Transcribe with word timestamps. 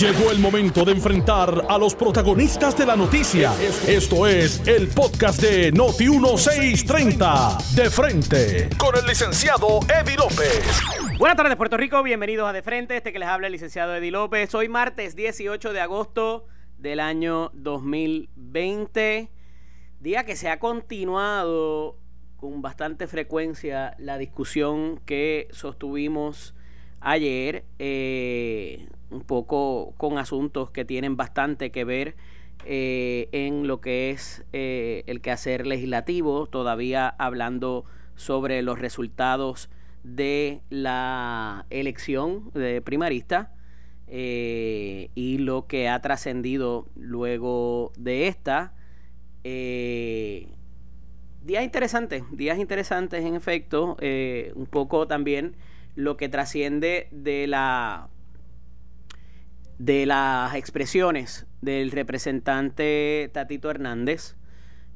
Llegó 0.00 0.32
el 0.32 0.40
momento 0.40 0.84
de 0.84 0.92
enfrentar 0.92 1.66
a 1.68 1.78
los 1.78 1.94
protagonistas 1.94 2.76
de 2.76 2.86
la 2.86 2.96
noticia. 2.96 3.52
Esto 3.86 4.26
es 4.26 4.66
el 4.66 4.88
podcast 4.88 5.40
de 5.40 5.70
Noti 5.70 6.08
1630. 6.08 7.58
De 7.74 7.88
frente 7.90 8.68
con 8.76 8.96
el 8.96 9.06
licenciado 9.06 9.80
Eddie 9.88 10.16
López. 10.16 10.80
Buenas 11.18 11.36
tardes, 11.36 11.56
Puerto 11.56 11.76
Rico. 11.76 12.02
Bienvenidos 12.02 12.48
a 12.48 12.52
De 12.52 12.62
Frente. 12.62 12.96
Este 12.96 13.12
que 13.12 13.20
les 13.20 13.28
habla 13.28 13.46
el 13.46 13.52
licenciado 13.52 13.94
Eddie 13.94 14.10
López. 14.10 14.52
Hoy 14.54 14.68
martes 14.68 15.14
18 15.14 15.72
de 15.72 15.80
agosto 15.80 16.46
del 16.78 16.98
año 16.98 17.50
2020. 17.54 19.30
Día 20.00 20.24
que 20.24 20.34
se 20.34 20.48
ha 20.48 20.58
continuado 20.58 21.96
con 22.36 22.62
bastante 22.62 23.06
frecuencia 23.06 23.94
la 23.98 24.18
discusión 24.18 25.00
que 25.06 25.46
sostuvimos 25.52 26.54
ayer, 27.00 27.64
eh, 27.78 28.88
un 29.12 29.22
poco 29.22 29.94
con 29.96 30.18
asuntos 30.18 30.70
que 30.70 30.84
tienen 30.84 31.16
bastante 31.16 31.70
que 31.70 31.84
ver 31.84 32.16
eh, 32.64 33.28
en 33.32 33.66
lo 33.66 33.80
que 33.80 34.10
es 34.10 34.44
eh, 34.52 35.02
el 35.06 35.20
quehacer 35.20 35.66
legislativo, 35.66 36.46
todavía 36.46 37.08
hablando 37.08 37.84
sobre 38.14 38.62
los 38.62 38.78
resultados 38.78 39.68
de 40.04 40.60
la 40.70 41.66
elección 41.70 42.50
de 42.52 42.80
primarista 42.80 43.52
y 44.08 45.38
lo 45.38 45.66
que 45.66 45.88
ha 45.88 46.00
trascendido 46.02 46.86
luego 46.96 47.92
de 47.96 48.28
esta. 48.28 48.74
días 49.42 50.44
interesantes, 51.64 52.22
días 52.30 52.58
interesantes 52.58 53.24
en 53.24 53.34
efecto, 53.34 53.96
un 54.54 54.66
poco 54.66 55.06
también 55.06 55.56
lo 55.94 56.16
que 56.16 56.28
trasciende 56.28 57.08
de 57.10 57.46
la 57.46 58.08
de 59.84 60.06
las 60.06 60.54
expresiones 60.54 61.44
del 61.60 61.90
representante 61.90 63.28
Tatito 63.32 63.68
Hernández 63.68 64.36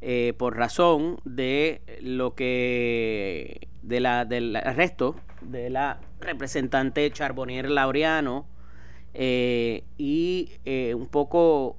eh, 0.00 0.32
por 0.38 0.56
razón 0.56 1.18
de 1.24 1.82
lo 2.00 2.36
que 2.36 3.66
de 3.82 3.98
la, 3.98 4.24
del 4.24 4.54
arresto 4.54 5.16
de 5.40 5.70
la 5.70 5.98
representante 6.20 7.10
Charbonnier 7.10 7.68
Laureano 7.68 8.46
eh, 9.12 9.82
y 9.98 10.52
eh, 10.64 10.94
un 10.94 11.08
poco 11.08 11.76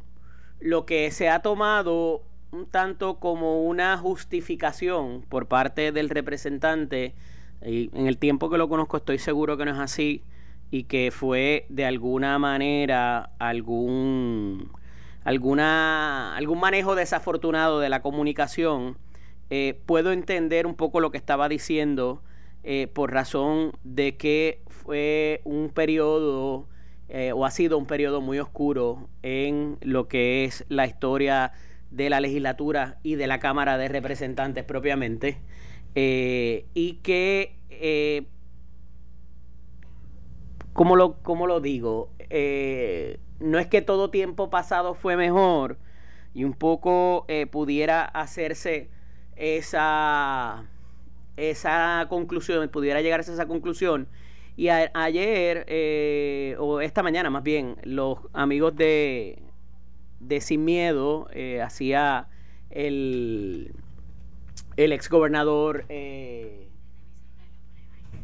lo 0.59 0.85
que 0.85 1.09
se 1.11 1.29
ha 1.29 1.39
tomado 1.39 2.23
un 2.51 2.65
tanto 2.65 3.19
como 3.19 3.63
una 3.63 3.97
justificación 3.97 5.23
por 5.29 5.47
parte 5.47 5.93
del 5.93 6.09
representante 6.09 7.15
y 7.65 7.89
en 7.93 8.07
el 8.07 8.17
tiempo 8.17 8.49
que 8.49 8.57
lo 8.57 8.67
conozco 8.67 8.97
estoy 8.97 9.17
seguro 9.17 9.55
que 9.55 9.63
no 9.63 9.71
es 9.71 9.79
así 9.79 10.23
y 10.71 10.83
que 10.83 11.11
fue 11.11 11.65
de 11.69 11.85
alguna 11.85 12.39
manera 12.39 13.31
algún 13.39 14.71
alguna 15.23 16.35
algún 16.35 16.59
manejo 16.59 16.95
desafortunado 16.95 17.79
de 17.79 17.89
la 17.89 18.01
comunicación 18.01 18.97
eh, 19.49 19.79
puedo 19.85 20.11
entender 20.11 20.67
un 20.67 20.75
poco 20.75 20.99
lo 20.99 21.11
que 21.11 21.17
estaba 21.17 21.47
diciendo 21.47 22.21
eh, 22.63 22.87
por 22.93 23.13
razón 23.13 23.71
de 23.83 24.17
que 24.17 24.61
fue 24.67 25.41
un 25.45 25.69
periodo 25.69 26.67
eh, 27.07 27.31
o 27.33 27.45
ha 27.45 27.51
sido 27.51 27.77
un 27.77 27.85
periodo 27.85 28.19
muy 28.19 28.39
oscuro 28.39 29.07
en 29.23 29.77
lo 29.81 30.09
que 30.09 30.43
es 30.43 30.65
la 30.67 30.85
historia 30.85 31.53
de 31.91 32.09
la 32.09 32.19
legislatura 32.19 32.99
y 33.03 33.15
de 33.15 33.27
la 33.27 33.39
Cámara 33.39 33.77
de 33.77 33.87
Representantes 33.87 34.65
propiamente. 34.65 35.37
Y 35.95 36.99
que, 37.01 37.55
¿cómo, 40.77 40.95
lo, 40.95 41.15
¿cómo 41.23 41.47
lo 41.47 41.59
digo? 41.59 42.11
Eh, 42.29 43.19
no 43.39 43.57
es 43.57 43.65
que 43.65 43.81
todo 43.81 44.11
tiempo 44.11 44.51
pasado 44.51 44.93
fue 44.93 45.17
mejor 45.17 45.77
y 46.35 46.43
un 46.43 46.53
poco 46.53 47.25
pudiera 47.49 48.05
hacerse 48.05 48.89
esa, 49.35 50.65
esa 51.35 52.05
conclusión, 52.09 52.69
pudiera 52.69 53.01
llegarse 53.01 53.31
a 53.31 53.33
esa 53.33 53.47
conclusión. 53.47 54.07
Y 54.55 54.69
ayer, 54.69 55.65
o 56.59 56.79
esta 56.81 57.01
mañana 57.01 57.31
más 57.31 57.41
bien, 57.41 57.77
los 57.83 58.19
amigos 58.33 58.75
de, 58.75 59.41
de 60.19 60.41
Sin 60.41 60.63
Miedo 60.63 61.27
hacía 61.63 62.27
el 62.69 63.73
el 64.77 64.91
ex 64.91 65.09
gobernador. 65.09 65.85
Eh, 65.89 66.69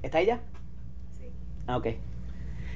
¿Está 0.03 0.21
ella? 0.21 0.39
Sí. 1.17 1.25
Ah, 1.67 1.77
ok. 1.77 1.87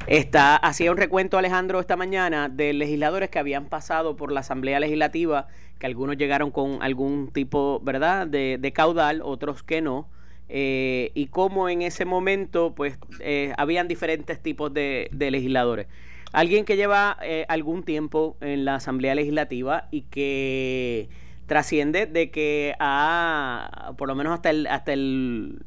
Está, 0.08 0.56
hacía 0.56 0.90
un 0.90 0.96
recuento 0.96 1.38
Alejandro 1.38 1.82
esta 1.82 1.98
mañana 1.98 2.48
de 2.48 2.72
legisladores 2.72 3.30
que 3.30 3.40
habían 3.40 3.66
pasado 3.66 4.16
por 4.16 4.32
la 4.32 4.40
Asamblea 4.40 4.80
Legislativa, 4.80 5.48
que 5.80 5.86
algunos 5.86 6.18
llegaron 6.18 6.50
con 6.50 6.82
algún 6.82 7.28
tipo, 7.28 7.82
¿verdad?, 7.84 8.26
de, 8.26 8.72
caudal, 8.74 9.22
otros 9.22 9.64
que 9.64 9.82
no. 9.82 10.08
Eh, 10.48 11.12
y 11.14 11.28
cómo 11.28 11.68
en 11.68 11.82
ese 11.82 12.06
momento, 12.06 12.74
pues, 12.74 12.98
eh, 13.20 13.54
habían 13.58 13.90
diferentes 13.90 14.42
tipos 14.42 14.74
de, 14.74 15.10
de 15.12 15.30
legisladores. 15.30 15.88
Alguien 16.32 16.64
que 16.64 16.78
lleva 16.78 17.18
algún 17.50 17.84
tiempo 17.84 18.38
en 18.40 18.64
la 18.64 18.76
Asamblea 18.76 19.14
Legislativa 19.14 19.90
y 19.92 20.04
que 20.04 21.10
trasciende 21.48 22.06
de 22.06 22.32
que 22.32 22.76
a, 22.80 23.94
por 23.98 24.08
lo 24.08 24.16
menos 24.16 24.34
hasta 24.34 24.52
el, 24.52 24.68
hasta 24.68 24.94
el 24.94 25.64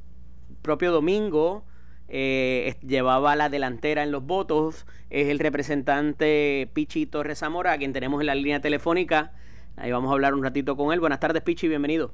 propio 0.63 0.93
domingo, 0.93 1.65
eh, 2.11 2.77
llevaba 2.87 3.37
la 3.37 3.49
delantera 3.49 4.03
en 4.03 4.11
los 4.11 4.25
votos, 4.25 4.87
es 5.09 5.29
el 5.29 5.39
representante 5.39 6.69
Pichi 6.75 7.07
Torres 7.07 7.39
Zamora, 7.39 7.73
a 7.73 7.79
quien 7.79 7.93
tenemos 7.93 8.21
en 8.21 8.27
la 8.27 8.35
línea 8.35 8.61
telefónica. 8.61 9.33
Ahí 9.77 9.93
vamos 9.93 10.11
a 10.11 10.13
hablar 10.13 10.35
un 10.35 10.43
ratito 10.43 10.77
con 10.77 10.93
él. 10.93 11.01
Buenas 11.01 11.21
tardes, 11.21 11.43
Pichi, 11.43 11.69
bienvenido. 11.69 12.13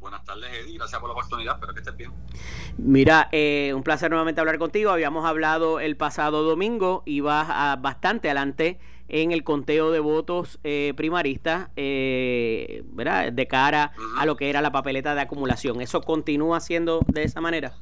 Buenas 0.00 0.24
tardes, 0.24 0.48
Eddie. 0.52 0.78
Gracias 0.78 1.00
por 1.00 1.10
la 1.10 1.14
oportunidad. 1.14 1.54
Espero 1.54 1.74
que 1.74 1.80
estés 1.80 1.96
bien. 1.96 2.12
Mira, 2.78 3.28
eh, 3.32 3.72
un 3.74 3.82
placer 3.82 4.10
nuevamente 4.10 4.40
hablar 4.40 4.58
contigo. 4.58 4.90
Habíamos 4.90 5.26
hablado 5.26 5.80
el 5.80 5.96
pasado 5.96 6.44
domingo, 6.44 7.02
ibas 7.04 7.48
a 7.50 7.76
bastante 7.76 8.28
adelante 8.28 8.78
en 9.08 9.32
el 9.32 9.42
conteo 9.42 9.90
de 9.90 10.00
votos 10.00 10.60
eh, 10.64 10.92
primaristas, 10.96 11.68
eh, 11.76 12.84
¿verdad? 12.92 13.32
De 13.32 13.48
cara 13.48 13.92
a 14.16 14.26
lo 14.26 14.36
que 14.36 14.50
era 14.50 14.62
la 14.62 14.70
papeleta 14.70 15.14
de 15.14 15.22
acumulación. 15.22 15.80
¿Eso 15.80 16.02
continúa 16.02 16.60
siendo 16.60 17.00
de 17.08 17.24
esa 17.24 17.40
manera? 17.40 17.74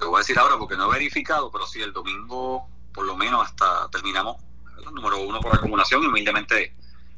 Te 0.00 0.06
voy 0.06 0.16
a 0.16 0.18
decir 0.20 0.38
ahora 0.38 0.56
porque 0.56 0.78
no 0.78 0.90
he 0.90 0.98
verificado, 0.98 1.50
pero 1.50 1.66
sí, 1.66 1.82
el 1.82 1.92
domingo, 1.92 2.66
por 2.94 3.04
lo 3.04 3.16
menos 3.18 3.44
hasta 3.44 3.86
terminamos 3.90 4.36
el 4.78 4.94
número 4.94 5.18
uno 5.18 5.40
por 5.40 5.54
acumulación. 5.54 6.02
Y 6.02 6.06
humildemente 6.06 6.74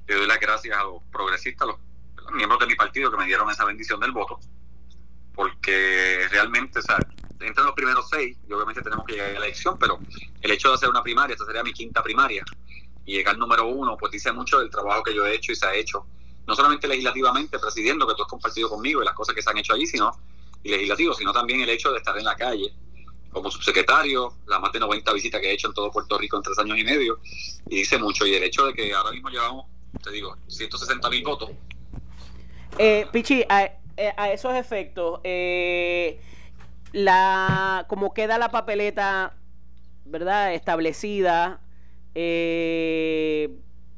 le 0.09 0.15
doy 0.17 0.27
las 0.27 0.41
gracias 0.41 0.77
a 0.77 0.83
los 0.83 1.01
progresistas, 1.13 1.69
los, 1.69 1.77
miembros 2.33 2.59
de 2.59 2.67
mi 2.67 2.75
partido 2.75 3.11
que 3.11 3.17
me 3.17 3.27
dieron 3.27 3.49
esa 3.51 3.65
bendición 3.65 4.01
del 4.01 4.11
voto, 4.11 4.41
porque 5.35 6.27
realmente, 6.31 6.81
o 6.81 6.83
sea, 6.83 6.97
entre 7.41 7.63
los 7.63 7.73
primeros 7.75 8.09
seis, 8.09 8.37
y 8.49 8.53
obviamente 8.53 8.81
tenemos 8.81 9.05
que 9.05 9.13
llegar 9.13 9.31
a 9.31 9.41
la 9.41 9.47
elección, 9.47 9.79
pero 9.79 10.01
el 10.41 10.51
hecho 10.51 10.69
de 10.69 10.75
hacer 10.75 10.89
una 10.89 11.03
primaria, 11.03 11.35
esta 11.35 11.45
sería 11.45 11.63
mi 11.63 11.73
quinta 11.73 12.03
primaria, 12.03 12.45
y 13.05 13.15
llegar 13.15 13.37
número 13.37 13.67
uno, 13.67 13.97
pues 13.97 14.13
dice 14.13 14.33
mucho 14.33 14.61
del 14.61 14.71
trabajo 14.71 15.03
que 15.03 15.15
yo 15.15 15.27
he 15.27 15.35
hecho 15.35 15.53
y 15.53 15.57
se 15.57 15.67
ha 15.67 15.75
hecho, 15.75 16.07
no 16.47 16.55
solamente 16.57 16.89
legislativamente, 16.89 17.59
presidiendo, 17.59 18.09
que 18.09 18.15
tú 18.15 18.23
has 18.23 18.29
compartido 18.29 18.69
conmigo 18.69 19.03
y 19.03 19.05
las 19.05 19.15
cosas 19.15 19.35
que 19.35 19.43
se 19.43 19.51
han 19.51 19.59
hecho 19.59 19.75
allí, 19.75 19.87
sino 19.87 20.17
y 20.63 20.71
legislativo, 20.71 21.15
sino 21.15 21.33
también 21.33 21.61
el 21.61 21.69
hecho 21.69 21.91
de 21.93 21.99
estar 21.99 22.17
en 22.17 22.25
la 22.25 22.37
calle 22.37 22.73
como 23.31 23.51
subsecretario, 23.51 24.35
las 24.47 24.61
más 24.61 24.73
de 24.73 24.81
90 24.81 25.13
visitas 25.15 25.41
que 25.41 25.51
he 25.51 25.55
hecho 25.55 25.69
en 25.69 25.75
todo 25.75 25.91
Puerto 25.91 26.19
Rico 26.19 26.37
en 26.37 26.43
tres 26.43 26.59
años 26.59 26.79
y 26.79 26.85
medio, 26.85 27.19
y 27.67 27.77
dice 27.77 27.99
mucho. 27.99 28.27
Y 28.27 28.35
el 28.35 28.43
hecho 28.43 28.67
de 28.67 28.75
que 28.75 28.93
ahora 28.93 29.11
mismo 29.11 29.31
llevamos, 29.31 29.67
te 30.03 30.11
digo, 30.11 30.37
160 30.49 31.09
mil 31.09 31.25
votos. 31.25 31.51
Eh, 32.79 33.07
Pichi, 33.11 33.43
a, 33.49 33.65
eh, 33.97 34.13
esos 34.33 34.55
efectos, 34.55 35.21
eh, 35.25 36.21
la, 36.93 37.87
como 37.89 38.13
queda 38.13 38.37
la 38.37 38.51
papeleta, 38.51 39.35
¿verdad? 40.05 40.53
Establecida 40.53 41.61
eh, 42.15 43.49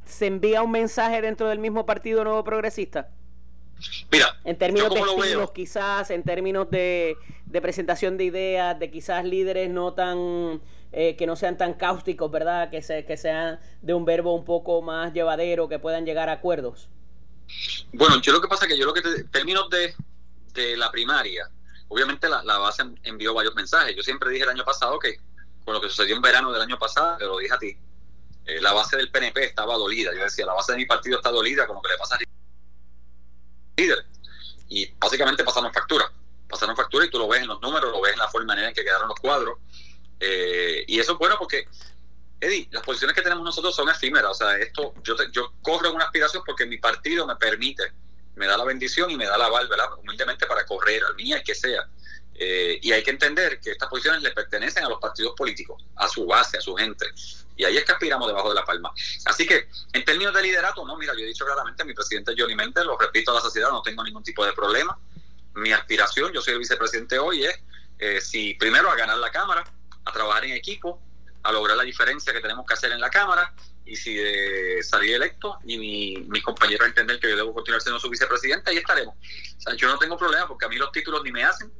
se 0.05 0.27
envía 0.27 0.63
un 0.63 0.71
mensaje 0.71 1.21
dentro 1.21 1.49
del 1.49 1.59
mismo 1.59 1.87
Partido 1.87 2.25
Nuevo 2.25 2.45
Progresista? 2.45 3.09
Mira, 4.11 4.39
en 4.45 4.57
términos 4.57 4.93
de 4.93 5.01
estilos, 5.01 5.51
quizás, 5.53 6.11
en 6.11 6.23
términos 6.23 6.71
de, 6.71 7.17
presentación 7.61 8.17
de 8.17 8.25
ideas, 8.25 8.79
de 8.79 8.91
quizás 8.91 9.25
líderes 9.25 9.71
no 9.71 9.95
tan 9.95 10.61
eh, 10.93 11.17
que 11.17 11.27
no 11.27 11.37
sean 11.37 11.59
tan 11.59 11.75
cáusticos, 11.75 12.31
¿verdad? 12.31 12.71
Que, 12.71 12.83
se, 12.83 13.05
que 13.05 13.17
sean 13.17 13.59
de 13.83 13.95
un 13.95 14.05
verbo 14.05 14.35
un 14.35 14.45
poco 14.45 14.81
más 14.83 15.13
llevadero, 15.13 15.69
que 15.69 15.79
puedan 15.79 16.05
llegar 16.05 16.29
a 16.29 16.33
acuerdos. 16.33 16.89
Bueno, 17.93 18.21
yo 18.21 18.33
lo 18.33 18.41
que 18.41 18.49
pasa 18.49 18.65
es 18.65 18.73
que 18.73 18.79
yo 18.79 18.87
lo 18.87 18.95
que 18.95 19.01
en 19.01 19.31
términos 19.31 19.69
de, 19.71 19.95
de 20.55 20.77
la 20.77 20.91
primaria, 20.91 21.51
obviamente 21.89 22.29
la, 22.29 22.43
la, 22.43 22.59
base 22.59 22.83
envió 23.03 23.35
varios 23.35 23.55
mensajes. 23.55 23.95
Yo 23.95 24.03
siempre 24.03 24.31
dije 24.31 24.45
el 24.45 24.51
año 24.51 24.65
pasado 24.65 24.99
que 24.99 25.19
con 25.65 25.75
lo 25.75 25.81
que 25.81 25.89
sucedió 25.89 26.15
en 26.17 26.23
verano 26.23 26.53
del 26.53 26.63
año 26.63 26.79
pasado, 26.79 27.17
te 27.17 27.25
lo 27.25 27.39
dije 27.39 27.55
a 27.55 27.59
ti, 27.59 27.77
eh, 28.47 28.61
la 28.61 28.73
base 28.73 28.97
del 28.97 29.11
PNP 29.11 29.45
estaba 29.45 29.75
dolida. 29.77 30.13
Yo 30.15 30.23
decía, 30.23 30.45
la 30.45 30.53
base 30.53 30.73
de 30.73 30.79
mi 30.79 30.87
partido 30.87 31.17
está 31.17 31.31
dolida, 31.31 31.67
como 31.67 31.81
que 31.81 31.91
le 31.91 31.99
pasa 31.99 32.17
a 32.17 32.19
líder. 33.77 34.07
Y 34.69 34.93
básicamente 34.99 35.45
pasaron 35.45 35.73
factura. 35.73 36.11
Pasaron 36.49 36.77
factura 36.77 37.07
y 37.07 37.11
tú 37.11 37.19
lo 37.19 37.29
ves 37.29 37.43
en 37.43 37.49
los 37.49 37.61
números, 37.61 37.91
lo 37.91 38.01
ves 38.01 38.13
en 38.13 38.19
la 38.19 38.29
forma 38.29 38.55
en 38.55 38.75
que 38.75 38.85
quedaron 38.85 39.09
los 39.09 39.19
cuadros. 39.19 39.59
Eh, 40.21 40.85
y 40.87 41.01
eso 41.01 41.13
es 41.13 41.19
bueno 41.19 41.37
porque 41.39 41.67
Eddie, 42.41 42.69
las 42.71 42.83
posiciones 42.83 43.15
que 43.17 43.23
tenemos 43.23 43.45
nosotros 43.45 43.75
son 43.75 43.89
efímeras. 43.89 44.31
O 44.31 44.35
sea, 44.35 44.57
esto, 44.59 44.95
yo, 45.03 45.17
yo 45.33 45.53
corro 45.63 45.89
en 45.89 45.97
una 45.97 46.05
aspiración 46.05 46.43
porque 46.45 46.67
mi 46.67 46.79
partido 46.79 47.27
me 47.27 47.37
permite, 47.37 47.93
me 48.37 48.47
da 48.47 48.57
la 48.57 48.65
bendición 48.65 49.11
y 49.11 49.17
me 49.17 49.27
da 49.27 49.39
la 49.39 49.47
aval, 49.47 49.69
¿verdad? 49.69 49.89
Humildemente 49.99 50.47
para 50.47 50.65
correr, 50.67 51.03
al 51.05 51.15
mí, 51.15 51.33
al 51.33 51.43
que 51.43 51.55
sea. 51.55 51.89
Eh, 52.37 52.81
y 52.83 52.93
hay 52.93 53.03
que 53.03 53.11
entender 53.11 53.61
que 53.61 53.73
estas 53.73 53.89
posiciones 53.89 54.23
le 54.23 54.33
pertenecen 54.33 54.85
a 54.85 54.89
los 54.89 54.99
partidos 54.99 55.35
políticos, 55.37 55.85
a 55.97 56.09
su 56.09 56.27
base, 56.27 56.59
a 56.59 56.61
su 56.61 56.75
gente. 56.75 57.07
Y 57.57 57.65
ahí 57.65 57.77
es 57.77 57.85
que 57.85 57.93
aspiramos 57.93 58.27
debajo 58.27 58.49
de 58.49 58.57
la 58.57 58.65
palma. 58.65 58.93
Así 59.25 59.47
que, 59.47 59.69
en 59.93 60.05
términos 60.05 60.35
de 60.35 60.43
liderato, 60.43 60.85
no, 60.85 60.97
mira, 60.97 61.13
yo 61.15 61.21
he 61.21 61.27
dicho 61.27 61.45
claramente, 61.45 61.85
mi 61.85 61.95
presidente 61.95 62.35
Johnny 62.37 62.57
Méndez, 62.57 62.85
lo 62.85 62.99
repito 62.99 63.31
a 63.31 63.35
la 63.35 63.41
sociedad, 63.41 63.71
no 63.71 63.83
tengo 63.83 64.03
ningún 64.03 64.25
tipo 64.25 64.45
de 64.45 64.53
problema. 64.53 64.99
Mi 65.55 65.73
aspiración, 65.73 66.33
yo 66.33 66.43
soy 66.43 66.55
el 66.55 66.59
vicepresidente 66.59 67.19
hoy, 67.19 67.45
es, 67.45 67.57
eh, 68.01 68.21
si 68.21 68.55
primero 68.55 68.91
a 68.91 68.97
ganar 68.97 69.19
la 69.19 69.31
Cámara, 69.31 69.63
a 70.05 70.13
trabajar 70.13 70.45
en 70.45 70.53
equipo, 70.53 71.01
a 71.45 71.53
lograr 71.53 71.77
la 71.77 71.85
diferencia 71.85 72.33
que 72.33 72.41
tenemos 72.41 72.67
que 72.67 72.75
hacer 72.75 72.91
en 72.91 73.01
la 73.01 73.11
Cámara, 73.11 73.55
y 73.87 73.97
si 73.97 74.15
de 74.15 74.83
salir 74.83 75.15
electo 75.15 75.59
y 75.65 75.79
mi, 75.79 76.17
mis 76.29 76.43
compañeros 76.43 76.89
entender 76.89 77.21
que 77.21 77.29
yo 77.29 77.37
debo 77.37 77.55
continuar 77.55 77.83
siendo 77.83 78.01
su 78.01 78.09
vicepresidente, 78.09 78.71
ahí 78.71 78.79
estaremos. 78.79 79.15
O 79.15 79.61
sea, 79.61 79.75
yo 79.75 79.87
no 79.87 79.99
tengo 79.99 80.17
problema 80.17 80.49
porque 80.49 80.65
a 80.65 80.69
mí 80.69 80.77
los 80.77 80.91
títulos 80.91 81.23
ni 81.23 81.31
me 81.31 81.45
hacen 81.45 81.71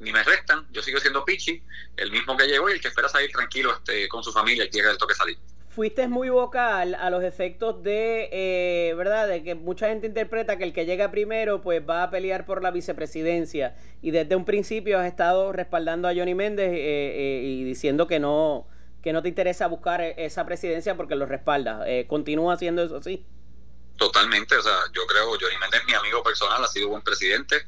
ni 0.00 0.12
me 0.12 0.22
restan, 0.22 0.66
yo 0.70 0.82
sigo 0.82 1.00
siendo 1.00 1.24
Pichi, 1.24 1.62
el 1.96 2.10
mismo 2.10 2.36
que 2.36 2.46
llegó 2.46 2.68
y 2.68 2.72
el 2.72 2.80
que 2.80 2.88
espera 2.88 3.08
salir 3.08 3.30
tranquilo 3.30 3.72
este, 3.72 4.08
con 4.08 4.22
su 4.22 4.32
familia 4.32 4.64
y 4.64 4.70
llega 4.70 4.90
el 4.90 4.98
toque 4.98 5.14
salir. 5.14 5.38
Fuiste 5.70 6.08
muy 6.08 6.28
vocal 6.28 6.96
a 6.96 7.08
los 7.10 7.22
efectos 7.22 7.82
de, 7.82 8.28
eh, 8.32 8.94
¿verdad? 8.94 9.28
De 9.28 9.44
que 9.44 9.54
mucha 9.54 9.88
gente 9.88 10.06
interpreta 10.06 10.56
que 10.58 10.64
el 10.64 10.72
que 10.72 10.86
llega 10.86 11.10
primero 11.10 11.60
pues 11.60 11.82
va 11.88 12.02
a 12.02 12.10
pelear 12.10 12.46
por 12.46 12.62
la 12.62 12.70
vicepresidencia 12.70 13.76
y 14.02 14.10
desde 14.10 14.34
un 14.34 14.44
principio 14.44 14.98
has 14.98 15.06
estado 15.06 15.52
respaldando 15.52 16.08
a 16.08 16.14
Johnny 16.14 16.34
Méndez 16.34 16.70
eh, 16.70 16.74
eh, 16.74 17.42
y 17.44 17.64
diciendo 17.64 18.06
que 18.06 18.18
no 18.18 18.66
que 19.02 19.12
no 19.12 19.22
te 19.22 19.28
interesa 19.28 19.68
buscar 19.68 20.00
esa 20.00 20.44
presidencia 20.44 20.96
porque 20.96 21.14
lo 21.14 21.24
respalda. 21.24 21.86
¿Continúa 22.08 22.54
haciendo 22.54 22.82
eso 22.82 22.96
así? 22.96 23.24
Totalmente, 23.96 24.56
o 24.56 24.62
sea, 24.62 24.76
yo 24.92 25.06
creo, 25.06 25.30
Johnny 25.40 25.56
Méndez 25.60 25.80
es 25.80 25.86
mi 25.86 25.94
amigo 25.94 26.20
personal, 26.24 26.62
ha 26.62 26.66
sido 26.66 26.88
buen 26.88 27.02
presidente, 27.02 27.64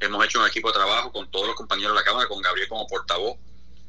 Hemos 0.00 0.24
hecho 0.24 0.40
un 0.40 0.46
equipo 0.46 0.68
de 0.68 0.78
trabajo 0.78 1.12
con 1.12 1.30
todos 1.30 1.46
los 1.46 1.54
compañeros 1.54 1.92
de 1.92 2.00
la 2.00 2.04
Cámara, 2.04 2.26
con 2.26 2.40
Gabriel 2.40 2.68
como 2.68 2.86
portavoz, 2.86 3.36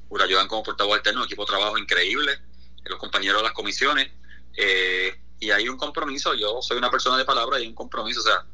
Urayodan 0.10 0.48
como 0.50 0.62
portavoz 0.62 0.98
alterno, 0.98 1.22
un 1.22 1.25
equipo 1.25 1.44
de 1.44 1.52
trabajo 1.52 1.78
increíble, 1.78 2.38
los 2.84 3.00
compañeros 3.00 3.42
de 3.42 3.44
las 3.44 3.54
comisiones. 3.54 4.12
Eh, 4.58 5.18
y 5.40 5.52
hay 5.52 5.69
un 5.69 5.78
compromiso, 5.78 6.34
yo 6.34 6.62
soy 6.62 6.78
una 6.78 6.92
persona 6.92 7.18
de 7.18 7.24
palabra 7.24 7.58
y 7.58 7.63
hay 7.63 7.69
un 7.69 7.75
compromiso, 7.75 8.19
o 8.19 8.24
sea, 8.24 8.46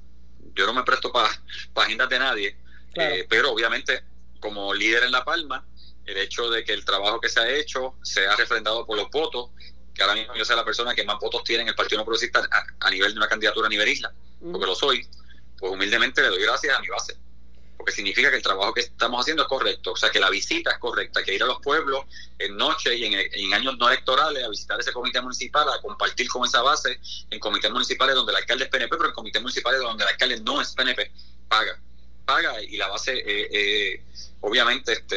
yo 0.54 0.68
no 0.68 0.74
me 0.74 0.83
presto 0.83 1.12
para 1.12 1.30
pa 1.74 1.83
agendas 1.83 2.09
de 2.09 2.19
nadie, 2.19 2.57
eh, 2.94 3.25
pero 3.27 3.51
obviamente 3.51 4.04
como 4.39 4.71
líder 4.71 5.06
en 5.06 5.12
La 5.12 5.25
Palma, 5.25 5.65
el 6.06 6.18
hecho 6.18 6.51
de 6.51 6.63
que 6.63 6.74
el 6.74 6.86
trabajo 6.86 7.19
que 7.19 7.27
se 7.27 7.39
ha 7.39 7.50
hecho 7.50 7.95
sea 8.04 8.36
refrendado 8.36 8.86
por 8.86 8.95
los 8.95 9.09
votos, 9.09 9.50
que 9.95 10.04
ahora 10.04 10.13
mismo 10.13 10.36
yo 10.36 10.45
sea 10.45 10.56
la 10.56 10.63
persona 10.63 10.94
que 10.94 11.04
más 11.04 11.19
votos 11.19 11.44
tiene 11.44 11.63
en 11.63 11.69
el 11.69 11.75
Partido 11.75 11.98
No 11.98 12.06
Progresista 12.06 12.48
a, 12.80 12.92
nivel 12.92 13.13
de 13.13 13.18
una 13.18 13.27
candidatura 13.27 13.65
a 13.65 13.69
nivel 13.69 13.88
isla, 13.89 14.13
porque 14.39 14.68
lo 14.68 14.75
soy, 14.75 15.07
pues 15.57 15.71
humildemente 15.74 16.21
le 16.21 16.30
doy 16.30 16.44
gracias 16.44 16.77
a 16.77 16.80
mi 16.81 16.88
base 16.88 17.18
porque 17.88 17.95
significa 17.95 18.30
que 18.30 18.36
el 18.36 18.44
trabajo 18.44 18.74
que 18.74 18.81
estamos 18.81 19.22
haciendo 19.22 19.44
es 19.44 19.48
correcto, 19.48 19.94
o 19.94 19.95
sea, 19.95 20.10
que 20.10 20.19
la 20.19 20.30
visita 20.30 20.72
es 20.72 20.78
correcta, 20.78 21.24
que 21.24 21.34
ir 21.34 21.42
a 21.42 21.45
los 21.45 21.62
pueblos 21.62 22.01
en 22.38 22.57
noche 22.57 22.94
y 22.98 23.06
en, 23.06 23.54
años 23.54 23.78
no 23.78 23.88
electorales 23.88 24.44
a 24.44 24.50
visitar 24.50 24.78
ese 24.78 24.92
comité 24.92 25.22
municipal, 25.22 25.66
a 25.69 25.81
compartir 25.81 26.28
con 26.28 26.45
esa 26.45 26.62
base 26.62 27.00
en 27.30 27.39
comités 27.39 27.72
municipales 27.72 28.13
donde 28.13 28.34
el 28.34 28.39
alcalde 28.39 28.66
es 28.66 28.69
PNP, 28.69 28.98
pero 28.98 29.07
en 29.07 29.16
comités 29.16 29.42
municipales 29.42 29.80
donde 29.80 30.04
el 30.04 30.10
alcalde 30.10 30.42
no 30.42 30.60
es 30.60 30.74
PNP, 30.74 31.10
paga, 31.48 31.80
paga 32.27 32.62
y 32.62 32.75
la 32.77 32.89
base 32.89 33.13
eh, 33.18 33.47
eh, 33.51 34.01
obviamente 34.41 34.91
este, 34.91 35.15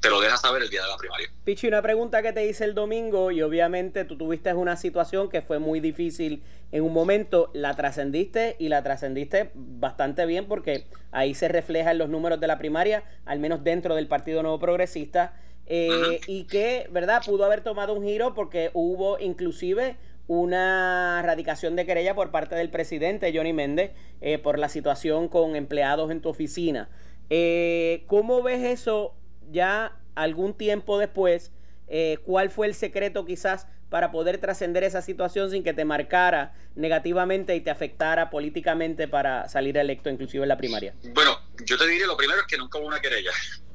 te 0.00 0.10
lo 0.10 0.20
deja 0.20 0.36
saber 0.36 0.62
el 0.62 0.68
día 0.68 0.82
de 0.82 0.88
la 0.88 0.96
primaria. 0.96 1.28
Pichi, 1.44 1.68
una 1.68 1.80
pregunta 1.80 2.20
que 2.20 2.32
te 2.32 2.46
hice 2.46 2.64
el 2.64 2.74
domingo 2.74 3.30
y 3.30 3.40
obviamente 3.42 4.04
tú 4.04 4.18
tuviste 4.18 4.52
una 4.52 4.76
situación 4.76 5.30
que 5.30 5.40
fue 5.40 5.58
muy 5.60 5.80
difícil 5.80 6.42
en 6.72 6.82
un 6.82 6.92
momento, 6.92 7.50
la 7.54 7.74
trascendiste 7.76 8.56
y 8.58 8.68
la 8.68 8.82
trascendiste 8.82 9.50
bastante 9.54 10.26
bien 10.26 10.48
porque 10.48 10.84
ahí 11.12 11.34
se 11.34 11.48
refleja 11.48 11.92
en 11.92 11.98
los 11.98 12.08
números 12.08 12.40
de 12.40 12.48
la 12.48 12.58
primaria, 12.58 13.04
al 13.24 13.38
menos 13.38 13.62
dentro 13.62 13.94
del 13.94 14.08
Partido 14.08 14.42
Nuevo 14.42 14.58
Progresista, 14.58 15.34
eh, 15.66 16.20
y 16.26 16.44
que, 16.44 16.88
¿verdad?, 16.90 17.22
pudo 17.24 17.44
haber 17.44 17.62
tomado 17.62 17.94
un 17.94 18.04
giro 18.04 18.34
porque 18.34 18.70
hubo 18.74 19.18
inclusive 19.20 19.96
una 20.26 21.22
radicación 21.22 21.76
de 21.76 21.86
querella 21.86 22.14
por 22.14 22.30
parte 22.30 22.54
del 22.54 22.70
presidente 22.70 23.32
Johnny 23.34 23.52
Méndez 23.52 23.92
eh, 24.20 24.38
por 24.38 24.58
la 24.58 24.68
situación 24.68 25.28
con 25.28 25.56
empleados 25.56 26.10
en 26.10 26.20
tu 26.20 26.28
oficina. 26.28 26.88
Eh, 27.30 28.04
¿Cómo 28.06 28.42
ves 28.42 28.62
eso 28.62 29.14
ya 29.50 29.96
algún 30.14 30.54
tiempo 30.54 30.98
después? 30.98 31.52
Eh, 31.88 32.18
¿Cuál 32.24 32.50
fue 32.50 32.66
el 32.66 32.74
secreto 32.74 33.24
quizás 33.24 33.66
para 33.90 34.10
poder 34.10 34.38
trascender 34.38 34.84
esa 34.84 35.02
situación 35.02 35.50
sin 35.50 35.62
que 35.62 35.74
te 35.74 35.84
marcara 35.84 36.54
negativamente 36.74 37.54
y 37.54 37.60
te 37.60 37.70
afectara 37.70 38.30
políticamente 38.30 39.08
para 39.08 39.48
salir 39.48 39.76
electo 39.76 40.08
inclusive 40.08 40.44
en 40.44 40.48
la 40.48 40.56
primaria? 40.56 40.94
Bueno, 41.12 41.38
yo 41.66 41.76
te 41.76 41.86
diría 41.86 42.06
lo 42.06 42.16
primero 42.16 42.40
es 42.40 42.46
que 42.46 42.56
nunca 42.56 42.78
hubo 42.78 42.86
una 42.86 43.00
querella, 43.00 43.30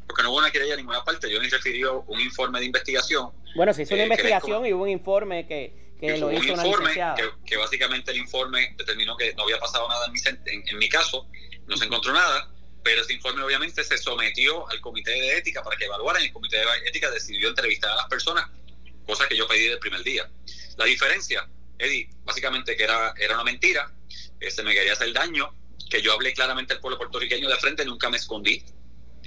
porque 0.07 0.23
no 0.23 0.31
hubo 0.31 0.37
una 0.37 0.51
querella 0.51 0.73
en 0.73 0.79
ninguna 0.79 1.03
parte. 1.03 1.29
Yo 1.29 1.41
ni 1.41 1.49
refirió 1.49 2.01
un 2.07 2.19
informe 2.19 2.59
de 2.59 2.65
investigación. 2.65 3.31
Bueno, 3.55 3.73
se 3.73 3.83
hizo 3.83 3.93
una 3.93 4.03
eh, 4.03 4.07
investigación 4.07 4.65
y 4.65 4.73
hubo 4.73 4.83
un 4.83 4.89
informe 4.89 5.45
que, 5.47 5.87
lo 6.01 6.31
hizo 6.31 6.53
un 6.53 6.65
informe 6.65 6.91
que, 7.45 7.57
básicamente 7.57 8.11
el 8.11 8.17
informe 8.17 8.73
determinó 8.77 9.17
que 9.17 9.33
no 9.33 9.43
había 9.43 9.59
pasado 9.59 9.87
nada 9.89 10.05
en 10.05 10.13
mi, 10.13 10.19
en 10.69 10.77
mi 10.77 10.89
caso, 10.89 11.27
no 11.67 11.75
se 11.75 11.85
encontró 11.85 12.13
nada 12.13 12.49
pero 12.87 13.01
ese 13.01 13.11
informe 13.11 13.43
obviamente 13.43 13.83
se 13.83 13.97
sometió 13.97 14.65
al 14.69 14.79
comité 14.79 15.11
de 15.11 15.37
ética 15.37 15.61
para 15.61 15.75
que 15.75 15.83
evaluaran 15.83 16.21
y 16.21 16.27
el 16.27 16.31
comité 16.31 16.55
de 16.55 16.65
ética 16.85 17.11
decidió 17.11 17.49
entrevistar 17.49 17.91
a 17.91 17.95
las 17.97 18.05
personas, 18.05 18.49
cosa 19.05 19.27
que 19.27 19.35
yo 19.35 19.45
pedí 19.45 19.63
desde 19.63 19.73
el 19.73 19.79
primer 19.79 20.03
día. 20.03 20.29
La 20.77 20.85
diferencia, 20.85 21.45
Eddie, 21.77 22.09
básicamente 22.23 22.77
que 22.77 22.85
era, 22.85 23.13
era 23.17 23.33
una 23.33 23.43
mentira, 23.43 23.91
que 24.39 24.49
se 24.49 24.63
me 24.63 24.73
quería 24.73 24.93
hacer 24.93 25.11
daño, 25.11 25.53
que 25.89 26.01
yo 26.01 26.13
hablé 26.13 26.33
claramente 26.33 26.75
al 26.75 26.79
pueblo 26.79 26.97
puertorriqueño 26.97 27.49
de 27.49 27.57
frente, 27.57 27.83
nunca 27.83 28.09
me 28.09 28.15
escondí, 28.15 28.63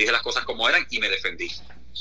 dije 0.00 0.12
las 0.12 0.22
cosas 0.22 0.44
como 0.44 0.68
eran 0.68 0.86
y 0.90 0.98
me 0.98 1.08
defendí, 1.08 1.50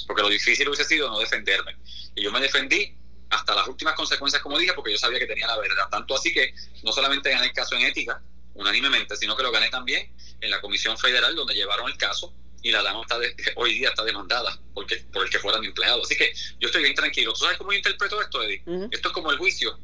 porque 0.07 0.21
lo 0.21 0.29
difícil 0.29 0.67
hubiese 0.67 0.85
sido 0.85 1.09
no 1.09 1.19
defenderme. 1.19 1.75
Y 2.15 2.23
yo 2.23 2.31
me 2.31 2.39
defendí 2.39 2.95
hasta 3.29 3.55
las 3.55 3.67
últimas 3.67 3.93
consecuencias, 3.95 4.41
como 4.41 4.57
dije, 4.57 4.73
porque 4.73 4.91
yo 4.91 4.97
sabía 4.97 5.19
que 5.19 5.27
tenía 5.27 5.47
la 5.47 5.57
verdad. 5.57 5.87
Tanto 5.89 6.15
así 6.15 6.33
que 6.33 6.53
no 6.83 6.91
solamente 6.91 7.29
gané 7.29 7.47
el 7.47 7.53
caso 7.53 7.75
en 7.75 7.83
ética, 7.83 8.21
unánimemente, 8.55 9.15
sino 9.15 9.35
que 9.35 9.43
lo 9.43 9.51
gané 9.51 9.69
también 9.69 10.11
en 10.41 10.49
la 10.49 10.59
Comisión 10.61 10.97
Federal 10.97 11.35
donde 11.35 11.53
llevaron 11.53 11.89
el 11.89 11.97
caso 11.97 12.33
y 12.61 12.71
la 12.71 12.83
dama 12.83 13.01
está 13.01 13.17
hoy 13.55 13.79
día 13.79 13.89
está 13.89 14.03
demandada 14.03 14.59
porque 14.73 14.97
por 15.13 15.25
el 15.25 15.29
que 15.29 15.39
fuera 15.39 15.59
mi 15.59 15.67
empleado. 15.67 16.03
Así 16.03 16.15
que 16.15 16.33
yo 16.59 16.67
estoy 16.67 16.83
bien 16.83 16.95
tranquilo. 16.95 17.33
¿Tú 17.33 17.41
sabes 17.41 17.57
cómo 17.57 17.71
yo 17.71 17.77
interpreto 17.77 18.21
esto, 18.21 18.41
Eddie? 18.43 18.63
Esto 18.91 19.09
es 19.09 19.13
como 19.13 19.31
el 19.31 19.37
juicio. 19.37 19.79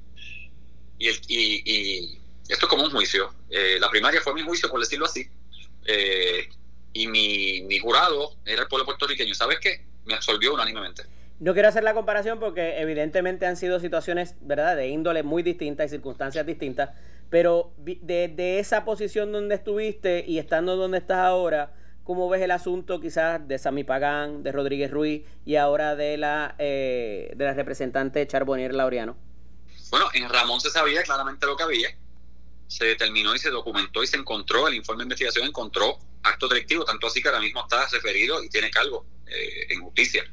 Y, 0.97 1.07
el, 1.07 1.19
y, 1.27 2.19
esto 2.47 2.65
es 2.65 2.69
como 2.69 2.83
un 2.83 2.91
juicio. 2.91 3.33
Eh, 3.49 3.77
la 3.79 3.89
primaria 3.89 4.21
fue 4.21 4.33
mi 4.33 4.41
juicio, 4.41 4.69
por 4.69 4.79
decirlo 4.79 5.05
así. 5.05 5.27
Eh, 5.85 6.49
y 6.95 7.07
mi, 7.07 7.61
mi 7.63 7.77
jurado 7.77 8.31
era 8.45 8.61
el 8.61 8.67
pueblo 8.69 8.85
puertorriqueño. 8.85 9.35
¿Sabes 9.35 9.59
qué? 9.59 9.85
Me 10.05 10.13
absolvió 10.13 10.53
unánimemente. 10.53 11.03
No 11.41 11.53
quiero 11.53 11.67
hacer 11.67 11.83
la 11.83 11.93
comparación 11.93 12.39
porque 12.39 12.79
evidentemente 12.79 13.45
han 13.45 13.57
sido 13.57 13.81
situaciones, 13.81 14.35
¿verdad?, 14.39 14.77
de 14.77 14.87
índole 14.87 15.21
muy 15.21 15.43
distintas 15.43 15.87
y 15.87 15.89
circunstancias 15.89 16.45
distintas, 16.45 16.91
pero 17.29 17.73
desde 17.77 18.59
esa 18.59 18.85
posición 18.85 19.33
donde 19.33 19.55
estuviste 19.55 20.23
y 20.25 20.39
estando 20.39 20.77
donde 20.77 20.99
estás 20.99 21.17
ahora, 21.17 21.73
¿cómo 22.05 22.29
ves 22.29 22.41
el 22.41 22.51
asunto 22.51 23.01
quizás 23.01 23.45
de 23.45 23.57
Sami 23.57 23.83
Pagán, 23.83 24.43
de 24.43 24.53
Rodríguez 24.53 24.89
Ruiz 24.89 25.23
y 25.43 25.57
ahora 25.57 25.97
de 25.97 26.15
la, 26.15 26.55
eh, 26.59 27.33
de 27.35 27.43
la 27.43 27.53
representante 27.53 28.25
Charbonnier 28.25 28.73
Laureano? 28.73 29.17
Bueno, 29.91 30.05
en 30.13 30.29
Ramón 30.29 30.61
se 30.61 30.69
sabía 30.69 31.03
claramente 31.03 31.45
lo 31.45 31.57
que 31.57 31.63
había, 31.63 31.89
se 32.67 32.85
determinó 32.85 33.35
y 33.35 33.39
se 33.39 33.49
documentó 33.49 34.03
y 34.03 34.07
se 34.07 34.17
encontró, 34.17 34.67
el 34.67 34.75
informe 34.75 35.01
de 35.01 35.05
investigación 35.05 35.47
encontró 35.47 35.99
acto 36.23 36.47
directivo, 36.47 36.83
tanto 36.85 37.07
así 37.07 37.21
que 37.21 37.27
ahora 37.27 37.39
mismo 37.39 37.61
está 37.61 37.87
referido 37.87 38.43
y 38.43 38.49
tiene 38.49 38.71
cargo 38.71 39.05
eh, 39.27 39.67
en 39.69 39.81
justicia. 39.81 40.23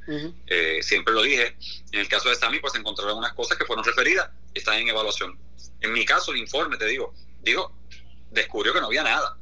Eh, 0.47 0.81
siempre 0.83 1.13
lo 1.13 1.23
dije. 1.23 1.57
En 1.93 2.01
el 2.01 2.09
caso 2.09 2.29
de 2.29 2.35
Sami, 2.35 2.59
pues 2.61 2.73
se 2.73 2.79
encontraron 2.79 3.19
unas 3.19 3.35
cosas 3.35 3.59
que 3.59 3.65
fueron 3.65 3.85
referidas 3.85 4.31
y 4.55 4.59
están 4.59 4.79
en 4.79 4.89
evaluación. 4.89 5.39
En 5.81 5.93
mi 5.93 6.05
caso, 6.05 6.33
el 6.33 6.39
informe, 6.39 6.77
te 6.77 6.87
digo, 6.87 7.15
digo, 7.43 7.77
descubrió 8.31 8.73
que 8.73 8.81
no 8.81 8.87
había 8.87 9.03
nada, 9.03 9.37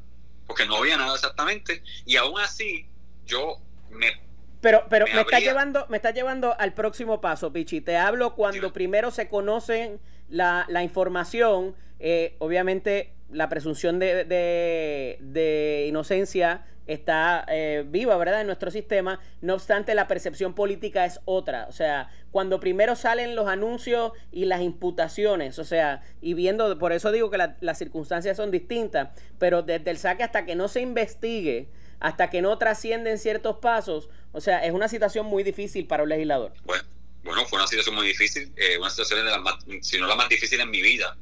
porque 0.47 0.66
no 0.66 0.76
había 0.76 0.97
nada 0.97 1.14
exactamente, 1.14 1.82
y 2.04 2.16
aún 2.16 2.40
así 2.40 2.88
yo 3.25 3.56
me 3.90 4.30
pero, 4.61 4.85
pero 4.90 5.06
me, 5.06 5.23
está 5.23 5.40
llevando, 5.40 5.87
me 5.88 5.97
está 5.97 6.11
llevando 6.11 6.54
al 6.59 6.75
próximo 6.75 7.20
paso, 7.20 7.52
Pichi. 7.52 7.80
Te 7.80 7.97
hablo 7.97 8.35
cuando 8.35 8.73
primero 8.73 9.11
se 9.11 9.28
conocen 9.28 10.00
la, 10.31 10.65
la 10.69 10.83
información, 10.83 11.75
eh, 11.99 12.37
obviamente 12.39 13.13
la 13.31 13.49
presunción 13.49 13.99
de, 13.99 14.25
de, 14.25 15.87
inocencia 15.89 16.65
está 16.87 17.45
eh, 17.49 17.85
viva, 17.87 18.17
¿verdad?, 18.17 18.41
en 18.41 18.47
nuestro 18.47 18.71
sistema. 18.71 19.21
No 19.41 19.55
obstante, 19.55 19.95
la 19.95 20.09
percepción 20.09 20.55
política 20.55 21.05
es 21.05 21.21
otra. 21.25 21.67
O 21.69 21.73
sea, 21.73 22.09
cuando 22.33 22.59
primero 22.59 22.97
salen 22.97 23.37
los 23.37 23.47
anuncios 23.47 24.13
y 24.33 24.47
las 24.47 24.61
imputaciones, 24.61 25.59
o 25.61 25.65
sea, 25.65 26.03
y 26.21 26.35
viendo, 26.35 26.77
por 26.79 26.93
eso 26.93 27.13
digo 27.13 27.31
que 27.31 27.39
las 27.61 27.79
circunstancias 27.79 28.37
son 28.37 28.51
distintas, 28.51 29.11
pero 29.39 29.63
desde 29.63 29.91
el 29.91 29.99
saque 29.99 30.25
hasta 30.25 30.45
que 30.45 30.57
no 30.57 30.67
se 30.67 30.81
investigue, 30.81 31.69
hasta 32.01 32.31
que 32.31 32.43
no 32.43 32.59
trascienden 32.59 33.19
ciertos 33.19 33.59
pasos, 33.59 34.09
o 34.33 34.41
sea, 34.41 34.65
es 34.65 34.73
una 34.73 34.89
situación 34.89 35.27
muy 35.27 35.45
difícil 35.45 35.87
para 35.87 36.03
un 36.03 36.09
legislador. 36.09 36.53
Bueno, 36.65 36.83
Bueno, 37.23 37.45
fue 37.47 37.59
una 37.59 37.69
situación 37.69 37.95
muy 37.95 38.07
difícil, 38.07 38.53
eh, 38.57 38.79
una 38.79 38.91
situación 38.91 39.25
de 39.25 39.31
las 39.31 39.41
más, 39.41 39.57
si 39.83 39.99
no 39.99 40.07
la 40.07 40.17
más 40.17 40.29
difícil 40.29 40.61
en 40.61 40.71
mi 40.71 40.81
vida. 40.81 41.17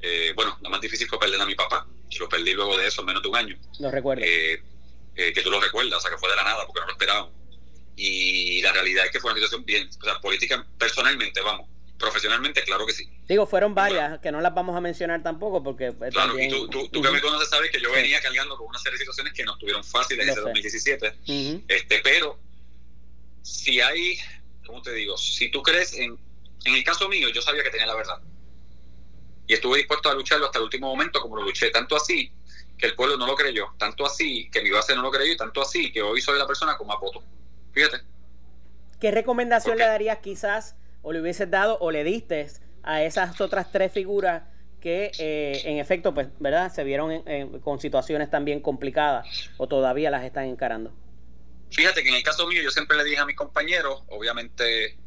Eh, 0.00 0.32
bueno, 0.34 0.56
la 0.62 0.68
más 0.68 0.80
difícil 0.80 1.08
fue 1.08 1.18
perder 1.18 1.40
a 1.40 1.46
mi 1.46 1.54
papá, 1.54 1.86
y 2.08 2.18
lo 2.18 2.28
perdí 2.28 2.52
luego 2.52 2.76
de 2.76 2.86
eso, 2.86 3.02
en 3.02 3.06
menos 3.06 3.22
de 3.22 3.28
un 3.28 3.36
año. 3.36 3.58
Lo 3.78 3.90
recuerdo. 3.90 4.24
Eh, 4.24 4.62
que 5.14 5.40
tú 5.42 5.50
lo 5.50 5.60
recuerdas, 5.60 5.94
o 5.94 6.00
sea, 6.00 6.10
que 6.10 6.18
fue 6.18 6.28
de 6.28 6.36
la 6.36 6.44
nada, 6.44 6.66
porque 6.66 6.80
no 6.80 6.86
lo 6.86 6.92
esperábamos. 6.92 7.32
Y 7.96 8.60
la 8.60 8.72
realidad 8.72 9.06
es 9.06 9.10
que 9.10 9.20
fue 9.20 9.30
una 9.30 9.40
situación 9.40 9.64
bien, 9.64 9.88
o 9.88 10.04
sea, 10.04 10.20
política, 10.20 10.66
personalmente, 10.78 11.40
vamos, 11.40 11.66
profesionalmente, 11.98 12.62
claro 12.62 12.86
que 12.86 12.92
sí. 12.92 13.08
Digo, 13.26 13.46
fueron 13.46 13.74
varias, 13.74 14.20
que 14.20 14.30
no 14.30 14.40
las 14.40 14.54
vamos 14.54 14.76
a 14.76 14.80
mencionar 14.80 15.22
tampoco, 15.22 15.62
porque... 15.62 15.92
Claro, 16.12 16.38
y 16.38 16.48
tú, 16.48 16.68
tú, 16.68 17.02
que 17.02 17.10
me 17.10 17.20
conoces 17.20 17.48
sabes 17.48 17.70
que 17.70 17.80
yo 17.80 17.90
venía 17.90 18.20
cargando 18.20 18.56
con 18.56 18.66
una 18.68 18.78
serie 18.78 18.98
de 18.98 19.04
situaciones 19.04 19.32
que 19.32 19.44
no 19.44 19.54
estuvieron 19.54 19.82
fáciles 19.82 20.26
desde 20.26 20.40
2017, 20.40 21.14
este, 21.68 22.00
pero 22.00 22.38
si 23.42 23.80
hay, 23.80 24.18
¿cómo 24.66 24.82
te 24.82 24.92
digo? 24.92 25.16
Si 25.16 25.50
tú 25.50 25.62
crees 25.62 25.94
en, 25.94 26.18
en 26.64 26.74
el 26.74 26.84
caso 26.84 27.08
mío, 27.08 27.28
yo 27.28 27.40
sabía 27.40 27.62
que 27.62 27.70
tenía 27.70 27.86
la 27.86 27.94
verdad. 27.94 28.20
Y 29.46 29.54
estuve 29.54 29.78
dispuesto 29.78 30.10
a 30.10 30.14
lucharlo 30.14 30.46
hasta 30.46 30.58
el 30.58 30.64
último 30.64 30.88
momento, 30.88 31.20
como 31.20 31.36
lo 31.36 31.42
luché, 31.42 31.70
tanto 31.70 31.96
así 31.96 32.32
que 32.76 32.86
el 32.86 32.94
pueblo 32.94 33.16
no 33.16 33.26
lo 33.26 33.34
creyó, 33.34 33.68
tanto 33.78 34.04
así 34.04 34.50
que 34.50 34.60
mi 34.62 34.70
base 34.70 34.94
no 34.94 35.02
lo 35.02 35.10
creyó 35.10 35.32
y 35.32 35.36
tanto 35.36 35.62
así 35.62 35.92
que 35.92 36.02
hoy 36.02 36.20
soy 36.20 36.38
la 36.38 36.46
persona 36.46 36.76
con 36.76 36.86
más 36.86 37.00
votos. 37.00 37.22
Fíjate. 37.72 37.98
¿Qué 39.00 39.10
recomendación 39.10 39.78
le 39.78 39.86
darías 39.86 40.18
quizás 40.18 40.76
o 41.02 41.12
le 41.12 41.20
hubieses 41.20 41.50
dado 41.50 41.78
o 41.80 41.90
le 41.90 42.04
diste 42.04 42.48
a 42.82 43.02
esas 43.02 43.40
otras 43.40 43.70
tres 43.70 43.92
figuras 43.92 44.42
que 44.80 45.10
eh, 45.18 45.62
en 45.64 45.78
efecto, 45.78 46.14
pues, 46.14 46.28
¿verdad? 46.38 46.72
Se 46.72 46.84
vieron 46.84 47.22
con 47.60 47.80
situaciones 47.80 48.30
también 48.30 48.60
complicadas 48.60 49.26
o 49.56 49.66
todavía 49.66 50.10
las 50.10 50.24
están 50.24 50.44
encarando. 50.44 50.92
Fíjate 51.70 52.02
que 52.02 52.08
en 52.08 52.14
el 52.14 52.22
caso 52.22 52.46
mío 52.46 52.62
yo 52.62 52.70
siempre 52.70 52.96
le 52.96 53.04
dije 53.04 53.18
a 53.18 53.26
mis 53.26 53.36
compañeros, 53.36 54.02
obviamente, 54.08 54.98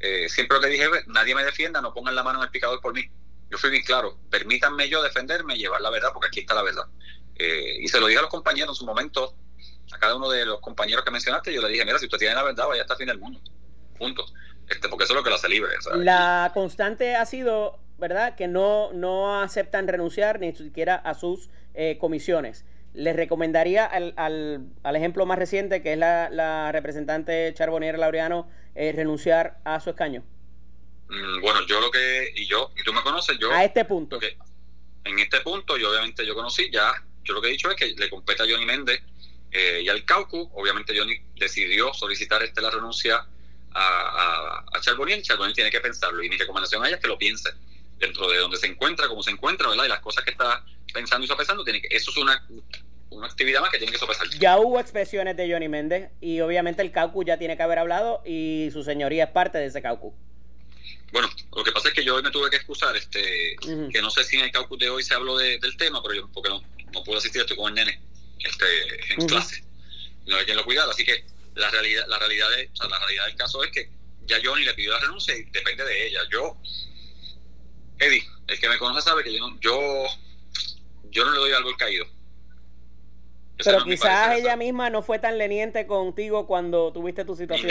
eh, 0.00 0.28
siempre 0.28 0.60
le 0.60 0.68
dije, 0.68 0.88
nadie 1.06 1.34
me 1.34 1.44
defienda, 1.44 1.80
no 1.80 1.94
pongan 1.94 2.14
la 2.14 2.22
mano 2.22 2.38
en 2.40 2.44
el 2.44 2.50
picador 2.50 2.80
por 2.80 2.92
mí. 2.92 3.04
Yo 3.50 3.58
fui 3.58 3.70
bien 3.70 3.82
claro, 3.84 4.18
permítanme 4.30 4.88
yo 4.88 5.02
defenderme 5.02 5.56
y 5.56 5.58
llevar 5.58 5.80
la 5.80 5.90
verdad, 5.90 6.10
porque 6.12 6.28
aquí 6.28 6.40
está 6.40 6.54
la 6.54 6.62
verdad. 6.62 6.84
Eh, 7.36 7.78
y 7.80 7.88
se 7.88 8.00
lo 8.00 8.06
dije 8.06 8.18
a 8.18 8.22
los 8.22 8.30
compañeros 8.30 8.70
en 8.70 8.74
su 8.74 8.86
momento, 8.86 9.36
a 9.92 9.98
cada 9.98 10.16
uno 10.16 10.30
de 10.30 10.46
los 10.46 10.60
compañeros 10.60 11.04
que 11.04 11.10
mencionaste, 11.10 11.52
yo 11.52 11.60
le 11.62 11.68
dije, 11.68 11.84
mira, 11.84 11.98
si 11.98 12.06
usted 12.06 12.18
tiene 12.18 12.34
la 12.34 12.42
verdad, 12.42 12.66
vaya 12.68 12.82
hasta 12.82 12.94
el 12.94 12.98
fin 12.98 13.06
del 13.08 13.18
mundo. 13.18 13.40
Puntos. 13.98 14.32
Este, 14.68 14.88
porque 14.88 15.04
eso 15.04 15.12
es 15.12 15.16
lo 15.16 15.24
que 15.24 15.30
la 15.30 15.36
hace 15.36 15.48
libre. 15.48 15.74
La 15.96 16.50
constante 16.54 17.14
ha 17.14 17.26
sido, 17.26 17.78
¿verdad?, 17.98 18.36
que 18.36 18.48
no, 18.48 18.92
no 18.92 19.40
aceptan 19.40 19.86
renunciar 19.86 20.40
ni 20.40 20.54
siquiera 20.54 20.94
a 20.94 21.14
sus 21.14 21.50
eh, 21.74 21.98
comisiones. 21.98 22.64
Les 22.94 23.16
recomendaría 23.16 23.86
al, 23.86 24.14
al, 24.16 24.96
ejemplo 24.96 25.24
más 25.24 25.38
reciente, 25.38 25.82
que 25.82 25.94
es 25.94 25.98
la, 25.98 26.70
representante 26.72 27.52
Charbonnier 27.54 27.98
Laureano, 27.98 28.50
eh, 28.74 28.92
renunciar 28.92 29.58
a 29.64 29.80
su 29.80 29.90
escaño. 29.90 30.22
Mm, 31.08 31.40
bueno, 31.40 31.66
yo 31.66 31.80
lo 31.80 31.90
que, 31.90 32.32
y 32.34 32.46
yo, 32.46 32.70
y 32.78 32.82
tú 32.82 32.92
me 32.92 33.02
conoces, 33.02 33.38
yo... 33.38 33.50
A 33.52 33.64
este 33.64 33.84
punto. 33.84 34.18
en 35.04 35.18
este 35.18 35.40
punto, 35.40 35.76
yo 35.76 35.90
obviamente 35.90 36.26
yo 36.26 36.34
conocí, 36.34 36.70
ya, 36.70 36.92
yo 37.24 37.34
lo 37.34 37.40
que 37.40 37.48
he 37.48 37.52
dicho 37.52 37.70
es 37.70 37.76
que 37.76 37.94
le 37.96 38.10
compete 38.10 38.42
a 38.42 38.46
Johnny 38.46 38.66
Méndez 38.66 39.02
eh, 39.50 39.82
y 39.84 39.88
al 39.88 40.04
Caucu, 40.04 40.50
obviamente 40.54 40.96
Johnny 40.96 41.14
decidió 41.36 41.92
solicitar 41.92 42.42
este 42.42 42.60
la 42.60 42.70
renuncia 42.70 43.26
a, 43.74 44.64
a, 44.72 44.80
Charbonnier, 44.80 45.22
Charbonnier 45.22 45.54
tiene 45.54 45.70
que 45.70 45.80
pensarlo 45.80 46.22
y 46.22 46.28
mi 46.28 46.36
recomendación 46.36 46.82
a 46.82 46.88
ella 46.88 46.96
es 46.96 47.02
que 47.02 47.08
lo 47.08 47.18
piense 47.18 47.50
dentro 47.98 48.28
de 48.30 48.38
donde 48.38 48.56
se 48.56 48.66
encuentra, 48.66 49.08
cómo 49.08 49.22
se 49.22 49.30
encuentra, 49.30 49.68
¿verdad? 49.68 49.84
Y 49.84 49.88
las 49.88 50.00
cosas 50.00 50.24
que 50.24 50.32
está 50.32 50.64
pensando 50.92 51.24
y 51.24 51.28
sopesando, 51.28 51.64
tiene 51.64 51.80
que, 51.80 51.88
eso 51.90 52.10
es 52.10 52.16
una, 52.16 52.46
una 53.10 53.26
actividad 53.26 53.60
más 53.60 53.70
que 53.70 53.78
tiene 53.78 53.92
que 53.92 53.98
sopesar. 53.98 54.28
Ya 54.38 54.58
hubo 54.58 54.78
expresiones 54.80 55.36
de 55.36 55.50
Johnny 55.50 55.68
Méndez 55.68 56.10
y 56.20 56.40
obviamente 56.40 56.82
el 56.82 56.92
Caucu 56.92 57.24
ya 57.24 57.38
tiene 57.38 57.56
que 57.56 57.62
haber 57.62 57.78
hablado 57.78 58.22
y 58.24 58.70
su 58.72 58.82
señoría 58.82 59.24
es 59.24 59.30
parte 59.30 59.58
de 59.58 59.66
ese 59.66 59.82
Caucu. 59.82 60.14
Bueno, 61.12 61.28
lo 61.54 61.62
que 61.62 61.72
pasa 61.72 61.88
es 61.88 61.94
que 61.94 62.04
yo 62.04 62.16
hoy 62.16 62.22
me 62.22 62.30
tuve 62.30 62.48
que 62.48 62.56
excusar, 62.56 62.96
este, 62.96 63.56
que 63.92 64.00
no 64.00 64.10
sé 64.10 64.24
si 64.24 64.36
en 64.36 64.44
el 64.44 64.52
Caucu 64.52 64.78
de 64.78 64.88
hoy 64.88 65.02
se 65.02 65.14
habló 65.14 65.36
del 65.36 65.76
tema, 65.76 66.02
pero 66.02 66.14
yo 66.14 66.28
porque 66.32 66.48
no, 66.48 66.62
no 66.92 67.04
pude 67.04 67.18
asistir, 67.18 67.42
estoy 67.42 67.56
con 67.56 67.68
el 67.68 67.74
nene 67.74 68.00
este, 68.38 69.12
en 69.12 69.26
clase, 69.26 69.62
no 70.26 70.36
hay 70.36 70.44
quien 70.44 70.56
lo 70.56 70.64
cuidara, 70.64 70.90
así 70.90 71.04
que 71.04 71.24
la 71.54 71.70
realidad, 71.70 72.06
la 72.08 72.18
realidad, 72.18 72.48
de, 72.50 72.70
o 72.72 72.76
sea, 72.76 72.88
la 72.88 72.98
realidad 72.98 73.26
del 73.26 73.36
caso 73.36 73.62
es 73.62 73.70
que 73.70 73.90
ya 74.26 74.38
Johnny 74.42 74.64
le 74.64 74.74
pidió 74.74 74.92
la 74.92 75.00
renuncia 75.00 75.36
y 75.36 75.42
depende 75.44 75.84
de 75.84 76.06
ella. 76.06 76.20
Yo, 76.30 76.56
Eddie, 77.98 78.24
el 78.46 78.58
que 78.58 78.68
me 78.68 78.78
conoce 78.78 79.02
sabe 79.02 79.22
que 79.22 79.36
yo 79.36 79.46
yo, 79.60 80.06
yo 81.12 81.24
no 81.24 81.30
le 81.30 81.38
doy 81.38 81.52
algo 81.52 81.68
al 81.68 81.76
caído. 81.76 82.06
Pero 83.64 83.84
quizás 83.84 84.36
ella 84.36 84.56
misma 84.56 84.90
no 84.90 85.02
fue 85.02 85.18
tan 85.18 85.38
leniente 85.38 85.86
contigo 85.86 86.46
cuando 86.46 86.92
tuviste 86.92 87.24
tu 87.24 87.36
situación. 87.36 87.70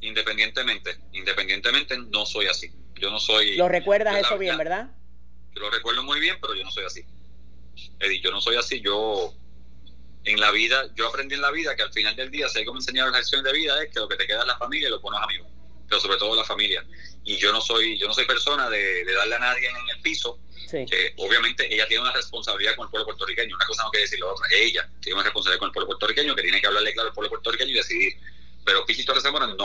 independientemente, 0.00 0.96
independientemente 1.12 1.98
no 1.98 2.24
soy 2.24 2.46
así. 2.46 2.72
Yo 2.94 3.10
no 3.10 3.20
soy. 3.20 3.56
Lo 3.56 3.68
recuerdas 3.68 4.16
eso 4.16 4.38
bien, 4.38 4.56
¿verdad? 4.56 4.90
Yo 5.54 5.60
lo 5.60 5.70
recuerdo 5.70 6.02
muy 6.02 6.20
bien, 6.20 6.36
pero 6.40 6.54
yo 6.54 6.64
no 6.64 6.70
soy 6.70 6.84
así. 6.84 7.04
Eddie, 7.98 8.20
yo 8.20 8.30
no 8.30 8.40
soy 8.40 8.56
así. 8.56 8.80
Yo 8.80 9.34
en 10.24 10.40
la 10.40 10.50
vida, 10.50 10.84
yo 10.94 11.08
aprendí 11.08 11.34
en 11.34 11.40
la 11.40 11.50
vida 11.50 11.74
que 11.76 11.82
al 11.82 11.92
final 11.92 12.14
del 12.14 12.30
día, 12.30 12.48
si 12.48 12.60
algo 12.60 12.72
me 12.72 12.78
enseñaron 12.78 13.12
las 13.12 13.22
acciones 13.22 13.52
de 13.52 13.58
vida 13.58 13.82
es 13.82 13.90
que 13.92 14.00
lo 14.00 14.08
que 14.08 14.16
te 14.16 14.26
queda 14.26 14.40
es 14.40 14.46
la 14.46 14.58
familia 14.58 14.88
y 14.88 14.90
los 14.90 15.02
buenos 15.02 15.22
amigos, 15.22 15.48
pero 15.90 16.00
sobre 16.00 16.16
todo 16.16 16.36
la 16.36 16.44
familia. 16.44 16.84
Y 17.24 17.36
yo 17.36 17.52
no 17.52 17.60
soy, 17.60 17.98
yo 17.98 18.06
no 18.06 18.14
soy 18.14 18.24
persona 18.24 18.70
de, 18.70 19.04
darle 19.04 19.34
a 19.34 19.38
nadie 19.40 19.68
en 19.68 19.96
el 19.96 20.00
piso. 20.00 20.38
que 20.70 21.12
obviamente 21.16 21.66
ella 21.72 21.86
tiene 21.88 22.04
una 22.04 22.12
responsabilidad 22.12 22.76
con 22.76 22.86
el 22.86 22.90
pueblo 22.90 23.06
puertorriqueño, 23.06 23.56
una 23.56 23.66
cosa 23.66 23.82
no 23.82 23.90
quiere 23.90 24.04
decir 24.04 24.20
la 24.20 24.26
otra, 24.26 24.46
ella 24.52 24.88
tiene 25.00 25.14
una 25.14 25.24
responsabilidad 25.24 25.58
con 25.58 25.66
el 25.66 25.72
pueblo 25.72 25.88
puertorriqueño 25.88 26.36
que 26.36 26.42
tiene 26.42 26.60
que 26.60 26.66
hablarle 26.68 26.92
claro 26.92 27.08
al 27.08 27.14
pueblo 27.14 27.28
puertorriqueño 27.28 27.72
y 27.72 27.74
decidir. 27.74 28.12
Pero 28.64 28.86
Pichi 28.86 29.04
Torres 29.04 29.24
Zamora 29.24 29.48
no, 29.48 29.56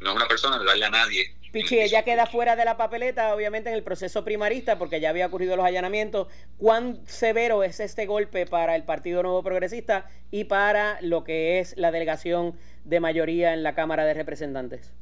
no 0.00 0.10
es 0.10 0.16
una 0.16 0.26
persona 0.26 0.58
de 0.58 0.64
darle 0.64 0.86
a 0.86 0.90
nadie 0.90 1.36
Pichi, 1.52 1.78
ella 1.80 2.02
queda 2.02 2.24
fuera 2.24 2.56
de 2.56 2.64
la 2.64 2.78
papeleta, 2.78 3.34
obviamente, 3.34 3.68
en 3.68 3.74
el 3.74 3.82
proceso 3.82 4.24
primarista, 4.24 4.78
porque 4.78 5.00
ya 5.00 5.10
había 5.10 5.26
ocurrido 5.26 5.54
los 5.54 5.66
allanamientos. 5.66 6.28
¿Cuán 6.56 7.06
severo 7.06 7.62
es 7.62 7.78
este 7.78 8.06
golpe 8.06 8.46
para 8.46 8.74
el 8.74 8.84
Partido 8.84 9.22
Nuevo 9.22 9.42
Progresista 9.42 10.08
y 10.30 10.44
para 10.44 10.98
lo 11.02 11.24
que 11.24 11.58
es 11.58 11.76
la 11.76 11.90
delegación 11.90 12.56
de 12.84 13.00
mayoría 13.00 13.52
en 13.52 13.62
la 13.62 13.74
Cámara 13.74 14.06
de 14.06 14.14
Representantes? 14.14 14.94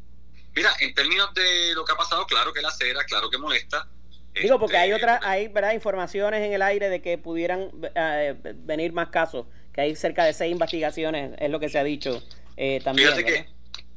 Mira, 0.54 0.71
en 0.80 0.95
términos 0.95 1.33
de 1.35 1.75
lo 1.75 1.85
que 1.85 1.92
ha 1.92 1.97
pasado, 1.97 2.26
claro 2.26 2.52
que 2.52 2.61
la 2.61 2.71
cera, 2.71 3.04
claro 3.04 3.30
que 3.30 3.38
molesta. 3.38 3.88
Digo, 4.35 4.59
porque 4.59 4.76
hay 4.76 4.90
este, 4.90 5.02
otras, 5.02 5.21
hay 5.25 5.49
¿verdad? 5.49 5.73
informaciones 5.73 6.42
en 6.42 6.52
el 6.52 6.62
aire 6.62 6.88
de 6.88 7.02
que 7.02 7.19
pudieran 7.19 7.71
eh, 7.95 8.35
venir 8.57 8.92
más 8.92 9.09
casos, 9.09 9.47
que 9.73 9.80
hay 9.80 9.97
cerca 9.97 10.25
de 10.25 10.33
seis 10.33 10.52
investigaciones, 10.52 11.33
es 11.38 11.50
lo 11.50 11.59
que 11.59 11.69
se 11.69 11.78
ha 11.78 11.85
dicho 11.85 12.23
eh, 12.57 12.80
también. 12.83 13.12
Fíjate 13.14 13.49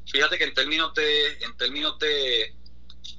fíjate 0.05 0.37
que 0.37 0.43
en 0.43 0.53
términos 0.53 0.93
de, 0.93 1.27
en 1.41 1.55
términos 1.57 1.97
de, 1.99 2.41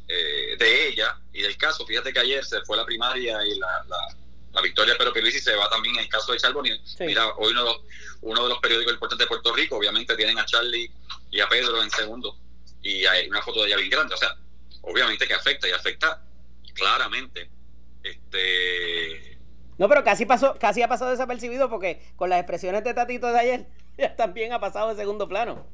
eh, 0.09 0.57
de 0.59 0.89
ella 0.89 1.19
y 1.33 1.43
del 1.43 1.57
caso, 1.57 1.87
fíjate 1.87 2.13
que 2.13 2.21
ayer 2.21 2.45
se 2.45 2.61
fue 2.63 2.77
la 2.77 2.85
primaria 2.85 3.39
y 3.47 3.59
la, 3.59 3.85
la, 4.53 4.63
victoria 4.63 4.95
pero 4.97 5.13
Pierluisi 5.13 5.41
se 5.41 5.55
va 5.57 5.69
también 5.69 5.97
en 5.97 6.03
el 6.03 6.09
caso 6.09 6.33
de 6.33 6.39
Charbonnier. 6.39 6.79
Mira, 7.01 7.27
hoy 7.37 7.53
uno 7.53 7.65
de, 7.65 7.71
los, 7.71 7.81
uno 8.23 8.43
de 8.45 8.49
los 8.49 8.59
periódicos 8.61 8.93
importantes 8.93 9.25
de 9.25 9.29
Puerto 9.29 9.53
Rico, 9.53 9.77
obviamente 9.77 10.17
tienen 10.17 10.39
a 10.39 10.47
Charlie 10.47 10.91
y 11.31 11.41
a 11.41 11.49
Pedro 11.49 11.83
en 11.83 11.91
segundo 11.91 12.37
y 12.85 13.05
hay 13.07 13.27
una 13.29 13.43
foto 13.43 13.63
de 13.63 13.69
ella 13.69 13.79
bien 13.79 13.91
grande, 13.91 14.15
o 14.15 14.19
sea, 14.19 14.37
obviamente 14.83 15.27
que 15.27 15.35
afecta 15.35 15.67
y 15.67 15.73
afecta 15.73 16.23
claramente. 16.75 17.51
Este 18.03 19.35
no, 19.79 19.89
pero 19.89 20.05
casi 20.05 20.25
pasó, 20.25 20.57
casi 20.59 20.83
ha 20.83 20.89
pasado 20.89 21.11
desapercibido 21.11 21.69
porque 21.69 22.01
con 22.17 22.31
las 22.31 22.39
expresiones 22.39 22.85
de 22.85 22.95
Tatito 22.95 23.27
de 23.29 23.39
ayer 23.39 23.67
también 24.17 24.53
ha 24.53 24.61
pasado 24.61 24.91
de 24.91 24.97
segundo 24.97 25.29
plano. 25.29 25.67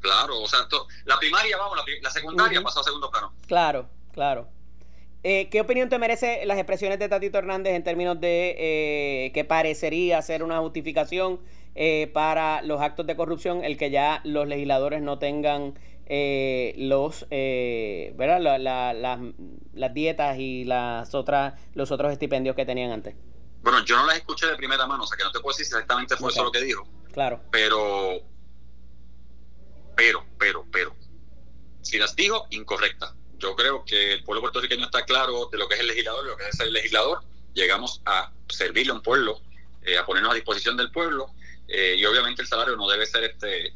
Claro, 0.00 0.40
o 0.40 0.46
sea, 0.46 0.60
la 1.06 1.18
primaria, 1.18 1.56
vamos, 1.56 1.78
la, 2.02 2.10
secundaria 2.10 2.60
pasó 2.62 2.80
a 2.80 2.84
segundo 2.84 3.10
plano. 3.10 3.32
Claro, 3.46 3.88
claro. 4.12 4.48
Eh, 5.22 5.48
¿Qué 5.48 5.62
opinión 5.62 5.88
te 5.88 5.98
merece 5.98 6.44
las 6.44 6.58
expresiones 6.58 6.98
de 6.98 7.08
Tatito 7.08 7.38
Hernández 7.38 7.72
en 7.72 7.82
términos 7.82 8.20
de 8.20 8.54
eh, 8.58 9.32
que 9.32 9.46
parecería 9.46 10.20
ser 10.20 10.42
una 10.42 10.58
justificación 10.58 11.40
eh, 11.74 12.10
para 12.12 12.60
los 12.60 12.82
actos 12.82 13.06
de 13.06 13.16
corrupción 13.16 13.64
el 13.64 13.78
que 13.78 13.90
ya 13.90 14.20
los 14.24 14.46
legisladores 14.46 15.00
no 15.00 15.18
tengan 15.18 15.78
los 16.08 17.26
¿verdad? 17.30 18.40
las 19.72 19.94
dietas 19.94 20.38
y 20.38 20.64
las 20.64 21.14
otras 21.14 21.54
los 21.74 21.90
otros 21.90 22.12
estipendios 22.12 22.56
que 22.56 22.66
tenían 22.66 22.90
antes? 22.90 23.14
Bueno, 23.62 23.82
yo 23.84 23.96
no 23.96 24.06
las 24.06 24.16
escuché 24.16 24.46
de 24.46 24.56
primera 24.56 24.86
mano, 24.86 25.04
o 25.04 25.06
sea 25.06 25.16
que 25.16 25.24
no 25.24 25.32
te 25.32 25.40
puedo 25.40 25.56
decir 25.56 25.66
exactamente 25.66 26.16
fue 26.16 26.30
eso 26.30 26.44
lo 26.44 26.52
que 26.52 26.60
dijo. 26.60 26.86
Claro. 27.12 27.40
Pero 27.50 28.22
pero, 29.96 30.24
pero, 30.38 30.66
pero, 30.72 30.96
si 31.82 31.98
las 31.98 32.16
digo, 32.16 32.46
incorrecta. 32.50 33.14
Yo 33.38 33.54
creo 33.54 33.84
que 33.84 34.14
el 34.14 34.24
pueblo 34.24 34.40
puertorriqueño 34.40 34.86
está 34.86 35.04
claro 35.04 35.48
de 35.50 35.58
lo 35.58 35.68
que 35.68 35.74
es 35.74 35.80
el 35.80 35.88
legislador, 35.88 36.24
de 36.24 36.30
lo 36.30 36.36
que 36.36 36.48
es 36.48 36.60
el 36.60 36.72
legislador. 36.72 37.20
Llegamos 37.52 38.00
a 38.06 38.32
servirle 38.48 38.92
a 38.92 38.96
un 38.96 39.02
pueblo, 39.02 39.40
eh, 39.82 39.98
a 39.98 40.06
ponernos 40.06 40.32
a 40.32 40.34
disposición 40.34 40.76
del 40.76 40.90
pueblo, 40.90 41.26
eh, 41.68 41.96
y 41.98 42.04
obviamente 42.06 42.42
el 42.42 42.48
salario 42.48 42.76
no 42.76 42.88
debe 42.88 43.06
ser 43.06 43.24
este. 43.24 43.74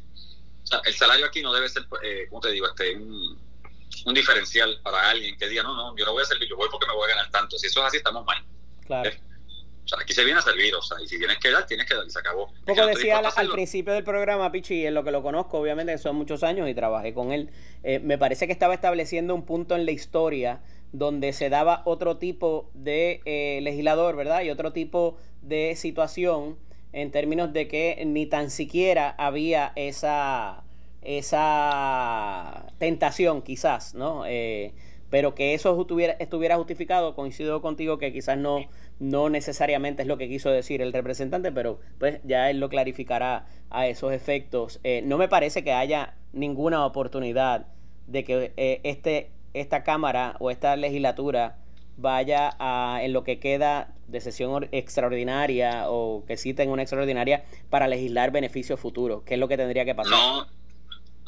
Sea, 0.69 0.81
el 0.85 0.93
salario 0.93 1.25
aquí 1.25 1.41
no 1.41 1.51
debe 1.51 1.67
ser, 1.67 1.83
eh, 2.03 2.27
¿cómo 2.29 2.41
te 2.41 2.51
digo? 2.51 2.67
Este, 2.67 2.95
un, 2.95 4.13
diferencial 4.13 4.79
para 4.83 5.09
alguien 5.09 5.35
que 5.37 5.47
diga, 5.47 5.63
no, 5.63 5.75
no, 5.75 5.97
yo 5.97 6.05
no 6.05 6.13
voy 6.13 6.21
a 6.21 6.25
servir, 6.25 6.47
yo 6.47 6.55
voy 6.55 6.69
porque 6.71 6.85
me 6.85 6.93
voy 6.93 7.05
a 7.05 7.15
ganar 7.15 7.31
tanto. 7.31 7.57
Si 7.57 7.67
eso 7.67 7.79
es 7.81 7.87
así, 7.87 7.97
estamos 7.97 8.23
mal. 8.23 8.43
Claro. 8.85 9.09
O 9.09 9.87
sea, 9.87 9.99
aquí 10.03 10.13
se 10.13 10.23
viene 10.23 10.39
a 10.39 10.43
servir, 10.43 10.75
o 10.75 10.81
sea, 10.83 11.01
y 11.01 11.07
si 11.07 11.17
tienes 11.17 11.39
que 11.39 11.49
dar, 11.49 11.65
tienes 11.65 11.87
que 11.87 11.95
dar 11.95 12.05
y 12.05 12.11
se 12.11 12.19
acabó. 12.19 12.53
Como 12.67 12.85
decía 12.85 13.17
al, 13.17 13.49
principio 13.49 13.93
del 13.93 14.03
programa, 14.03 14.51
Pichi, 14.51 14.85
en 14.85 14.93
lo 14.93 15.03
que 15.03 15.09
lo 15.09 15.23
conozco, 15.23 15.57
obviamente 15.57 15.97
son 15.97 16.15
muchos 16.15 16.43
años 16.43 16.69
y 16.69 16.75
trabajé 16.75 17.15
con 17.15 17.31
él, 17.31 17.49
eh, 17.81 17.97
me 17.97 18.19
parece 18.19 18.45
que 18.45 18.53
estaba 18.53 18.75
estableciendo 18.75 19.33
un 19.33 19.47
punto 19.47 19.75
en 19.75 19.85
la 19.85 19.91
historia 19.91 20.61
donde 20.91 21.33
se 21.33 21.49
daba 21.49 21.81
otro 21.85 22.17
tipo 22.17 22.69
de 22.75 23.21
eh, 23.25 23.61
legislador, 23.63 24.15
¿verdad? 24.15 24.43
Y 24.43 24.51
otro 24.51 24.73
tipo 24.73 25.17
de 25.41 25.75
situación 25.75 26.59
en 26.93 27.11
términos 27.11 27.53
de 27.53 27.67
que 27.67 28.03
ni 28.05 28.25
tan 28.25 28.49
siquiera 28.49 29.13
había 29.17 29.71
esa, 29.75 30.63
esa 31.01 32.67
tentación, 32.77 33.41
quizás, 33.41 33.93
¿no? 33.93 34.25
Eh, 34.25 34.73
pero 35.09 35.33
que 35.33 35.53
eso 35.53 35.79
estuviera, 35.79 36.13
estuviera 36.19 36.55
justificado, 36.57 37.15
coincido 37.15 37.61
contigo 37.61 37.97
que 37.97 38.13
quizás 38.13 38.37
no, 38.37 38.65
no 38.99 39.29
necesariamente 39.29 40.03
es 40.03 40.07
lo 40.07 40.17
que 40.17 40.27
quiso 40.27 40.51
decir 40.51 40.81
el 40.81 40.93
representante, 40.93 41.51
pero 41.51 41.79
pues 41.97 42.19
ya 42.23 42.49
él 42.49 42.59
lo 42.59 42.69
clarificará 42.69 43.47
a 43.69 43.87
esos 43.87 44.13
efectos. 44.13 44.79
Eh, 44.83 45.01
no 45.03 45.17
me 45.17 45.27
parece 45.27 45.63
que 45.63 45.73
haya 45.73 46.13
ninguna 46.31 46.85
oportunidad 46.85 47.67
de 48.07 48.23
que 48.23 48.51
eh, 48.57 48.81
este, 48.83 49.31
esta 49.53 49.83
Cámara 49.83 50.35
o 50.39 50.51
esta 50.51 50.75
legislatura 50.75 51.57
vaya 51.97 52.55
a, 52.59 52.99
en 53.01 53.13
lo 53.13 53.23
que 53.23 53.39
queda 53.39 53.93
de 54.09 54.21
sesión 54.21 54.67
extraordinaria 54.71 55.85
o 55.89 56.23
que 56.25 56.37
citen 56.37 56.69
una 56.69 56.81
extraordinaria 56.81 57.43
para 57.69 57.87
legislar 57.87 58.31
beneficios 58.31 58.79
futuros, 58.79 59.23
que 59.23 59.35
es 59.35 59.39
lo 59.39 59.47
que 59.47 59.57
tendría 59.57 59.85
que 59.85 59.95
pasar. 59.95 60.11
No, 60.11 60.47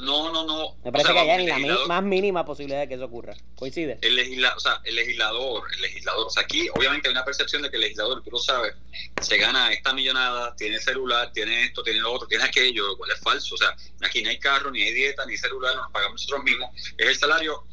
no, 0.01 0.31
no, 0.31 0.43
no. 0.45 0.75
Me 0.83 0.91
parece 0.91 1.13
que 1.13 1.19
haya 1.19 1.38
ni 1.38 1.45
la 1.45 1.77
más 1.85 2.03
mínima 2.03 2.43
posibilidad 2.43 2.79
de 2.79 2.88
que 2.88 2.95
eso 2.95 3.05
ocurra. 3.05 3.35
¿Coincide? 3.55 4.00
El, 4.01 4.15
legisla, 4.15 4.55
o 4.55 4.59
sea, 4.59 4.81
el 4.83 4.95
legislador, 4.95 5.63
el 5.75 5.81
legislador, 5.81 6.25
o 6.25 6.29
sea, 6.29 6.43
aquí 6.43 6.67
obviamente 6.75 7.07
hay 7.07 7.11
una 7.11 7.23
percepción 7.23 7.61
de 7.61 7.69
que 7.69 7.75
el 7.75 7.83
legislador, 7.83 8.23
tú 8.23 8.31
lo 8.31 8.39
sabes, 8.39 8.73
se 9.21 9.38
gana 9.38 9.71
esta 9.71 9.93
millonada, 9.93 10.55
tiene 10.55 10.79
celular, 10.79 11.31
tiene 11.33 11.65
esto, 11.65 11.83
tiene 11.83 12.00
lo 12.00 12.13
otro, 12.13 12.27
tiene 12.27 12.43
aquello, 12.43 12.88
lo 12.88 12.97
cual 12.97 13.11
es 13.11 13.19
falso. 13.19 13.53
O 13.53 13.57
sea, 13.57 13.75
aquí 14.01 14.23
no 14.23 14.29
hay 14.29 14.39
carro, 14.39 14.71
ni 14.71 14.81
hay 14.81 14.91
dieta, 14.91 15.23
ni 15.27 15.38
celular, 15.38 15.75
nos 15.75 15.91
pagamos 15.91 16.13
nosotros 16.13 16.43
mismos. 16.43 16.71
Es 16.97 17.07
el 17.07 17.15
salario, 17.15 17.63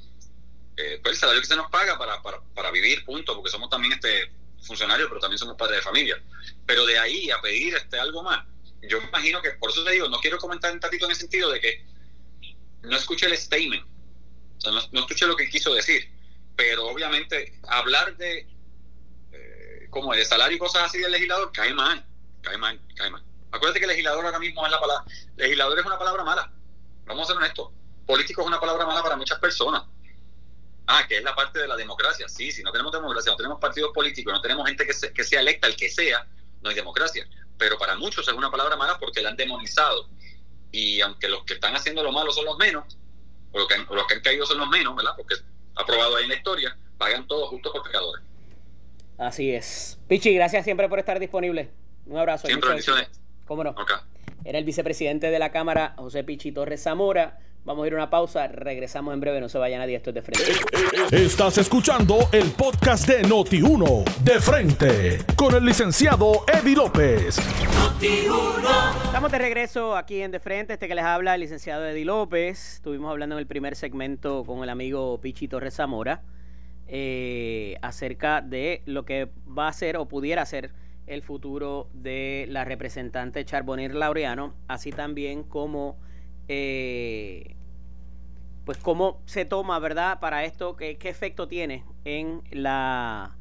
eh, 0.76 1.00
pues 1.02 1.14
el 1.14 1.20
salario 1.20 1.40
que 1.40 1.48
se 1.48 1.56
nos 1.56 1.70
paga 1.70 1.96
para, 1.96 2.22
para, 2.22 2.40
para 2.54 2.70
vivir, 2.70 3.06
punto, 3.06 3.34
porque 3.34 3.50
somos 3.50 3.70
también 3.70 3.94
este 3.94 4.30
funcionarios, 4.62 5.08
pero 5.08 5.20
también 5.20 5.38
somos 5.38 5.56
padres 5.56 5.78
de 5.78 5.82
familia. 5.82 6.22
Pero 6.66 6.86
de 6.86 6.98
ahí 6.98 7.30
a 7.30 7.40
pedir 7.40 7.74
este 7.74 7.98
algo 7.98 8.22
más, 8.22 8.44
yo 8.82 8.98
imagino 8.98 9.42
que, 9.42 9.50
por 9.52 9.70
eso 9.70 9.84
te 9.84 9.92
digo, 9.92 10.08
no 10.08 10.18
quiero 10.20 10.38
comentar 10.38 10.72
un 10.72 10.80
tatito 10.80 11.06
en 11.06 11.12
el 11.12 11.16
sentido 11.16 11.50
de 11.50 11.60
que 11.60 11.84
no 12.82 12.96
escuché 12.96 13.26
el 13.26 13.36
statement, 13.36 13.84
o 13.84 14.60
sea, 14.60 14.72
no, 14.72 15.00
escuché 15.00 15.26
lo 15.26 15.36
que 15.36 15.48
quiso 15.48 15.74
decir, 15.74 16.10
pero 16.56 16.86
obviamente 16.86 17.58
hablar 17.68 18.16
de 18.16 18.48
eh, 19.32 19.86
como 19.90 20.14
de 20.14 20.24
salario 20.24 20.56
y 20.56 20.58
cosas 20.58 20.84
así 20.84 20.98
del 20.98 21.12
legislador 21.12 21.50
cae 21.52 21.74
mal, 21.74 22.04
cae 22.42 22.56
mal, 22.56 22.80
cae 22.94 23.10
mal. 23.10 23.22
Acuérdate 23.50 23.80
que 23.80 23.86
legislador 23.86 24.24
ahora 24.24 24.38
mismo 24.38 24.64
es 24.64 24.72
la 24.72 24.80
palabra, 24.80 25.04
legislador 25.36 25.78
es 25.78 25.86
una 25.86 25.98
palabra 25.98 26.24
mala, 26.24 26.52
vamos 27.06 27.24
a 27.24 27.26
ser 27.26 27.36
honestos, 27.36 27.70
político 28.06 28.42
es 28.42 28.46
una 28.46 28.60
palabra 28.60 28.86
mala 28.86 29.02
para 29.02 29.16
muchas 29.16 29.38
personas. 29.38 29.84
Ah, 30.90 31.04
que 31.06 31.18
es 31.18 31.22
la 31.22 31.34
parte 31.34 31.58
de 31.60 31.68
la 31.68 31.76
democracia. 31.76 32.28
Sí, 32.28 32.50
si 32.50 32.62
no 32.62 32.72
tenemos 32.72 32.90
democracia, 32.92 33.30
no 33.30 33.36
tenemos 33.36 33.60
partidos 33.60 33.92
políticos, 33.92 34.32
no 34.32 34.40
tenemos 34.40 34.66
gente 34.66 34.86
que, 34.86 35.12
que 35.12 35.22
sea 35.22 35.40
electa, 35.40 35.66
el 35.66 35.76
que 35.76 35.90
sea, 35.90 36.26
no 36.62 36.70
hay 36.70 36.74
democracia. 36.74 37.28
Pero 37.58 37.76
para 37.76 37.94
muchos 37.96 38.26
es 38.26 38.34
una 38.34 38.50
palabra 38.50 38.74
mala 38.76 38.98
porque 38.98 39.20
la 39.20 39.28
han 39.28 39.36
demonizado 39.36 40.08
y 40.72 41.00
aunque 41.00 41.28
los 41.28 41.44
que 41.44 41.54
están 41.54 41.74
haciendo 41.74 42.02
lo 42.02 42.12
malo 42.12 42.32
son 42.32 42.44
los 42.44 42.56
menos, 42.58 42.98
o 43.52 43.58
los 43.58 43.68
que 43.68 43.74
han, 43.74 43.86
los 43.90 44.06
que 44.06 44.14
han 44.14 44.20
caído 44.20 44.46
son 44.46 44.58
los 44.58 44.68
menos, 44.68 44.96
¿verdad? 44.96 45.12
Porque 45.16 45.36
ha 45.74 45.84
probado 45.84 46.16
ahí 46.16 46.24
en 46.24 46.30
la 46.30 46.36
historia, 46.36 46.76
pagan 46.96 47.26
todos 47.26 47.50
juntos 47.50 47.72
por 47.72 47.82
pecadores. 47.82 48.24
Así 49.18 49.50
es. 49.50 49.98
Pichi, 50.08 50.32
gracias 50.34 50.64
siempre 50.64 50.88
por 50.88 50.98
estar 50.98 51.18
disponible. 51.18 51.70
Un 52.06 52.18
abrazo. 52.18 52.46
Siempre 52.46 52.68
bendiciones. 52.70 53.08
¿Cómo 53.46 53.64
no? 53.64 53.74
Era 54.44 54.58
el 54.58 54.64
vicepresidente 54.64 55.30
de 55.30 55.38
la 55.38 55.50
Cámara, 55.50 55.94
José 55.98 56.22
Pichi 56.24 56.52
Torres 56.52 56.82
Zamora. 56.82 57.40
Vamos 57.68 57.84
a 57.84 57.86
ir 57.86 57.92
a 57.92 57.96
una 57.96 58.08
pausa, 58.08 58.48
regresamos 58.48 59.12
en 59.12 59.20
breve, 59.20 59.42
no 59.42 59.48
se 59.50 59.58
vaya 59.58 59.76
nadie, 59.76 59.94
esto 59.94 60.08
es 60.08 60.14
de 60.14 60.22
frente. 60.22 60.52
Estás 61.14 61.58
escuchando 61.58 62.16
el 62.32 62.50
podcast 62.52 63.06
de 63.06 63.20
Noti1, 63.24 64.04
de 64.24 64.40
frente, 64.40 65.18
con 65.36 65.54
el 65.54 65.66
licenciado 65.66 66.46
Eddie 66.50 66.74
López. 66.74 67.36
Estamos 69.04 69.30
de 69.30 69.38
regreso 69.38 69.94
aquí 69.98 70.22
en 70.22 70.30
De 70.30 70.40
Frente, 70.40 70.72
este 70.72 70.88
que 70.88 70.94
les 70.94 71.04
habla 71.04 71.34
el 71.34 71.42
licenciado 71.42 71.86
Eddie 71.86 72.06
López. 72.06 72.76
Estuvimos 72.76 73.10
hablando 73.10 73.34
en 73.34 73.40
el 73.40 73.46
primer 73.46 73.76
segmento 73.76 74.44
con 74.46 74.62
el 74.62 74.70
amigo 74.70 75.20
Pichi 75.20 75.46
Torres 75.46 75.74
Zamora 75.74 76.22
eh, 76.86 77.76
acerca 77.82 78.40
de 78.40 78.80
lo 78.86 79.04
que 79.04 79.28
va 79.46 79.68
a 79.68 79.74
ser 79.74 79.98
o 79.98 80.08
pudiera 80.08 80.46
ser 80.46 80.70
el 81.06 81.22
futuro 81.22 81.90
de 81.92 82.46
la 82.48 82.64
representante 82.64 83.44
Charbonnier 83.44 83.94
Laureano, 83.94 84.54
así 84.68 84.90
también 84.90 85.42
como 85.42 85.98
eh, 86.48 87.56
pues 88.68 88.76
cómo 88.76 89.22
se 89.24 89.46
toma, 89.46 89.78
¿verdad? 89.78 90.20
Para 90.20 90.44
esto, 90.44 90.76
¿qué, 90.76 90.98
efecto 91.04 91.48
tiene 91.48 91.84
en 92.04 92.42
la 92.50 93.34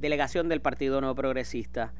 delegación 0.00 0.48
del 0.48 0.60
Partido 0.60 1.00
Nuevo 1.00 1.14
Progresista. 1.14 1.92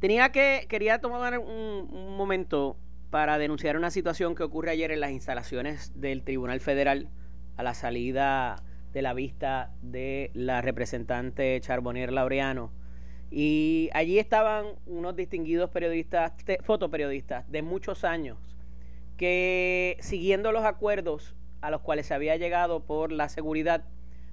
Tenía 0.00 0.32
que, 0.32 0.64
quería 0.70 0.98
tomar 0.98 1.38
un, 1.38 2.16
momento 2.16 2.78
para 3.10 3.36
denunciar 3.36 3.76
una 3.76 3.90
situación 3.90 4.34
que 4.34 4.44
ocurre 4.44 4.70
ayer 4.70 4.92
en 4.92 5.00
las 5.00 5.10
instalaciones 5.10 5.92
del 6.00 6.22
Tribunal 6.22 6.60
Federal 6.60 7.10
a 7.58 7.62
la 7.62 7.74
salida 7.74 8.62
de 8.94 9.02
la 9.02 9.12
vista 9.12 9.70
de 9.82 10.30
la 10.32 10.62
representante 10.62 11.60
Charbonnier 11.60 12.14
Laureano. 12.14 12.72
Y 13.30 13.90
allí 13.92 14.18
estaban 14.18 14.68
unos 14.86 15.14
distinguidos 15.16 15.68
periodistas, 15.68 16.32
fotoperiodistas 16.62 17.46
de 17.52 17.60
muchos 17.60 18.04
años, 18.04 18.38
que 19.18 19.98
siguiendo 20.00 20.50
los 20.50 20.64
acuerdos 20.64 21.34
a 21.62 21.70
los 21.70 21.80
cuales 21.80 22.06
se 22.06 22.14
había 22.14 22.36
llegado 22.36 22.80
por 22.80 23.12
la 23.12 23.28
seguridad 23.28 23.84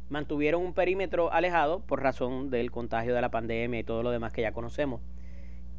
mantuvieron 0.10 0.63
un 0.63 0.74
perímetro 0.74 1.32
alejado 1.32 1.82
por 1.82 2.02
razón 2.02 2.50
del 2.50 2.72
contagio 2.72 3.13
de 3.13 3.22
la 3.22 3.30
pandemia 3.30 3.80
y 3.80 3.84
todo 3.84 4.04
lo 4.04 4.12
demás 4.12 4.34
que 4.34 4.42
ya 4.42 4.52
conocemos. 4.52 5.02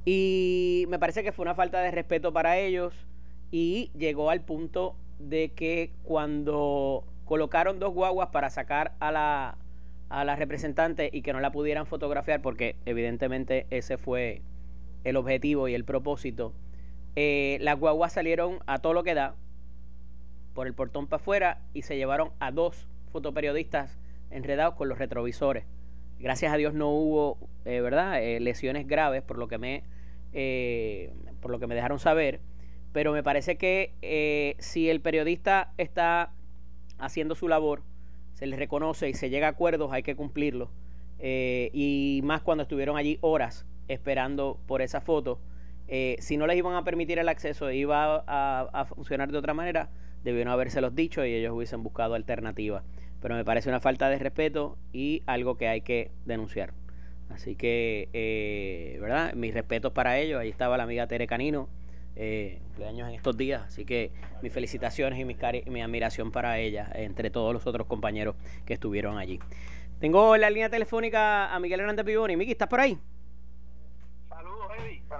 Y 0.04 0.86
me 0.88 0.98
parece 0.98 1.22
que 1.22 1.32
fue 1.32 1.42
una 1.42 1.54
falta 1.54 1.80
de 1.82 1.90
respeto 1.90 2.32
para 2.32 2.56
ellos 2.56 3.06
y 3.50 3.90
llegó 3.96 4.30
al 4.30 4.40
punto 4.40 4.96
de 5.18 5.50
que 5.50 5.92
cuando 6.04 7.04
colocaron 7.24 7.78
dos 7.78 7.92
guaguas 7.92 8.28
para 8.28 8.48
sacar 8.50 8.94
a 9.00 9.12
la, 9.12 9.58
a 10.08 10.24
la 10.24 10.36
representante 10.36 11.10
y 11.12 11.22
que 11.22 11.32
no 11.32 11.40
la 11.40 11.52
pudieran 11.52 11.86
fotografiar, 11.86 12.40
porque 12.40 12.76
evidentemente 12.86 13.66
ese 13.70 13.98
fue 13.98 14.42
el 15.04 15.16
objetivo 15.16 15.68
y 15.68 15.74
el 15.74 15.84
propósito, 15.84 16.52
eh, 17.16 17.58
las 17.60 17.78
guaguas 17.78 18.12
salieron 18.12 18.60
a 18.66 18.78
todo 18.78 18.94
lo 18.94 19.02
que 19.02 19.14
da, 19.14 19.34
por 20.54 20.66
el 20.66 20.74
portón 20.74 21.06
para 21.06 21.20
afuera 21.20 21.58
y 21.72 21.82
se 21.82 21.96
llevaron 21.96 22.30
a 22.40 22.50
dos 22.50 22.88
fotoperiodistas 23.12 23.98
enredados 24.30 24.74
con 24.74 24.88
los 24.88 24.98
retrovisores. 24.98 25.64
Gracias 26.18 26.52
a 26.52 26.56
Dios 26.56 26.74
no 26.74 26.90
hubo, 26.90 27.38
eh, 27.64 27.80
¿verdad?, 27.80 28.22
eh, 28.22 28.40
lesiones 28.40 28.86
graves 28.86 29.22
por 29.22 29.38
lo 29.38 29.48
que 29.48 29.58
me, 29.58 29.84
eh, 30.32 31.12
por 31.40 31.50
lo 31.50 31.58
que 31.58 31.66
me 31.66 31.74
dejaron 31.74 31.98
saber. 31.98 32.40
Pero 32.92 33.12
me 33.12 33.22
parece 33.22 33.56
que 33.56 34.56
si 34.58 34.90
el 34.90 35.00
periodista 35.00 35.72
está 35.78 36.32
haciendo 36.98 37.34
su 37.34 37.48
labor, 37.48 37.82
se 38.34 38.46
le 38.46 38.56
reconoce 38.56 39.08
y 39.08 39.14
se 39.14 39.30
llega 39.30 39.46
a 39.46 39.50
acuerdos, 39.50 39.92
hay 39.92 40.02
que 40.02 40.16
cumplirlo. 40.16 40.70
y 41.20 42.20
más 42.24 42.42
cuando 42.42 42.62
estuvieron 42.62 42.96
allí 42.96 43.18
horas 43.20 43.64
esperando 43.86 44.58
por 44.66 44.82
esa 44.82 45.00
foto. 45.00 45.38
si 46.18 46.36
no 46.36 46.46
les 46.48 46.56
iban 46.56 46.74
a 46.74 46.82
permitir 46.82 47.20
el 47.20 47.28
acceso, 47.28 47.70
iba 47.70 48.24
a 48.26 48.84
funcionar 48.86 49.30
de 49.30 49.38
otra 49.38 49.54
manera 49.54 49.88
debieron 50.24 50.52
habérselos 50.52 50.94
dicho 50.94 51.24
y 51.24 51.34
ellos 51.34 51.52
hubiesen 51.54 51.82
buscado 51.82 52.14
alternativas. 52.14 52.84
Pero 53.20 53.34
me 53.34 53.44
parece 53.44 53.68
una 53.68 53.80
falta 53.80 54.08
de 54.08 54.18
respeto 54.18 54.78
y 54.92 55.22
algo 55.26 55.56
que 55.56 55.68
hay 55.68 55.82
que 55.82 56.10
denunciar. 56.24 56.72
Así 57.28 57.54
que, 57.54 58.08
eh, 58.12 58.98
¿verdad? 59.00 59.34
Mis 59.34 59.54
respetos 59.54 59.92
para 59.92 60.18
ellos. 60.18 60.40
Ahí 60.40 60.48
estaba 60.48 60.76
la 60.76 60.84
amiga 60.84 61.06
Tere 61.06 61.26
Canino, 61.26 61.68
eh, 62.16 62.60
años 62.86 63.08
en 63.08 63.14
estos 63.14 63.36
días. 63.36 63.62
Así 63.66 63.84
que 63.84 64.10
mis 64.42 64.52
felicitaciones 64.52 65.18
y 65.18 65.24
mi, 65.24 65.36
mi 65.66 65.82
admiración 65.82 66.32
para 66.32 66.58
ella, 66.58 66.90
entre 66.94 67.30
todos 67.30 67.52
los 67.52 67.66
otros 67.66 67.86
compañeros 67.86 68.36
que 68.64 68.74
estuvieron 68.74 69.18
allí. 69.18 69.38
Tengo 70.00 70.34
en 70.34 70.40
la 70.40 70.50
línea 70.50 70.70
telefónica 70.70 71.54
a 71.54 71.60
Miguel 71.60 71.80
Hernández 71.80 72.06
Piboni. 72.06 72.36
Miki, 72.36 72.52
¿estás 72.52 72.68
por 72.68 72.80
ahí? 72.80 72.98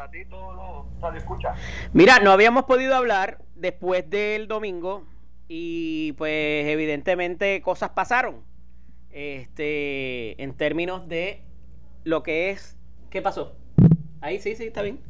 Para 0.01 0.11
ti 0.11 0.25
todo 0.25 0.89
lo 0.99 1.15
escucha. 1.15 1.53
Mira, 1.93 2.21
no 2.21 2.33
habíamos 2.33 2.65
podido 2.65 2.95
hablar 2.95 3.43
después 3.55 4.09
del 4.09 4.49
domingo 4.49 5.05
y 5.47 6.13
pues 6.13 6.67
evidentemente 6.69 7.61
cosas 7.61 7.91
pasaron. 7.91 8.43
Este, 9.11 10.43
en 10.43 10.55
términos 10.55 11.07
de 11.07 11.43
lo 12.05 12.23
que 12.23 12.49
es, 12.49 12.79
¿qué 13.11 13.21
pasó? 13.21 13.55
Ahí 14.23 14.39
sí, 14.39 14.57
sí, 14.57 14.69
está 14.69 14.81
bien. 14.81 15.01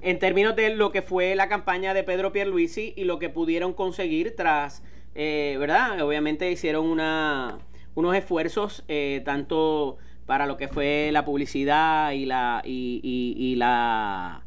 En 0.00 0.18
términos 0.18 0.56
de 0.56 0.74
lo 0.74 0.90
que 0.90 1.02
fue 1.02 1.36
la 1.36 1.48
campaña 1.48 1.94
de 1.94 2.02
Pedro 2.02 2.32
Pierluisi 2.32 2.92
y 2.96 3.04
lo 3.04 3.20
que 3.20 3.28
pudieron 3.28 3.72
conseguir 3.72 4.34
tras, 4.34 4.82
eh, 5.14 5.58
¿verdad? 5.60 6.00
Obviamente 6.00 6.50
hicieron 6.50 6.86
una, 6.86 7.58
unos 7.94 8.16
esfuerzos 8.16 8.84
eh, 8.88 9.22
tanto 9.24 9.98
para 10.30 10.46
lo 10.46 10.56
que 10.56 10.68
fue 10.68 11.10
la 11.10 11.24
publicidad 11.24 12.12
y 12.12 12.24
la, 12.24 12.62
y, 12.64 13.00
y, 13.36 13.56
la 13.56 14.42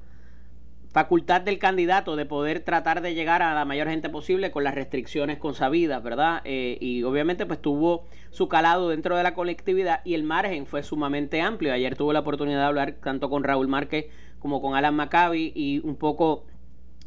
facultad 0.94 1.42
del 1.42 1.60
candidato 1.60 2.16
de 2.16 2.26
poder 2.26 2.62
tratar 2.62 3.02
de 3.02 3.14
llegar 3.14 3.42
a 3.42 3.54
la 3.54 3.66
mayor 3.66 3.90
gente 3.90 4.08
posible 4.08 4.50
con 4.50 4.64
las 4.64 4.76
restricciones 4.76 5.40
consabidas, 5.40 6.02
¿verdad? 6.02 6.42
Eh, 6.46 6.78
y 6.80 7.04
obviamente 7.04 7.46
pues 7.46 7.62
tuvo 7.62 8.06
su 8.32 8.48
calado 8.48 8.88
dentro 8.88 9.18
de 9.18 9.24
la 9.24 9.34
colectividad 9.34 10.00
y 10.06 10.14
el 10.14 10.24
margen 10.24 10.68
fue 10.68 10.84
sumamente 10.84 11.42
amplio. 11.42 11.74
Ayer 11.74 11.98
tuve 11.98 12.14
la 12.14 12.22
oportunidad 12.22 12.60
de 12.60 12.66
hablar 12.66 12.94
tanto 13.04 13.30
con 13.30 13.44
Raúl 13.44 13.68
Márquez 13.68 14.06
como 14.40 14.62
con 14.62 14.76
Alan 14.76 14.96
Maccabi 14.96 15.52
y 15.54 15.80
un 15.80 15.98
poco, 15.98 16.46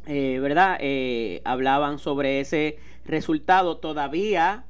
eh, 0.05 0.37
¿verdad? 0.39 0.77
Eh, 0.81 1.41
hablaban 1.45 1.97
sobre 1.97 2.41
ese 2.41 2.77
resultado. 3.05 3.77
Todavía 3.77 4.65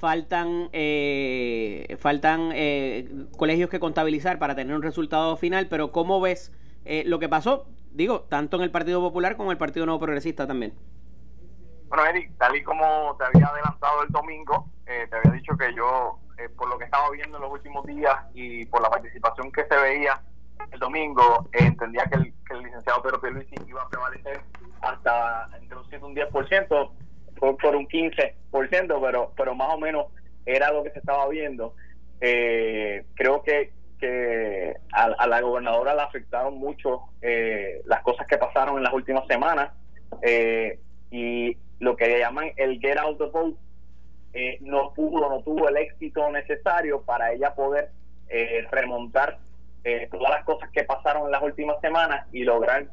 faltan 0.00 0.70
eh, 0.72 1.96
faltan 2.00 2.52
eh, 2.54 3.26
colegios 3.36 3.68
que 3.68 3.78
contabilizar 3.78 4.38
para 4.38 4.54
tener 4.54 4.74
un 4.74 4.82
resultado 4.82 5.36
final, 5.36 5.68
pero 5.68 5.92
¿cómo 5.92 6.20
ves 6.22 6.52
eh, 6.86 7.04
lo 7.06 7.18
que 7.18 7.28
pasó? 7.28 7.66
Digo, 7.92 8.22
tanto 8.22 8.56
en 8.56 8.62
el 8.62 8.70
Partido 8.70 9.00
Popular 9.00 9.36
como 9.36 9.50
en 9.50 9.56
el 9.56 9.58
Partido 9.58 9.84
Nuevo 9.84 10.00
Progresista 10.00 10.46
también. 10.46 10.72
Bueno, 11.88 12.06
Eric, 12.06 12.32
tal 12.38 12.56
y 12.56 12.62
como 12.62 13.14
te 13.18 13.24
había 13.24 13.48
adelantado 13.48 14.02
el 14.04 14.08
domingo, 14.10 14.70
te 14.84 15.16
había 15.16 15.32
dicho 15.32 15.56
que 15.56 15.74
yo, 15.74 16.18
por 16.56 16.68
lo 16.68 16.78
que 16.78 16.84
estaba 16.84 17.10
viendo 17.10 17.36
en 17.36 17.42
los 17.42 17.52
últimos 17.52 17.84
días 17.84 18.16
y 18.32 18.64
por 18.66 18.80
la 18.80 18.88
participación 18.88 19.50
que 19.52 19.66
se 19.66 19.76
veía 19.76 20.22
el 20.70 20.78
domingo, 20.78 21.48
entendía 21.52 22.04
que 22.04 22.16
el, 22.16 22.34
que 22.46 22.54
el 22.54 22.62
licenciado 22.62 23.02
Pedro 23.02 23.20
Pierluisi 23.20 23.56
iba 23.66 23.82
a 23.82 23.88
prevalecer 23.88 24.40
hasta 24.82 25.48
entre 25.60 25.76
un 25.76 25.84
7 25.88 25.98
y 26.00 26.08
un 26.08 26.14
10% 26.14 26.90
por, 27.40 27.74
un 27.74 27.88
15%, 27.88 28.34
pero, 29.00 29.32
pero 29.36 29.54
más 29.54 29.74
o 29.74 29.78
menos 29.78 30.06
era 30.44 30.70
lo 30.72 30.84
que 30.84 30.90
se 30.90 30.98
estaba 30.98 31.26
viendo. 31.28 31.74
Eh, 32.20 33.04
creo 33.14 33.42
que, 33.42 33.72
que 33.98 34.74
a, 34.92 35.26
la 35.26 35.40
gobernadora 35.40 35.94
le 35.94 36.02
afectaron 36.02 36.58
mucho 36.58 37.00
eh, 37.22 37.80
las 37.86 38.02
cosas 38.02 38.26
que 38.26 38.36
pasaron 38.36 38.76
en 38.76 38.84
las 38.84 38.92
últimas 38.92 39.26
semanas 39.26 39.72
eh, 40.22 40.78
y 41.10 41.56
lo 41.78 41.96
que 41.96 42.18
llaman 42.18 42.52
el 42.56 42.78
get 42.78 42.98
out 42.98 43.18
the 43.18 43.24
vote 43.26 43.56
no 44.60 44.92
pudo, 44.94 45.28
no 45.28 45.42
tuvo 45.42 45.68
el 45.68 45.76
éxito 45.78 46.30
necesario 46.30 47.02
para 47.02 47.32
ella 47.32 47.54
poder 47.54 47.90
remontar 48.70 49.38
todas 50.10 50.30
las 50.30 50.44
cosas 50.44 50.70
que 50.70 50.84
pasaron 50.84 51.24
en 51.24 51.32
las 51.32 51.42
últimas 51.42 51.80
semanas 51.80 52.28
y 52.32 52.44
lograr 52.44 52.86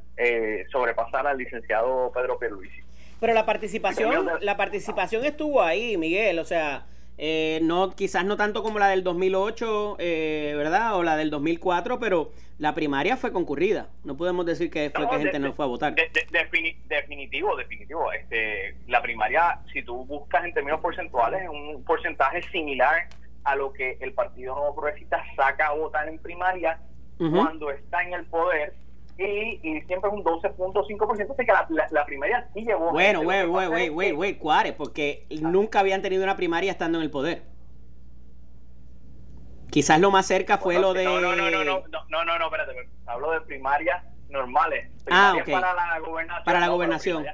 sobrepasar 0.71 1.27
al 1.27 1.37
licenciado 1.37 2.11
Pedro 2.11 2.39
Pierluisi. 2.39 2.81
Pero 3.19 3.33
la 3.33 3.45
participación, 3.45 4.27
la 4.41 4.57
participación 4.57 5.25
estuvo 5.25 5.61
ahí, 5.61 5.97
Miguel, 5.97 6.39
o 6.39 6.45
sea, 6.45 6.85
eh, 7.17 7.59
no 7.63 7.91
quizás 7.95 8.25
no 8.25 8.37
tanto 8.37 8.61
como 8.61 8.77
la 8.77 8.89
del 8.89 9.03
2008, 9.03 9.97
eh, 9.99 10.53
¿verdad? 10.55 10.95
O 10.95 11.03
la 11.03 11.17
del 11.17 11.31
2004, 11.31 11.99
pero 11.99 12.31
la 12.59 12.75
primaria 12.75 13.17
fue 13.17 13.31
concurrida. 13.31 13.89
No 14.03 14.15
podemos 14.15 14.45
decir 14.45 14.69
que 14.69 14.91
fue 14.91 15.09
que 15.09 15.17
gente 15.17 15.39
no 15.39 15.53
fue 15.53 15.65
a 15.65 15.67
votar. 15.67 15.95
definitivo, 15.95 17.55
definitivo. 17.55 18.11
Este, 18.11 18.75
la 18.87 19.01
primaria, 19.01 19.61
si 19.73 19.81
tú 19.81 20.05
buscas 20.05 20.45
en 20.45 20.53
términos 20.53 20.79
porcentuales, 20.79 21.41
es 21.41 21.49
un 21.49 21.83
porcentaje 21.83 22.43
similar 22.51 23.07
a 23.43 23.55
lo 23.55 23.73
que 23.73 23.97
el 24.01 24.13
Partido 24.13 24.55
Nuevo 24.55 24.75
Progresista 24.75 25.23
saca 25.35 25.67
a 25.67 25.73
votar 25.73 26.07
en 26.07 26.19
primaria 26.19 26.79
cuando 27.17 27.71
está 27.71 28.03
en 28.03 28.13
el 28.13 28.25
poder 28.25 28.75
y, 29.17 29.59
y 29.63 29.81
siempre 29.81 30.09
es 30.09 30.15
un 30.15 30.23
12.5%, 30.23 31.31
así 31.31 31.45
que 31.45 31.51
la, 31.51 31.87
la, 31.91 32.05
primaria 32.05 32.47
sí 32.53 32.63
llevó... 32.63 32.91
Bueno, 32.91 33.23
güey, 33.23 33.45
güey, 33.45 33.89
güey, 33.89 34.11
güey, 34.11 34.37
Cuare, 34.37 34.73
porque 34.73 35.25
nunca 35.41 35.79
habían 35.79 36.01
tenido 36.01 36.23
una 36.23 36.35
primaria 36.35 36.71
estando 36.71 36.97
en 36.99 37.03
el 37.03 37.11
poder. 37.11 37.43
Quizás 39.71 39.99
lo 39.99 40.11
más 40.11 40.25
cerca 40.25 40.57
fue 40.57 40.79
lo 40.79 40.93
de... 40.93 41.03
No, 41.03 41.19
no, 41.19 41.35
no, 41.35 41.49
no, 41.49 41.63
no, 41.63 41.83
no, 41.87 42.25
no, 42.25 42.39
no, 42.39 42.45
espérate, 42.45 42.89
hablo 43.05 43.31
de 43.31 43.41
primaria 43.41 44.03
normales. 44.29 44.91
Ah, 45.09 45.35
Para 45.45 45.73
la 45.73 45.99
gobernación. 45.99 46.45
Para 46.45 46.59
la 46.59 46.67
gobernación. 46.67 47.25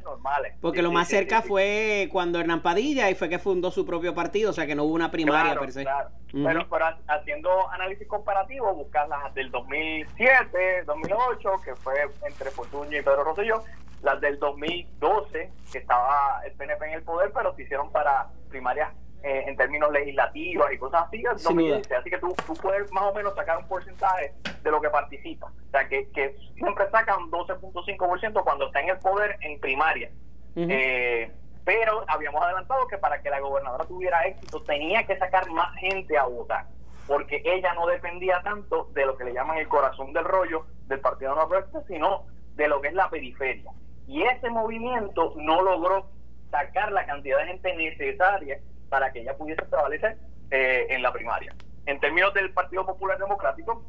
Porque 0.62 0.82
lo 0.82 0.92
más 0.92 1.08
cerca 1.08 1.42
fue 1.42 2.08
cuando 2.12 2.40
Hernán 2.40 2.62
Padilla 2.62 3.10
y 3.10 3.16
fue 3.16 3.30
que 3.30 3.40
fundó 3.40 3.72
su 3.72 3.86
propio 3.86 4.14
partido, 4.14 4.52
o 4.52 4.54
sea 4.54 4.68
que 4.68 4.76
no 4.76 4.84
hubo 4.84 4.94
una 4.94 5.12
primaria 5.12 5.60
per 5.60 5.72
se. 5.72 5.84
Claro. 5.84 6.68
pero, 6.70 6.86
haciendo 7.08 7.70
análisis 7.72 8.08
comparativo, 8.08 8.74
buscar 8.74 9.08
las 9.08 9.34
del 9.34 9.52
2007, 9.52 10.84
2008, 10.86 11.50
que 11.64 11.76
fue 11.76 11.96
entre 12.28 12.52
Fortuño 12.52 12.98
y 12.98 13.02
Pedro 13.02 13.24
Rosselló, 13.24 13.64
las 14.02 14.20
del 14.20 14.38
2012, 14.38 15.52
que 15.72 15.78
estaba 15.78 16.42
el 16.46 16.52
PNP 16.54 16.86
en 16.88 16.94
el 16.94 17.04
poder, 17.04 17.32
pero 17.34 17.56
se 17.56 17.64
hicieron 17.64 17.92
para 17.92 18.28
primarias 18.50 18.92
eh, 19.24 19.46
en 19.48 19.56
términos 19.56 19.90
legislativos 19.92 20.70
y 20.74 20.78
cosas 20.78 21.04
así, 21.08 21.26
Así 21.26 22.10
que 22.10 22.18
tú, 22.18 22.36
tú, 22.46 22.54
puedes 22.56 22.92
más 22.92 23.06
o 23.06 23.14
menos 23.14 23.34
sacar 23.36 23.58
un 23.58 23.68
porcentaje 23.70 24.34
de 24.62 24.70
lo 24.70 24.82
que 24.82 24.90
participa. 24.90 25.48
O 25.48 25.72
sea, 25.72 25.88
que, 25.88 26.10
que 26.10 26.36
siempre 26.56 26.90
sacan 26.92 27.32
12.5% 27.32 28.44
cuando 28.44 28.68
está 28.68 28.82
en 28.82 28.90
el 28.90 28.98
poder 28.98 29.38
en 29.40 29.62
primaria. 29.62 30.12
eh, 30.58 31.32
pero 31.64 32.04
habíamos 32.10 32.44
adelantado 32.44 32.86
que 32.88 32.98
para 32.98 33.22
que 33.22 33.30
la 33.30 33.40
gobernadora 33.40 33.86
tuviera 33.86 34.28
éxito 34.28 34.62
tenía 34.64 35.06
que 35.06 35.18
sacar 35.18 35.50
más 35.52 35.74
gente 35.76 36.18
a 36.18 36.26
votar, 36.26 36.66
porque 37.08 37.42
ella 37.46 37.74
no 37.76 37.88
dependía 37.88 38.42
tanto 38.44 38.90
de 38.94 39.06
lo 39.06 39.16
que 39.16 39.24
le 39.24 39.34
llaman 39.34 39.58
el 39.58 39.70
corazón 39.70 40.12
del 40.12 40.26
rollo 40.26 40.66
del 40.88 41.00
Partido 41.00 41.34
Noroeste, 41.34 41.80
sino 41.88 42.26
de 42.56 42.68
lo 42.68 42.82
que 42.82 42.90
es 42.90 42.94
la 42.94 43.10
periferia. 43.10 43.72
Y 44.06 44.24
ese 44.24 44.50
movimiento 44.50 45.34
no 45.38 45.62
logró 45.62 46.08
sacar 46.52 46.92
la 46.92 47.06
cantidad 47.06 47.38
de 47.40 47.46
gente 47.46 47.74
necesaria 47.74 48.60
para 48.94 49.12
que 49.12 49.22
ella 49.22 49.36
pudiese 49.36 49.64
prevalecer 49.64 50.18
eh, 50.52 50.86
en 50.88 51.02
la 51.02 51.12
primaria. 51.12 51.52
En 51.88 52.00
términos 52.00 52.32
del 52.36 52.54
Partido 52.54 52.86
Popular 52.86 53.18
Democrático, 53.18 53.84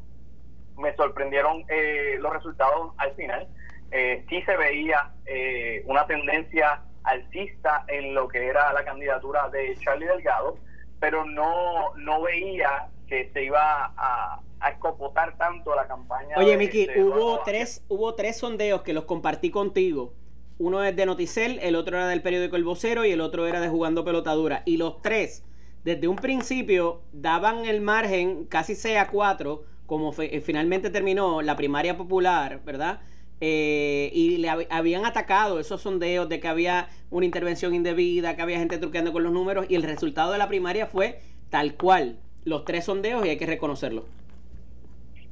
me 0.79 0.95
sorprendieron 0.95 1.63
eh, 1.69 2.17
los 2.19 2.33
resultados 2.33 2.91
al 2.97 3.13
final. 3.13 3.47
Eh, 3.91 4.25
sí 4.27 4.41
se 4.41 4.57
veía 4.57 5.11
eh, 5.27 5.83
una 5.85 6.07
tendencia 6.07 6.81
alcista 7.03 7.85
en 7.87 8.15
lo 8.15 8.27
que 8.27 8.47
era 8.47 8.73
la 8.73 8.83
candidatura 8.83 9.47
de 9.49 9.77
Charlie 9.77 10.07
Delgado, 10.07 10.57
pero 10.99 11.23
no, 11.23 11.93
no 11.97 12.23
veía 12.23 12.87
que 13.07 13.29
se 13.31 13.43
iba 13.43 13.93
a, 13.95 14.41
a 14.59 14.69
escopotar 14.71 15.37
tanto 15.37 15.75
la 15.75 15.85
campaña. 15.87 16.35
Oye, 16.35 16.57
Miki, 16.57 16.89
hubo 16.97 17.43
tres, 17.45 17.85
hubo 17.89 18.15
tres 18.15 18.37
sondeos 18.37 18.81
que 18.81 18.93
los 18.93 19.05
compartí 19.05 19.51
contigo 19.51 20.13
uno 20.57 20.83
es 20.83 20.95
de 20.95 21.05
Noticel, 21.05 21.59
el 21.61 21.75
otro 21.75 21.97
era 21.97 22.07
del 22.07 22.21
periódico 22.21 22.55
El 22.55 22.63
Vocero 22.63 23.05
y 23.05 23.11
el 23.11 23.21
otro 23.21 23.45
era 23.47 23.59
de 23.59 23.67
Jugando 23.67 24.05
Pelotadura. 24.05 24.63
Y 24.65 24.77
los 24.77 25.01
tres, 25.01 25.43
desde 25.83 26.07
un 26.07 26.15
principio, 26.15 27.01
daban 27.11 27.65
el 27.65 27.81
margen 27.81 28.45
casi 28.45 28.75
sea 28.75 29.07
cuatro, 29.07 29.65
como 29.85 30.13
eh, 30.19 30.41
finalmente 30.41 30.89
terminó 30.89 31.41
la 31.41 31.57
primaria 31.57 31.97
popular, 31.97 32.61
¿verdad? 32.65 33.01
Eh, 33.41 34.11
y 34.13 34.37
le 34.37 34.49
habían 34.49 35.05
atacado 35.05 35.59
esos 35.59 35.81
sondeos 35.81 36.29
de 36.29 36.39
que 36.39 36.47
había 36.47 36.87
una 37.09 37.25
intervención 37.25 37.75
indebida, 37.75 38.35
que 38.37 38.41
había 38.41 38.59
gente 38.59 38.77
truqueando 38.77 39.11
con 39.11 39.23
los 39.23 39.33
números, 39.33 39.65
y 39.67 39.75
el 39.75 39.83
resultado 39.83 40.31
de 40.31 40.37
la 40.37 40.47
primaria 40.47 40.87
fue 40.87 41.19
tal 41.49 41.75
cual, 41.75 42.17
los 42.45 42.63
tres 42.63 42.85
sondeos, 42.85 43.25
y 43.25 43.29
hay 43.29 43.37
que 43.37 43.45
reconocerlo. 43.45 44.05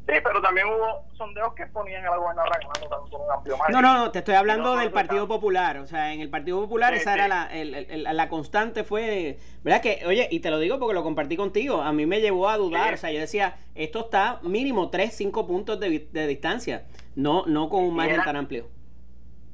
Sí, 0.05 0.13
pero 0.21 0.41
también 0.41 0.67
hubo 0.67 1.05
sondeos 1.13 1.53
que 1.53 1.65
ponían 1.67 2.05
a 2.05 2.11
la 2.11 2.17
gobernadora 2.17 2.59
ganando 2.59 3.09
con 3.09 3.21
un 3.21 3.31
amplio 3.31 3.57
margen. 3.57 3.73
No, 3.73 3.81
no, 3.81 3.93
no, 3.93 4.11
te 4.11 4.19
estoy 4.19 4.35
hablando 4.35 4.75
del 4.75 4.91
Partido 4.91 5.29
Popular. 5.29 5.77
O 5.77 5.87
sea, 5.87 6.11
en 6.11 6.19
el 6.19 6.29
Partido 6.29 6.59
Popular 6.59 6.93
esa 6.93 7.13
era 7.13 7.27
la, 7.29 8.13
la 8.13 8.29
constante 8.29 8.83
fue... 8.83 9.37
¿Verdad 9.63 9.81
que, 9.81 10.03
oye, 10.05 10.27
y 10.29 10.41
te 10.41 10.49
lo 10.49 10.59
digo 10.59 10.77
porque 10.77 10.93
lo 10.93 11.03
compartí 11.03 11.37
contigo, 11.37 11.81
a 11.81 11.93
mí 11.93 12.05
me 12.05 12.19
llevó 12.19 12.49
a 12.49 12.57
dudar. 12.57 12.95
O 12.95 12.97
sea, 12.97 13.11
yo 13.11 13.19
decía, 13.21 13.55
esto 13.75 14.01
está 14.01 14.39
mínimo 14.43 14.89
3, 14.89 15.15
5 15.15 15.47
puntos 15.47 15.79
de, 15.79 16.09
de 16.11 16.27
distancia, 16.27 16.83
no 17.15 17.45
no 17.45 17.69
con 17.69 17.85
un 17.85 17.95
margen 17.95 18.21
tan 18.23 18.35
amplio. 18.35 18.67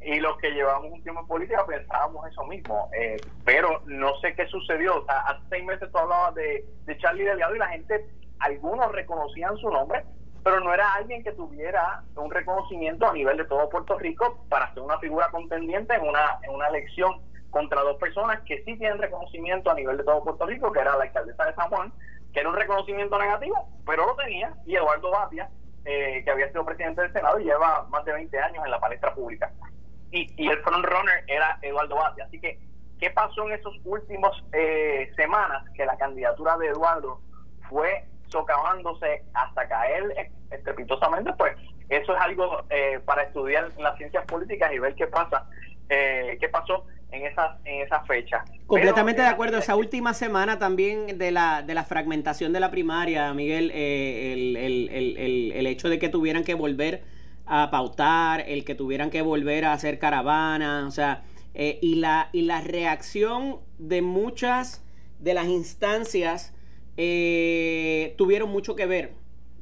Y 0.02 0.20
los 0.20 0.36
que 0.38 0.50
llevamos 0.50 0.92
un 0.92 1.04
tiempo 1.04 1.22
en 1.22 1.28
política 1.28 1.64
pensábamos 1.68 2.28
eso 2.28 2.44
mismo. 2.46 2.90
Eh, 2.98 3.18
pero 3.46 3.82
no 3.86 4.18
sé 4.22 4.34
qué 4.34 4.48
sucedió. 4.48 5.02
O 5.02 5.06
sea, 5.06 5.20
hace 5.20 5.42
seis 5.50 5.64
meses 5.64 5.92
tú 5.92 5.98
hablabas 6.00 6.34
de, 6.34 6.66
de 6.86 6.98
Charlie 6.98 7.26
Delgado 7.26 7.56
y 7.56 7.60
la 7.60 7.68
gente, 7.68 8.08
algunos 8.40 8.92
reconocían 8.92 9.56
su 9.58 9.70
nombre 9.70 10.04
pero 10.44 10.60
no 10.60 10.74
era 10.74 10.94
alguien 10.94 11.24
que 11.24 11.32
tuviera 11.32 12.04
un 12.16 12.32
reconocimiento 12.32 13.08
a 13.08 13.14
nivel 13.14 13.38
de 13.38 13.46
todo 13.46 13.70
Puerto 13.70 13.98
Rico 13.98 14.46
para 14.50 14.74
ser 14.74 14.84
una 14.84 15.00
figura 15.00 15.30
contendiente 15.32 15.94
en 15.96 16.08
una, 16.08 16.40
en 16.44 16.54
una 16.54 16.68
elección 16.68 17.22
contra 17.50 17.82
dos 17.82 17.98
personas 17.98 18.42
que 18.46 18.64
sí 18.64 18.78
tienen 18.78 19.00
reconocimiento 19.00 19.72
a 19.72 19.76
nivel 19.76 19.98
de 19.98 20.04
todo 20.04 20.24
Puerto 20.24 20.46
Rico, 20.46 20.72
que 20.72 20.80
era 20.80 20.96
la 20.96 21.04
alcaldesa 21.04 21.46
de 21.46 21.56
San 21.56 21.70
Juan, 21.70 21.92
que 22.34 22.40
era 22.40 22.50
un 22.50 22.56
reconocimiento 22.56 23.18
negativo, 23.18 23.70
pero 23.86 24.06
lo 24.06 24.16
tenía, 24.16 24.54
y 24.66 24.76
Eduardo 24.76 25.12
Batia, 25.12 25.50
eh, 25.86 26.22
que 26.24 26.32
había 26.32 26.50
sido 26.50 26.66
presidente 26.66 27.02
del 27.02 27.14
Senado 27.14 27.40
y 27.40 27.46
lleva 27.46 27.88
más 27.90 28.06
de 28.06 28.14
20 28.14 28.40
años 28.40 28.64
en 28.64 28.72
la 28.72 28.80
palestra 28.80 29.14
pública. 29.14 29.52
Y, 30.12 30.32
y 30.42 30.48
el 30.48 30.60
frontrunner 30.60 31.24
era 31.28 31.58
Eduardo 31.62 31.96
Batia. 31.96 32.26
Así 32.26 32.40
que, 32.40 32.60
¿qué 33.00 33.10
pasó 33.12 33.48
en 33.48 33.54
esos 33.54 33.76
últimos 33.84 34.44
eh, 34.54 35.12
semanas? 35.16 35.64
Que 35.76 35.86
la 35.86 35.98
candidatura 35.98 36.58
de 36.58 36.68
Eduardo 36.68 37.22
fue 37.70 38.06
socavándose 38.30 39.24
hasta 39.34 39.68
caer 39.68 40.32
estrepitosamente, 40.52 41.34
pues 41.34 41.56
eso 41.90 42.16
es 42.16 42.22
algo 42.22 42.64
eh, 42.70 43.00
para 43.06 43.24
estudiar 43.24 43.70
las 43.80 43.98
ciencias 43.98 44.26
políticas 44.26 44.72
y 44.74 44.80
ver 44.80 44.96
qué 44.96 45.08
pasa, 45.08 45.48
eh, 45.90 46.38
qué 46.40 46.50
pasó 46.50 46.86
en 47.12 47.26
esas 47.26 47.58
en 47.66 47.82
esa 47.82 48.02
fecha. 48.04 48.46
Completamente 48.68 49.22
de 49.22 49.28
acuerdo. 49.28 49.58
Esa 49.58 49.76
última 49.76 50.14
semana 50.14 50.60
también 50.60 51.18
de 51.18 51.32
la, 51.32 51.64
de 51.64 51.74
la 51.74 51.84
fragmentación 51.84 52.54
de 52.54 52.60
la 52.60 52.70
primaria, 52.70 53.34
Miguel, 53.34 53.72
eh, 53.74 54.34
el, 54.34 54.56
el, 54.56 54.90
el, 54.90 55.52
el, 55.54 55.68
hecho 55.68 55.90
de 55.90 55.98
que 55.98 56.10
tuvieran 56.10 56.44
que 56.44 56.54
volver 56.54 57.04
a 57.48 57.72
pautar, 57.72 58.44
el 58.48 58.64
que 58.64 58.76
tuvieran 58.76 59.10
que 59.10 59.24
volver 59.24 59.66
a 59.66 59.74
hacer 59.74 59.98
caravana, 59.98 60.86
o 60.88 60.92
sea, 60.92 61.24
eh, 61.56 61.80
y, 61.82 61.96
la, 61.96 62.30
y 62.32 62.44
la 62.44 62.62
reacción 62.62 63.58
de 63.80 64.04
muchas 64.04 64.86
de 65.18 65.34
las 65.34 65.48
instancias 65.48 66.54
eh, 67.02 68.14
tuvieron 68.18 68.52
mucho 68.52 68.76
que 68.76 68.86
ver, 68.86 69.14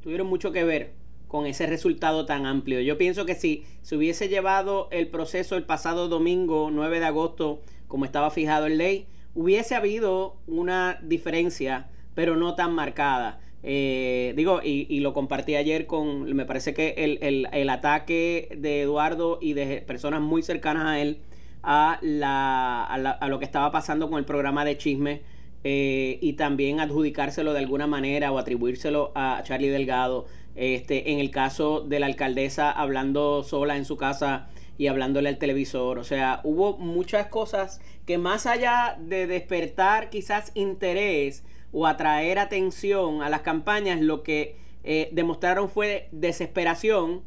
tuvieron 0.02 0.26
mucho 0.26 0.50
que 0.50 0.64
ver 0.64 0.90
con 1.28 1.46
ese 1.46 1.66
resultado 1.66 2.26
tan 2.26 2.46
amplio. 2.46 2.80
Yo 2.80 2.98
pienso 2.98 3.26
que 3.26 3.36
si 3.36 3.64
se 3.82 3.94
hubiese 3.94 4.28
llevado 4.28 4.88
el 4.90 5.06
proceso 5.06 5.54
el 5.54 5.62
pasado 5.62 6.08
domingo 6.08 6.70
9 6.72 6.98
de 6.98 7.06
agosto, 7.06 7.60
como 7.86 8.04
estaba 8.04 8.32
fijado 8.32 8.66
en 8.66 8.76
ley, 8.76 9.06
hubiese 9.36 9.76
habido 9.76 10.34
una 10.48 10.98
diferencia, 11.00 11.86
pero 12.16 12.34
no 12.34 12.56
tan 12.56 12.74
marcada. 12.74 13.38
Eh, 13.62 14.32
digo, 14.36 14.60
y, 14.64 14.98
lo 14.98 15.12
compartí 15.12 15.54
ayer 15.54 15.86
con, 15.86 16.24
me 16.34 16.44
parece 16.44 16.74
que 16.74 16.94
el, 16.96 17.70
ataque 17.70 18.48
de 18.58 18.82
Eduardo 18.82 19.38
y 19.40 19.52
de 19.52 19.80
personas 19.82 20.22
muy 20.22 20.42
cercanas 20.42 20.86
a 20.86 21.00
él 21.00 21.20
a, 21.62 22.00
la, 22.02 22.82
a, 22.84 23.28
lo 23.28 23.38
que 23.38 23.44
estaba 23.44 23.70
pasando 23.70 24.10
con 24.10 24.18
el 24.18 24.24
programa 24.24 24.64
de 24.64 24.76
chisme 24.76 25.22
eh, 25.64 26.18
y 26.20 26.34
también 26.34 26.80
adjudicárselo 26.80 27.52
de 27.52 27.60
alguna 27.60 27.86
manera 27.86 28.32
o 28.32 28.38
atribuírselo 28.38 29.12
a 29.14 29.42
Charlie 29.44 29.68
Delgado. 29.68 30.26
Este, 30.54 31.12
en 31.12 31.20
el 31.20 31.30
caso 31.30 31.82
de 31.82 32.00
la 32.00 32.06
alcaldesa 32.06 32.72
hablando 32.72 33.44
sola 33.44 33.76
en 33.76 33.84
su 33.84 33.96
casa 33.96 34.48
y 34.76 34.88
hablándole 34.88 35.28
al 35.28 35.38
televisor. 35.38 35.98
O 35.98 36.04
sea, 36.04 36.40
hubo 36.42 36.76
muchas 36.78 37.28
cosas 37.28 37.80
que 38.06 38.18
más 38.18 38.46
allá 38.46 38.96
de 39.00 39.28
despertar 39.28 40.10
quizás 40.10 40.50
interés, 40.54 41.44
o 41.72 41.86
atraer 41.86 42.38
atención 42.38 43.22
a 43.22 43.28
las 43.28 43.42
campañas, 43.42 44.00
lo 44.00 44.22
que 44.22 44.56
eh, 44.84 45.08
demostraron 45.12 45.68
fue 45.68 46.08
desesperación 46.12 47.22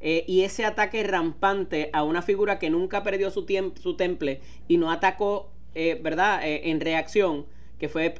eh, 0.00 0.24
y 0.26 0.42
ese 0.42 0.64
ataque 0.64 1.02
rampante 1.02 1.88
a 1.92 2.02
una 2.02 2.22
figura 2.22 2.58
que 2.58 2.68
nunca 2.68 3.02
perdió 3.02 3.30
su, 3.30 3.46
su 3.80 3.96
temple 3.96 4.40
y 4.68 4.76
no 4.76 4.90
atacó, 4.90 5.50
eh, 5.74 5.98
¿verdad?, 6.02 6.40
en 6.44 6.80
reacción, 6.80 7.46
que 7.78 7.88
fue 7.88 8.14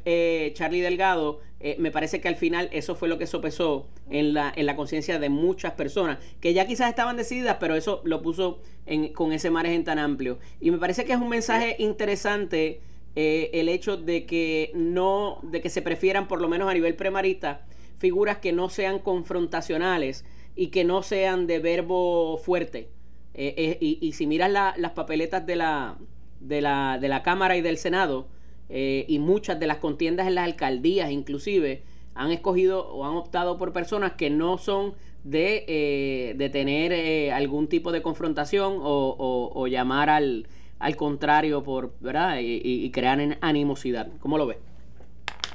Charlie 0.55 0.81
Delgado, 0.81 1.40
me 1.79 1.90
parece 1.90 2.21
que 2.21 2.29
al 2.29 2.37
final 2.37 2.69
eso 2.73 2.95
fue 2.95 3.09
lo 3.09 3.19
que 3.19 3.27
sopesó 3.27 3.88
en 4.11 4.35
la, 4.35 4.53
en 4.55 4.66
la 4.66 4.77
conciencia 4.77 5.19
de 5.19 5.31
muchas 5.31 5.73
personas, 5.73 6.19
que 6.40 6.53
ya 6.53 6.66
quizás 6.66 6.90
estaban 6.90 7.16
decididas, 7.16 7.57
pero 7.59 7.75
eso 7.75 8.03
lo 8.05 8.23
puso 8.23 8.61
en, 8.85 9.12
con 9.12 9.33
ese 9.33 9.51
margen 9.51 9.85
tan 9.85 9.99
amplio. 9.99 10.38
Y 10.61 10.71
me 10.71 10.79
parece 10.79 11.05
que 11.05 11.12
es 11.12 11.19
un 11.19 11.29
mensaje 11.29 11.77
interesante 11.79 12.81
eh, 13.19 13.51
el 13.55 13.71
hecho 13.71 13.97
de 13.97 14.27
que 14.27 14.71
no, 14.75 15.40
de 15.42 15.62
que 15.62 15.71
se 15.71 15.81
prefieran, 15.81 16.29
por 16.29 16.42
lo 16.42 16.49
menos 16.49 16.71
a 16.71 16.75
nivel 16.75 16.95
premarista, 16.97 17.64
figuras 17.99 18.38
que 18.38 18.53
no 18.53 18.69
sean 18.69 18.99
confrontacionales 18.99 20.27
y 20.55 20.69
que 20.69 20.85
no 20.85 21.03
sean 21.03 21.47
de 21.47 21.59
verbo 21.59 22.37
fuerte. 22.37 22.90
Eh, 23.33 23.55
eh, 23.57 23.79
y, 23.81 24.12
si 24.12 24.27
miras 24.27 24.51
las 24.51 24.90
papeletas 24.92 25.47
de 25.47 25.57
la, 25.57 25.97
de, 26.40 26.61
la, 26.61 26.99
de 27.01 27.09
la 27.09 27.23
Cámara 27.23 27.57
y 27.57 27.62
del 27.62 27.79
Senado, 27.79 28.29
y 28.68 29.18
muchas 29.20 29.61
de 29.61 29.66
las 29.66 29.79
contiendas 29.79 30.26
en 30.26 30.35
las 30.35 30.44
alcaldías 30.44 31.11
inclusive, 31.11 31.83
han 32.14 32.31
escogido 32.31 32.88
o 32.88 33.05
han 33.05 33.14
optado 33.14 33.59
por 33.59 33.72
personas 33.72 34.12
que 34.12 34.31
no 34.31 34.59
son 34.59 34.94
de, 35.22 36.35
de 36.37 36.48
tener 36.50 37.33
algún 37.33 37.68
tipo 37.68 37.92
de 37.92 38.02
confrontación 38.02 38.79
o 38.81 39.66
llamar 39.68 40.11
al, 40.11 40.46
al 40.79 40.96
contrario 40.96 41.62
por 41.62 41.98
verdad 42.00 42.38
y, 42.38 42.61
y 42.62 42.90
crear 42.90 43.18
animosidad 43.40 44.09
¿cómo 44.20 44.38
lo 44.38 44.46
ves? 44.46 44.59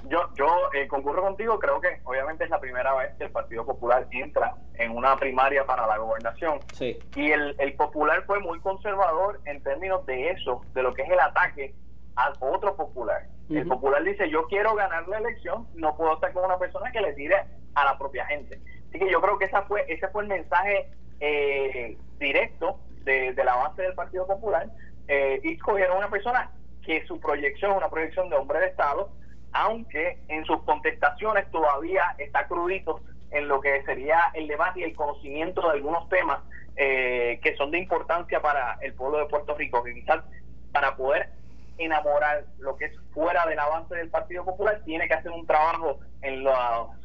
Yo, 0.10 0.19
yo 0.36 0.47
eh, 0.74 0.88
concurro 0.88 1.21
contigo, 1.21 1.60
creo 1.60 1.80
que 1.80 2.02
obviamente 2.06 2.43
es 2.43 2.50
la 2.50 2.60
primera 2.60 2.93
vez 2.95 3.13
que 3.17 3.26
el 3.26 3.32
Partido 3.32 3.65
Popular 3.65 4.08
entra 4.12 4.56
en 4.74 4.91
una 4.91 5.15
primaria 5.15 5.63
para 5.65 5.86
la 5.86 6.00
gobernación. 6.00 6.60
Sí. 6.74 6.97
Y 7.15 7.32
el, 7.32 7.56
el 7.60 7.74
Popular 7.76 8.24
fue 8.26 8.39
muy 8.39 8.60
conservador 8.62 9.39
en 9.45 9.62
términos 9.62 10.04
de 10.08 10.32
eso, 10.32 10.63
de 10.74 10.82
lo 10.82 10.95
que 10.95 11.04
es 11.04 11.10
el 11.10 11.19
ataque 11.19 11.76
al 12.15 12.34
otro 12.39 12.76
Popular. 12.76 13.28
El 13.50 13.67
Popular 13.67 14.04
dice, 14.04 14.30
yo 14.30 14.45
quiero 14.47 14.76
ganar 14.76 15.08
la 15.08 15.17
elección, 15.17 15.67
no 15.76 15.95
puedo 15.97 16.13
estar 16.13 16.32
con 16.32 16.45
una 16.45 16.58
persona 16.58 16.91
que 16.91 17.02
le 17.02 17.13
tire 17.13 17.36
a 17.76 17.86
la 17.86 17.97
propia 17.97 18.26
gente. 18.28 18.60
Así 18.89 19.00
que 19.00 19.12
yo 19.12 19.21
creo 19.21 19.38
que 19.38 19.45
esa 19.45 19.63
fue 19.63 19.86
ese 19.88 20.08
fue 20.10 20.24
el 20.24 20.30
mensaje 20.30 20.89
eh, 21.19 21.97
directo 22.19 22.80
de, 23.04 23.34
de 23.34 23.43
la 23.43 23.56
base 23.56 23.82
del 23.82 23.93
Partido 23.93 24.26
Popular 24.28 24.67
eh, 25.08 25.39
y 25.43 25.58
cogieron 25.58 25.97
una 25.97 26.10
persona 26.10 26.52
que 26.84 27.06
su 27.06 27.19
proyección 27.19 27.71
es 27.71 27.78
una 27.78 27.89
proyección 27.89 28.30
de 28.30 28.36
hombre 28.36 28.60
de 28.60 28.67
Estado, 28.67 29.10
aunque 29.54 30.19
en 30.28 30.45
sus 30.45 30.63
contestaciones 30.63 31.50
todavía 31.52 32.15
está 32.17 32.47
crudito 32.47 33.02
en 33.32 33.47
lo 33.47 33.62
que 33.62 33.84
sería 33.84 34.32
el 34.34 34.47
debate 34.47 34.82
y 34.82 34.84
el 34.84 34.95
conocimiento 34.95 35.62
de 35.62 35.71
algunos 35.71 36.08
temas 36.10 36.39
eh, 36.76 37.39
que 37.43 37.56
son 37.56 37.71
de 37.71 37.80
importancia 37.80 38.41
para 38.41 38.78
el 38.82 38.93
pueblo 38.93 39.19
de 39.19 39.26
Puerto 39.26 39.56
Rico, 39.56 39.84
que 39.84 39.93
quizás 39.93 40.24
para 40.71 40.95
poder 40.95 41.30
enamorar 41.84 42.46
lo 42.60 42.76
que 42.76 42.86
es 42.86 42.94
fuera 43.13 43.46
del 43.46 43.60
avance 43.60 43.96
del 43.96 44.10
Partido 44.10 44.46
Popular, 44.46 44.82
tiene 44.86 45.08
que 45.08 45.13
hacer 45.13 45.32
un 45.32 45.46
trabajo 45.46 46.00
en 46.22 46.44
los 46.44 46.56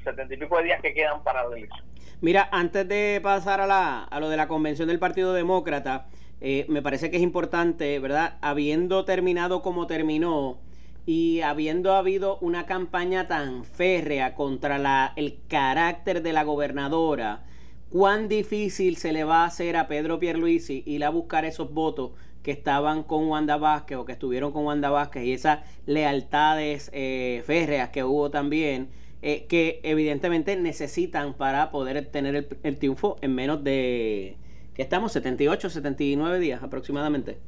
setenta 0.04 0.34
y 0.34 0.36
pico 0.36 0.58
de 0.58 0.64
días 0.64 0.80
que 0.82 0.94
quedan 0.94 1.22
para 1.22 1.48
la 1.48 1.56
elección. 1.56 1.84
Mira, 2.20 2.48
antes 2.50 2.88
de 2.88 3.20
pasar 3.22 3.60
a, 3.60 3.66
la, 3.66 4.04
a 4.04 4.20
lo 4.20 4.28
de 4.28 4.36
la 4.36 4.48
convención 4.48 4.88
del 4.88 4.98
Partido 4.98 5.32
Demócrata, 5.32 6.06
eh, 6.40 6.66
me 6.68 6.82
parece 6.82 7.10
que 7.10 7.16
es 7.16 7.22
importante, 7.22 7.98
¿verdad? 7.98 8.38
Habiendo 8.40 9.04
terminado 9.04 9.62
como 9.62 9.86
terminó 9.86 10.58
y 11.04 11.40
habiendo 11.42 11.94
habido 11.94 12.38
una 12.38 12.66
campaña 12.66 13.28
tan 13.28 13.64
férrea 13.64 14.34
contra 14.34 14.78
la, 14.78 15.12
el 15.16 15.38
carácter 15.48 16.22
de 16.22 16.32
la 16.32 16.42
gobernadora, 16.42 17.44
cuán 17.90 18.28
difícil 18.28 18.96
se 18.96 19.12
le 19.12 19.24
va 19.24 19.42
a 19.42 19.46
hacer 19.46 19.76
a 19.76 19.86
Pedro 19.86 20.18
Pierluisi 20.18 20.82
ir 20.86 21.04
a 21.04 21.10
buscar 21.10 21.44
esos 21.44 21.72
votos 21.72 22.12
que 22.46 22.52
estaban 22.52 23.02
con 23.02 23.26
Wanda 23.26 23.56
Vázquez 23.56 23.98
o 23.98 24.04
que 24.04 24.12
estuvieron 24.12 24.52
con 24.52 24.64
Wanda 24.64 24.88
Vázquez 24.88 25.24
y 25.24 25.32
esas 25.32 25.68
lealtades 25.84 26.92
eh, 26.94 27.42
férreas 27.44 27.88
que 27.88 28.04
hubo 28.04 28.30
también, 28.30 28.88
eh, 29.20 29.48
que 29.48 29.80
evidentemente 29.82 30.54
necesitan 30.54 31.34
para 31.34 31.72
poder 31.72 32.06
tener 32.06 32.46
el 32.62 32.78
triunfo 32.78 33.16
en 33.20 33.34
menos 33.34 33.64
de 33.64 34.36
que 34.74 34.82
estamos 34.82 35.10
78, 35.10 35.70
79 35.70 36.38
días 36.38 36.62
aproximadamente. 36.62 37.40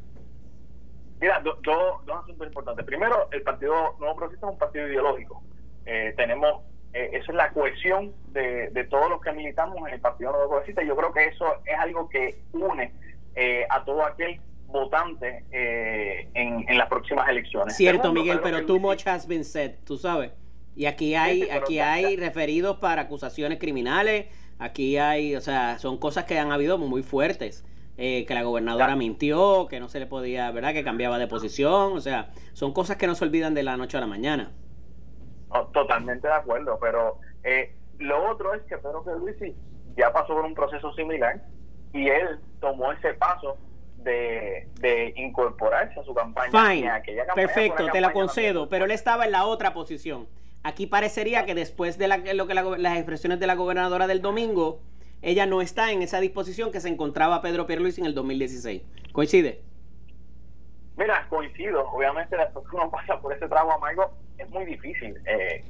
Mira, 1.20 1.40
dos 1.44 1.56
asuntos 2.08 2.48
importantes. 2.48 2.84
Primero, 2.84 3.28
el 3.30 3.42
Partido 3.42 3.94
Nuevo 4.00 4.16
Progresista 4.16 4.48
es 4.48 4.52
un 4.52 4.58
partido 4.58 4.88
ideológico. 4.88 5.44
Eh, 5.86 6.12
tenemos, 6.16 6.62
eh, 6.92 7.10
eso 7.12 7.30
es 7.30 7.36
la 7.36 7.50
cohesión 7.50 8.12
de, 8.32 8.70
de, 8.70 8.82
todos 8.82 9.08
los 9.08 9.20
que 9.20 9.30
militamos 9.30 9.78
en 9.86 9.94
el 9.94 10.00
Partido 10.00 10.32
Nuevo 10.32 10.48
Progresista. 10.48 10.82
Yo 10.82 10.96
creo 10.96 11.12
que 11.12 11.26
eso 11.26 11.46
es 11.64 11.78
algo 11.78 12.08
que 12.08 12.40
une 12.52 12.92
eh, 13.40 13.64
a 13.70 13.84
todo 13.84 14.04
aquel 14.04 14.40
votante 14.68 15.44
en, 15.50 16.68
en, 16.68 16.78
las 16.78 16.88
próximas 16.88 17.28
elecciones. 17.28 17.76
Cierto, 17.76 18.12
Miguel, 18.12 18.40
pero 18.42 18.64
too 18.64 18.78
much 18.78 19.06
has 19.06 19.26
been 19.26 19.44
said, 19.44 19.76
tú 19.84 19.96
sabes. 19.96 20.30
Y 20.76 20.86
aquí 20.86 21.14
hay, 21.14 21.48
aquí 21.50 21.80
hay 21.80 22.16
referidos 22.16 22.76
para 22.78 23.02
acusaciones 23.02 23.58
criminales, 23.58 24.26
Aquí 24.58 24.98
hay, 24.98 25.36
o 25.36 25.40
sea, 25.40 25.78
son 25.78 25.98
cosas 25.98 26.24
que 26.24 26.38
han 26.38 26.50
habido 26.50 26.78
muy 26.78 27.02
fuertes. 27.02 27.64
Eh, 28.00 28.26
que 28.26 28.34
la 28.34 28.44
gobernadora 28.44 28.94
mintió, 28.94 29.66
que 29.68 29.80
no 29.80 29.88
se 29.88 29.98
le 29.98 30.06
podía, 30.06 30.52
¿verdad? 30.52 30.72
Que 30.72 30.84
cambiaba 30.84 31.18
de 31.18 31.26
posición, 31.26 31.94
o 31.94 32.00
sea, 32.00 32.30
son 32.52 32.72
cosas 32.72 32.96
que 32.96 33.08
no 33.08 33.16
se 33.16 33.24
olvidan 33.24 33.54
de 33.54 33.64
la 33.64 33.76
noche 33.76 33.96
a 33.96 34.00
la 34.00 34.06
mañana. 34.06 34.52
totalmente 35.72 36.28
de 36.28 36.32
acuerdo, 36.34 36.78
pero 36.80 37.18
eh, 37.42 37.74
lo 37.98 38.30
otro 38.30 38.54
es 38.54 38.62
que 38.66 38.78
Pedro 38.78 39.02
Luisi 39.18 39.52
ya 39.96 40.12
pasó 40.12 40.28
por 40.28 40.44
un 40.44 40.54
proceso 40.54 40.92
similar 40.94 41.42
y 41.92 42.06
él 42.08 42.38
tomó 42.60 42.92
ese 42.92 43.14
paso 43.14 43.56
de, 43.98 44.68
de 44.80 45.12
incorporarse 45.16 45.98
a 46.00 46.04
su 46.04 46.14
campaña. 46.14 46.50
Fine, 46.50 46.90
perfecto, 47.34 47.88
te 47.90 48.00
la 48.00 48.12
concedo, 48.12 48.68
pero 48.68 48.84
él 48.84 48.90
estaba 48.90 49.24
en 49.24 49.32
la 49.32 49.44
otra 49.44 49.74
posición. 49.74 50.28
Aquí 50.62 50.86
parecería 50.86 51.46
que 51.46 51.54
después 51.54 51.98
de 51.98 52.08
lo 52.34 52.46
que 52.46 52.54
las 52.54 52.96
expresiones 52.96 53.40
de 53.40 53.46
la 53.46 53.54
gobernadora 53.54 54.06
del 54.06 54.22
domingo, 54.22 54.80
ella 55.22 55.46
no 55.46 55.62
está 55.62 55.92
en 55.92 56.02
esa 56.02 56.20
disposición 56.20 56.72
que 56.72 56.80
se 56.80 56.88
encontraba 56.88 57.42
Pedro 57.42 57.66
Pierluisi 57.66 58.00
en 58.00 58.06
el 58.06 58.14
2016. 58.14 58.82
¿Coincide? 59.12 59.62
Mira, 60.96 61.26
coincido. 61.28 61.88
Obviamente 61.90 62.36
después 62.36 62.66
que 62.68 62.76
uno 62.76 62.90
pasa 62.90 63.20
por 63.20 63.32
ese 63.32 63.48
trago 63.48 63.72
amargo, 63.72 64.10
es 64.36 64.48
muy 64.50 64.64
difícil 64.64 65.16
eh, 65.26 65.64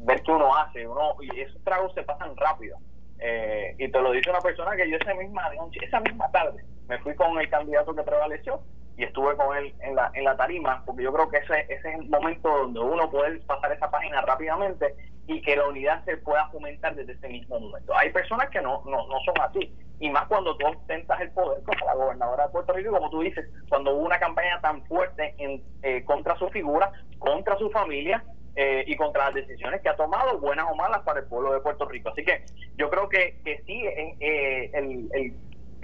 ver 0.00 0.22
qué 0.22 0.30
uno 0.30 0.54
hace. 0.54 0.86
Uno, 0.86 1.16
y 1.20 1.40
esos 1.40 1.62
tragos 1.64 1.92
se 1.94 2.02
pasan 2.02 2.36
rápido. 2.36 2.76
Eh, 3.18 3.74
y 3.78 3.90
te 3.90 4.00
lo 4.00 4.12
dice 4.12 4.28
una 4.30 4.40
persona 4.40 4.76
que 4.76 4.88
yo 4.90 4.96
esa 4.96 5.14
misma, 5.14 5.50
esa 5.82 6.00
misma 6.00 6.30
tarde 6.30 6.62
me 6.88 6.98
fui 6.98 7.14
con 7.14 7.38
el 7.38 7.48
candidato 7.48 7.94
que 7.94 8.02
prevaleció 8.02 8.60
y 8.96 9.04
estuve 9.04 9.36
con 9.36 9.56
él 9.56 9.74
en 9.80 9.94
la, 9.94 10.10
en 10.14 10.24
la 10.24 10.36
tarima, 10.36 10.82
porque 10.86 11.02
yo 11.02 11.12
creo 11.12 11.28
que 11.28 11.38
ese, 11.38 11.60
ese 11.68 11.88
es 11.88 11.94
el 12.00 12.08
momento 12.08 12.48
donde 12.48 12.80
uno 12.80 13.10
puede 13.10 13.38
pasar 13.40 13.72
esa 13.72 13.90
página 13.90 14.22
rápidamente 14.22 14.94
y 15.26 15.42
que 15.42 15.56
la 15.56 15.66
unidad 15.66 16.04
se 16.04 16.16
pueda 16.18 16.48
fomentar 16.48 16.94
desde 16.94 17.12
ese 17.12 17.28
mismo 17.28 17.60
momento. 17.60 17.96
Hay 17.96 18.10
personas 18.10 18.48
que 18.50 18.60
no, 18.60 18.82
no, 18.86 19.06
no 19.06 19.20
son 19.24 19.34
así, 19.42 19.74
y 19.98 20.10
más 20.10 20.26
cuando 20.28 20.56
tú 20.56 20.66
ostentas 20.66 21.20
el 21.20 21.30
poder 21.30 21.62
como 21.64 21.86
la 21.86 21.94
gobernadora 21.94 22.46
de 22.46 22.52
Puerto 22.52 22.72
Rico, 22.72 22.92
como 22.92 23.10
tú 23.10 23.20
dices, 23.22 23.48
cuando 23.68 23.94
hubo 23.94 24.04
una 24.04 24.18
campaña 24.18 24.60
tan 24.60 24.84
fuerte 24.86 25.34
en, 25.38 25.62
eh, 25.82 26.04
contra 26.04 26.36
su 26.38 26.48
figura, 26.48 26.92
contra 27.18 27.56
su 27.56 27.70
familia 27.70 28.22
eh, 28.54 28.84
y 28.86 28.96
contra 28.96 29.26
las 29.26 29.34
decisiones 29.34 29.80
que 29.80 29.88
ha 29.88 29.96
tomado, 29.96 30.38
buenas 30.38 30.66
o 30.70 30.74
malas, 30.74 31.02
para 31.02 31.20
el 31.20 31.26
pueblo 31.26 31.52
de 31.52 31.60
Puerto 31.60 31.86
Rico. 31.86 32.10
Así 32.10 32.24
que 32.24 32.44
yo 32.76 32.90
creo 32.90 33.08
que, 33.08 33.40
que 33.42 33.62
sí, 33.66 33.86
eh, 33.86 34.70
el, 34.74 35.08
el, 35.12 35.34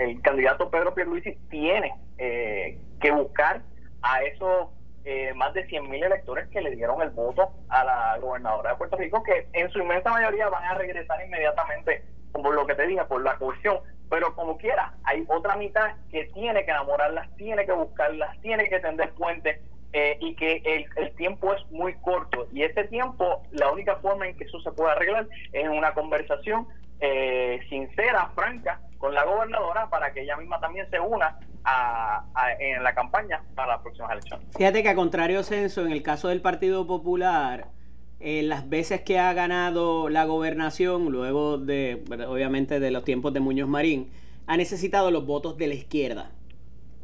el, 0.05 0.23
candidato 0.23 0.71
Pedro 0.71 0.95
Pierluisi 0.95 1.35
tiene 1.51 1.95
que 2.19 3.11
buscar 3.11 3.63
a 4.03 4.23
esos 4.23 4.69
más 5.35 5.53
de 5.55 5.67
100.000 5.67 6.05
electores 6.05 6.49
que 6.49 6.61
le 6.61 6.77
dieron 6.77 7.03
el 7.03 7.11
voto 7.11 7.51
a 7.69 7.85
la 7.85 8.19
gobernadora 8.21 8.71
de 8.71 8.77
Puerto 8.77 8.97
Rico, 8.97 9.23
que 9.23 9.49
en 9.53 9.69
su 9.71 9.81
inmensa 9.81 10.11
mayoría 10.11 10.49
van 10.49 10.65
a 10.65 10.75
regresar 10.75 11.25
inmediatamente, 11.25 12.05
por 12.33 12.55
lo 12.55 12.65
que 12.67 12.77
te 12.77 12.87
dije, 12.87 13.05
por 13.05 13.23
la 13.23 13.37
cohesión 13.37 13.81
pero 14.13 14.35
como 14.35 14.59
quiera, 14.59 14.93
hay 15.05 15.25
otra 15.27 15.57
mitad 15.57 15.97
que 16.11 16.27
tiene 16.35 16.67
que 16.67 16.71
enamorarlas, 16.71 17.35
tiene 17.37 17.65
que 17.65 17.73
buscarlas, 17.73 18.39
tiene 18.43 18.69
que 18.69 18.79
tender 18.79 19.11
puentes 19.15 19.59
eh, 19.93 20.17
y 20.21 20.35
que 20.35 20.63
el, 20.65 20.87
el, 20.97 21.15
tiempo 21.17 21.53
es 21.55 21.71
muy 21.71 21.95
corto. 21.95 22.49
Y 22.53 22.63
ese 22.63 22.85
tiempo, 22.85 23.43
la 23.53 23.71
única 23.71 23.97
forma 23.97 24.27
en 24.27 24.37
que 24.37 24.45
eso 24.45 24.61
se 24.61 24.73
puede 24.73 24.93
arreglar 24.93 25.29
es 25.53 25.65
en 25.65 25.71
una 25.71 25.93
conversación 25.93 26.67
eh, 27.01 27.61
sincera, 27.69 28.31
franca, 28.35 28.81
con 28.99 29.13
la 29.13 29.25
gobernadora 29.25 29.91
para 29.91 30.13
que 30.13 30.23
ella 30.23 30.37
misma 30.37 30.61
también 30.61 30.89
se 30.89 31.01
una 31.01 31.37
a, 31.65 32.25
en 32.59 32.83
la 32.83 32.95
campaña 32.95 33.43
para 33.55 33.73
las 33.73 33.83
próximas 33.83 34.13
elecciones. 34.13 34.47
Fíjate 34.57 34.83
que 34.83 34.89
a 34.89 34.95
contrario 34.95 35.43
censo, 35.43 35.85
en 35.85 35.93
el 35.93 36.03
caso 36.03 36.29
del 36.29 36.41
Partido 36.41 36.87
Popular, 36.87 37.67
en 38.21 38.49
las 38.49 38.69
veces 38.69 39.01
que 39.01 39.19
ha 39.19 39.33
ganado 39.33 40.09
la 40.09 40.25
gobernación, 40.25 41.11
luego 41.11 41.59
de, 41.59 42.05
obviamente, 42.29 42.79
de 42.79 42.91
los 42.93 43.05
tiempos 43.05 43.33
de 43.33 43.41
Muñoz 43.41 43.69
Marín, 43.69 44.13
ha 44.47 44.57
necesitado 44.57 45.11
los 45.11 45.27
votos 45.27 45.57
de 45.57 45.67
la 45.67 45.75
izquierda. 45.75 46.31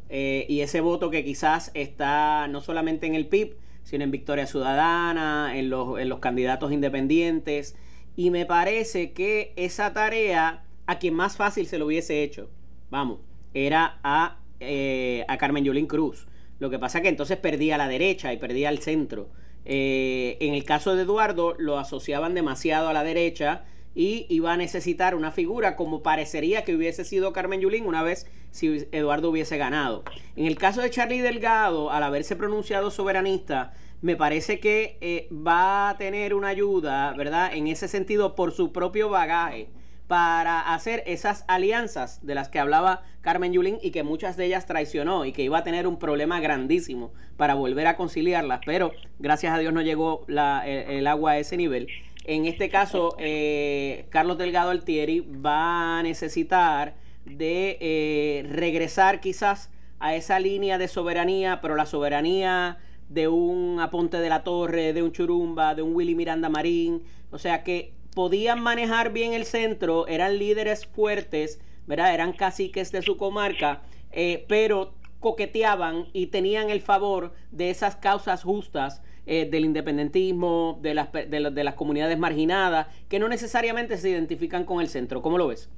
Eh, 0.09 0.45
y 0.49 0.61
ese 0.61 0.81
voto 0.81 1.09
que 1.09 1.23
quizás 1.23 1.71
está 1.73 2.47
no 2.47 2.61
solamente 2.61 3.05
en 3.07 3.15
el 3.15 3.27
PIB, 3.27 3.55
sino 3.83 4.03
en 4.03 4.11
Victoria 4.11 4.47
Ciudadana, 4.47 5.57
en 5.57 5.69
los, 5.69 5.99
en 5.99 6.09
los 6.09 6.19
candidatos 6.19 6.71
independientes. 6.71 7.75
Y 8.15 8.31
me 8.31 8.45
parece 8.45 9.13
que 9.13 9.53
esa 9.55 9.93
tarea, 9.93 10.63
a 10.87 10.99
quien 10.99 11.13
más 11.13 11.37
fácil 11.37 11.67
se 11.67 11.77
lo 11.77 11.85
hubiese 11.85 12.23
hecho, 12.23 12.49
vamos, 12.89 13.19
era 13.53 13.99
a, 14.03 14.39
eh, 14.59 15.25
a 15.27 15.37
Carmen 15.37 15.63
Yulín 15.63 15.87
Cruz. 15.87 16.27
Lo 16.59 16.69
que 16.69 16.79
pasa 16.79 17.01
que 17.01 17.07
entonces 17.07 17.37
perdía 17.37 17.77
la 17.77 17.87
derecha 17.87 18.33
y 18.33 18.37
perdía 18.37 18.69
al 18.69 18.79
centro. 18.79 19.29
Eh, 19.65 20.37
en 20.39 20.53
el 20.53 20.63
caso 20.63 20.95
de 20.95 21.03
Eduardo 21.03 21.55
lo 21.57 21.77
asociaban 21.77 22.33
demasiado 22.33 22.89
a 22.89 22.93
la 22.93 23.03
derecha 23.03 23.65
y 23.95 24.25
iba 24.29 24.53
a 24.53 24.57
necesitar 24.57 25.15
una 25.15 25.31
figura 25.31 25.75
como 25.75 26.03
parecería 26.03 26.63
que 26.63 26.75
hubiese 26.75 27.03
sido 27.03 27.33
Carmen 27.33 27.61
Yulín 27.61 27.85
una 27.85 28.03
vez 28.03 28.27
si 28.51 28.87
Eduardo 28.91 29.29
hubiese 29.29 29.57
ganado. 29.57 30.03
En 30.35 30.45
el 30.45 30.57
caso 30.57 30.81
de 30.81 30.89
Charlie 30.89 31.21
Delgado, 31.21 31.91
al 31.91 32.03
haberse 32.03 32.35
pronunciado 32.35 32.91
soberanista, 32.91 33.73
me 34.01 34.15
parece 34.15 34.59
que 34.59 34.97
eh, 35.01 35.27
va 35.31 35.89
a 35.89 35.97
tener 35.97 36.33
una 36.33 36.49
ayuda, 36.49 37.13
¿verdad? 37.13 37.51
En 37.53 37.67
ese 37.67 37.87
sentido, 37.87 38.35
por 38.35 38.53
su 38.53 38.71
propio 38.71 39.09
bagaje 39.09 39.69
para 40.09 40.73
hacer 40.73 41.03
esas 41.05 41.45
alianzas 41.47 42.25
de 42.25 42.33
las 42.33 42.49
que 42.49 42.57
hablaba 42.57 43.03
Carmen 43.21 43.53
Yulín 43.53 43.77
y 43.79 43.91
que 43.91 44.01
muchas 44.01 44.37
de 44.37 44.45
ellas 44.45 44.65
traicionó 44.65 45.23
y 45.23 45.33
que 45.33 45.43
iba 45.43 45.59
a 45.59 45.63
tener 45.63 45.85
un 45.85 45.99
problema 45.99 46.39
grandísimo 46.39 47.13
para 47.37 47.53
volver 47.53 47.85
a 47.85 47.95
conciliarlas, 47.95 48.61
pero 48.65 48.91
gracias 49.19 49.53
a 49.53 49.59
Dios 49.59 49.71
no 49.71 49.83
llegó 49.83 50.25
el, 50.27 51.05
agua 51.05 51.33
a 51.33 51.37
ese 51.37 51.57
nivel. 51.57 51.89
En 52.25 52.45
este 52.45 52.69
caso, 52.69 53.15
eh, 53.19 54.05
Carlos 54.09 54.37
Delgado 54.37 54.71
Altieri 54.71 55.21
va 55.21 55.99
a 55.99 56.03
necesitar 56.03 56.95
de 57.25 57.77
eh, 57.79 58.45
regresar 58.49 59.19
quizás 59.19 59.69
a 59.99 60.15
esa 60.15 60.39
línea 60.39 60.77
de 60.77 60.87
soberanía, 60.87 61.59
pero 61.61 61.75
la 61.75 61.85
soberanía 61.85 62.77
de 63.09 63.27
un 63.27 63.79
Aponte 63.81 64.17
de 64.17 64.29
la 64.29 64.43
Torre, 64.43 64.93
de 64.93 65.03
un 65.03 65.11
Churumba, 65.11 65.75
de 65.75 65.81
un 65.81 65.95
Willy 65.95 66.15
Miranda 66.15 66.49
Marín, 66.49 67.03
o 67.31 67.37
sea 67.37 67.63
que 67.63 67.93
podían 68.13 68.61
manejar 68.61 69.11
bien 69.11 69.33
el 69.33 69.45
centro, 69.45 70.07
eran 70.07 70.37
líderes 70.37 70.85
fuertes, 70.85 71.59
¿verdad? 71.87 72.13
Eran 72.13 72.33
caciques 72.33 72.91
de 72.91 73.01
su 73.01 73.17
comarca, 73.17 73.81
eh, 74.11 74.45
pero 74.47 74.93
coqueteaban 75.19 76.05
y 76.13 76.27
tenían 76.27 76.69
el 76.69 76.81
favor 76.81 77.33
de 77.51 77.69
esas 77.69 77.95
causas 77.95 78.43
justas 78.43 79.03
eh, 79.25 79.47
del 79.49 79.65
independentismo, 79.65 80.79
de 80.81 80.93
las, 80.93 81.11
de, 81.11 81.63
las 81.63 81.73
comunidades 81.75 82.17
marginadas, 82.17 82.87
que 83.09 83.19
no 83.19 83.27
necesariamente 83.27 83.97
se 83.97 84.09
identifican 84.09 84.65
con 84.65 84.81
el 84.81 84.87
centro. 84.87 85.21
¿Cómo 85.21 85.37
lo 85.37 85.47
ves? 85.47 85.69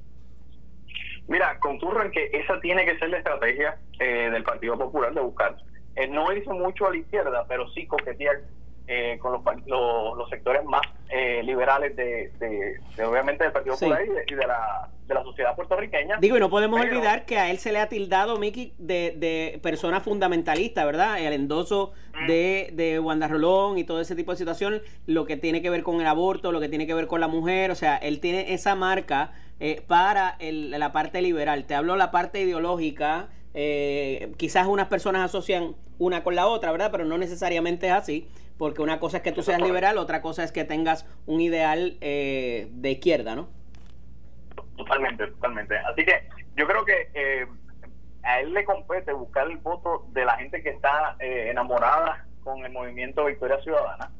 Mira, 1.28 1.58
concurro 1.60 2.02
en 2.02 2.10
que 2.10 2.30
esa 2.32 2.60
tiene 2.60 2.84
que 2.84 2.98
ser 2.98 3.10
la 3.10 3.18
estrategia 3.18 3.78
eh, 4.00 4.30
del 4.30 4.42
Partido 4.42 4.78
Popular 4.78 5.12
de 5.12 5.20
buscar. 5.20 5.56
no 6.10 6.32
hizo 6.32 6.52
mucho 6.54 6.86
a 6.86 6.90
la 6.90 6.96
izquierda, 6.96 7.44
pero 7.48 7.68
sí 7.70 7.86
coquetear 7.86 8.40
eh, 8.88 9.16
con 9.20 9.32
los, 9.32 9.42
los, 10.16 10.28
sectores 10.28 10.64
más 10.64 10.82
eh, 11.08 11.40
liberales 11.44 11.94
de, 11.94 12.80
obviamente 13.06 13.44
del 13.44 13.52
Partido 13.52 13.74
Popular 13.76 14.02
y, 14.04 14.34
de, 14.34 14.46
la, 14.46 14.88
de 15.12 15.18
la 15.18 15.24
sociedad 15.24 15.54
puertorriqueña. 15.54 16.16
Digo, 16.20 16.36
y 16.36 16.40
no 16.40 16.50
podemos 16.50 16.80
olvidar 16.80 17.24
que 17.24 17.38
a 17.38 17.50
él 17.50 17.58
se 17.58 17.72
le 17.72 17.78
ha 17.78 17.88
tildado, 17.88 18.38
Miki, 18.38 18.74
de, 18.78 19.14
de 19.16 19.60
persona 19.62 20.00
fundamentalista, 20.00 20.84
¿verdad? 20.84 21.18
El 21.18 21.32
endoso 21.32 21.92
mm. 22.14 22.26
de, 22.26 22.70
de 22.72 23.00
Wanda 23.00 23.28
Rolón 23.28 23.78
y 23.78 23.84
todo 23.84 24.00
ese 24.00 24.16
tipo 24.16 24.32
de 24.32 24.38
situación, 24.38 24.82
lo 25.06 25.24
que 25.24 25.36
tiene 25.36 25.62
que 25.62 25.70
ver 25.70 25.82
con 25.82 26.00
el 26.00 26.06
aborto, 26.06 26.52
lo 26.52 26.60
que 26.60 26.68
tiene 26.68 26.86
que 26.86 26.94
ver 26.94 27.06
con 27.06 27.20
la 27.20 27.28
mujer, 27.28 27.70
o 27.70 27.74
sea, 27.74 27.96
él 27.96 28.20
tiene 28.20 28.52
esa 28.54 28.74
marca 28.74 29.32
eh, 29.60 29.82
para 29.86 30.36
el, 30.38 30.70
la 30.70 30.92
parte 30.92 31.22
liberal. 31.22 31.64
Te 31.64 31.74
hablo 31.74 31.96
la 31.96 32.10
parte 32.10 32.40
ideológica. 32.40 33.28
quizás 34.36 34.66
unas 34.66 34.88
personas 34.88 35.24
asocian 35.24 35.74
una 35.98 36.24
con 36.24 36.34
la 36.34 36.46
otra, 36.46 36.72
¿verdad? 36.72 36.90
Pero 36.90 37.04
no 37.04 37.18
necesariamente 37.18 37.86
es 37.86 37.92
así 37.92 38.28
porque 38.62 38.80
una 38.80 39.00
cosa 39.00 39.16
es 39.16 39.22
que 39.24 39.32
tú 39.32 39.42
seas 39.42 39.60
liberal, 39.60 39.98
otra 39.98 40.22
cosa 40.22 40.44
es 40.44 40.52
que 40.52 40.62
tengas 40.62 41.04
un 41.26 41.40
ideal 41.40 41.96
eh, 42.00 42.68
de 42.70 42.92
izquierda, 42.92 43.34
¿no? 43.34 43.48
Totalmente, 44.76 45.26
totalmente. 45.26 45.76
Así 45.76 46.04
que 46.04 46.28
yo 46.56 46.66
creo 46.66 46.84
que 46.84 47.08
eh, 47.14 47.46
a 48.22 48.40
él 48.40 48.52
le 48.52 48.64
compete 48.64 49.12
buscar 49.12 49.50
el 49.50 49.58
voto 49.58 50.06
de 50.12 50.24
la 50.24 50.36
gente 50.36 50.62
que 50.62 50.70
está 50.70 51.16
eh, 51.18 51.50
enamorada 51.50 52.26
con 52.42 52.64
el 52.64 52.72
movimiento 52.72 53.24
Victoria 53.24 53.60
Ciudadana, 53.62 54.10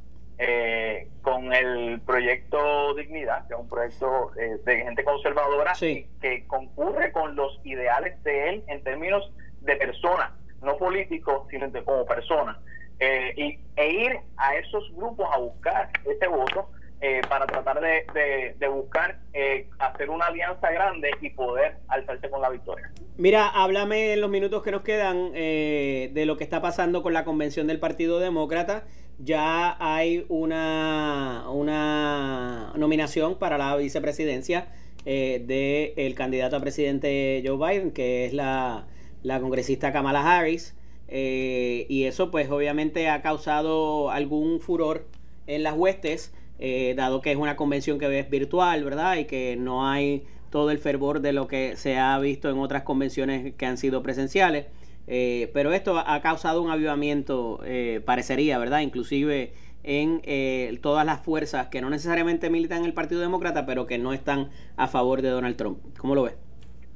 con 1.22 1.52
el 1.52 2.00
proyecto 2.00 2.94
Dignidad, 2.94 3.46
que 3.46 3.54
es 3.54 3.60
un 3.60 3.68
proyecto 3.68 4.32
de 4.34 4.82
gente 4.82 5.04
conservadora 5.04 5.72
que 5.78 6.44
concurre 6.48 7.12
con 7.12 7.36
los 7.36 7.60
ideales 7.64 8.20
de 8.24 8.48
él 8.48 8.64
en 8.66 8.82
términos 8.82 9.30
de 9.60 9.76
persona, 9.76 10.34
no 10.62 10.76
político, 10.76 11.46
sino 11.50 11.68
de, 11.68 11.84
como 11.84 12.04
persona. 12.06 12.58
Eh, 12.98 13.34
y, 13.36 13.58
e 13.74 13.90
ir 13.90 14.20
a 14.36 14.54
esos 14.56 14.94
grupos 14.94 15.28
a 15.32 15.38
buscar 15.38 15.90
ese 16.04 16.26
voto 16.28 16.70
eh, 17.02 17.20
para 17.28 17.46
tratar 17.46 17.80
de, 17.80 18.54
de, 18.58 18.68
buscar 18.68 19.18
eh, 19.34 19.68
hacer 19.78 20.08
una 20.08 20.26
alianza 20.26 20.70
grande 20.70 21.10
y 21.20 21.30
poder 21.30 21.76
alzarse 21.88 22.30
con 22.30 22.40
la 22.40 22.48
victoria. 22.48 22.90
Mira, 23.18 23.48
háblame 23.48 24.14
en 24.14 24.20
los 24.20 24.30
minutos 24.30 24.62
que 24.62 24.70
nos 24.70 24.82
quedan 24.82 25.32
de 25.32 26.24
lo 26.26 26.36
que 26.38 26.44
está 26.44 26.62
pasando 26.62 27.02
con 27.02 27.12
la 27.12 27.24
convención 27.24 27.66
del 27.66 27.78
Partido 27.78 28.20
Demócrata. 28.20 28.84
Ya 29.18 29.76
hay 29.78 30.24
una, 30.28 31.44
una 31.50 32.72
nominación 32.76 33.38
para 33.38 33.58
la 33.58 33.76
vicepresidencia 33.76 34.68
del 35.04 36.14
candidato 36.14 36.56
a 36.56 36.60
presidente 36.60 37.42
Joe 37.44 37.58
Biden, 37.58 37.90
que 37.90 38.24
es 38.24 38.32
la, 38.32 38.86
la 39.22 39.40
congresista 39.40 39.92
Kamala 39.92 40.38
Harris. 40.38 40.74
Eh, 41.14 41.84
y 41.90 42.04
eso 42.04 42.30
pues 42.30 42.50
obviamente 42.50 43.10
ha 43.10 43.20
causado 43.20 44.10
algún 44.10 44.60
furor 44.60 45.06
en 45.46 45.62
las 45.62 45.74
huestes, 45.74 46.32
eh, 46.58 46.94
dado 46.96 47.20
que 47.20 47.32
es 47.32 47.36
una 47.36 47.56
convención 47.56 47.98
que 47.98 48.18
es 48.18 48.30
virtual, 48.30 48.84
¿verdad? 48.84 49.16
Y 49.16 49.24
que 49.24 49.56
no 49.56 49.88
hay 49.88 50.24
todo 50.50 50.70
el 50.70 50.78
fervor 50.78 51.20
de 51.20 51.32
lo 51.32 51.48
que 51.48 51.76
se 51.76 51.98
ha 51.98 52.18
visto 52.18 52.50
en 52.50 52.58
otras 52.58 52.82
convenciones 52.82 53.54
que 53.54 53.66
han 53.66 53.78
sido 53.78 54.02
presenciales. 54.02 54.66
Eh, 55.06 55.50
pero 55.52 55.72
esto 55.72 55.98
ha 55.98 56.20
causado 56.20 56.62
un 56.62 56.70
avivamiento, 56.70 57.60
parecería, 58.04 58.58
¿verdad? 58.58 58.80
Inclusive 58.80 59.52
en 59.82 60.80
todas 60.80 61.04
las 61.04 61.20
fuerzas 61.20 61.68
que 61.68 61.80
no 61.80 61.90
necesariamente 61.90 62.50
militan 62.50 62.78
en 62.78 62.84
el 62.84 62.94
Partido 62.94 63.20
Demócrata, 63.20 63.66
pero 63.66 63.86
que 63.86 63.98
no 63.98 64.12
están 64.12 64.50
a 64.76 64.86
favor 64.86 65.22
de 65.22 65.30
Donald 65.30 65.56
Trump. 65.56 65.78
¿Cómo 65.98 66.14
lo 66.14 66.24
ves? 66.24 66.36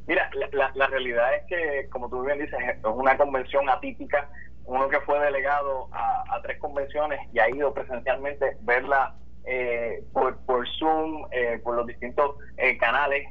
Mira, 0.06 0.30
la, 0.52 0.86
realidad 0.86 1.34
es 1.34 1.44
que, 1.46 1.88
como 1.90 2.08
tú 2.08 2.24
bien 2.24 2.38
dices, 2.38 2.58
es 2.60 2.84
una 2.84 3.16
convención 3.16 3.68
atípica. 3.68 4.30
Uno 4.64 4.88
que 4.88 5.00
fue 5.00 5.18
delegado 5.20 5.88
a, 5.92 6.40
tres 6.42 6.58
convenciones 6.58 7.20
y 7.32 7.38
ha 7.38 7.48
ido 7.50 7.72
presencialmente 7.74 8.56
verla 8.60 9.14
eh, 9.46 10.02
por, 10.12 10.36
por 10.38 10.68
Zoom, 10.68 11.26
eh, 11.30 11.60
por 11.62 11.76
los 11.76 11.86
distintos 11.86 12.36
eh, 12.56 12.76
canales, 12.78 13.28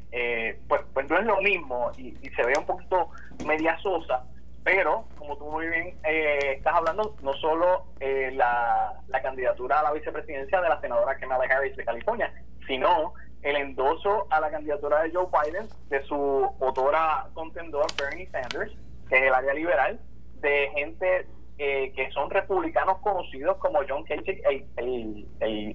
pues, 0.68 0.82
pues, 0.93 1.09
no 1.09 1.20
es 1.20 1.26
lo 1.26 1.41
mismo 1.41 1.91
y, 1.97 2.13
se 2.36 2.45
ve 2.45 2.53
un 2.57 2.66
poquito 2.66 3.09
media 3.45 3.78
sosa, 3.80 4.24
pero 4.63 5.05
como 5.18 5.38
tú 5.38 5.45
muy 5.51 5.68
bien 5.68 5.97
estás 6.03 6.74
hablando, 6.74 7.16
no 7.22 7.34
solo 7.34 7.86
la, 7.99 8.93
la 9.07 9.22
candidatura 9.22 9.80
a 9.80 9.84
la 9.84 9.91
vicepresidencia 9.93 10.61
de 10.61 10.70
la 10.70 10.82
senadora 10.82 11.18
Kamala 11.18 11.45
Harris 11.45 11.76
de 11.76 11.86
California, 11.86 12.34
sino 12.66 13.13
el 13.43 13.57
endoso 13.57 14.26
a 14.32 14.39
la 14.39 14.49
candidatura 14.49 15.03
de 15.03 15.11
Joe 15.11 15.28
Biden 15.32 15.68
de 15.89 16.01
su 16.03 16.49
autora 16.59 17.28
contendor 17.34 17.86
Bernie 17.97 18.28
Sanders, 18.32 18.74
que 19.07 19.18
es 19.18 19.24
el 19.24 19.34
área 19.34 19.53
liberal, 19.53 19.99
de 20.41 20.70
gente 20.74 21.28
eh, 21.58 21.93
que 21.95 22.12
son 22.12 22.30
republicanos 22.30 22.97
conocidos 22.99 23.58
como 23.58 23.80
John 23.88 24.03
Kasich, 24.03 24.41
el, 24.78 25.28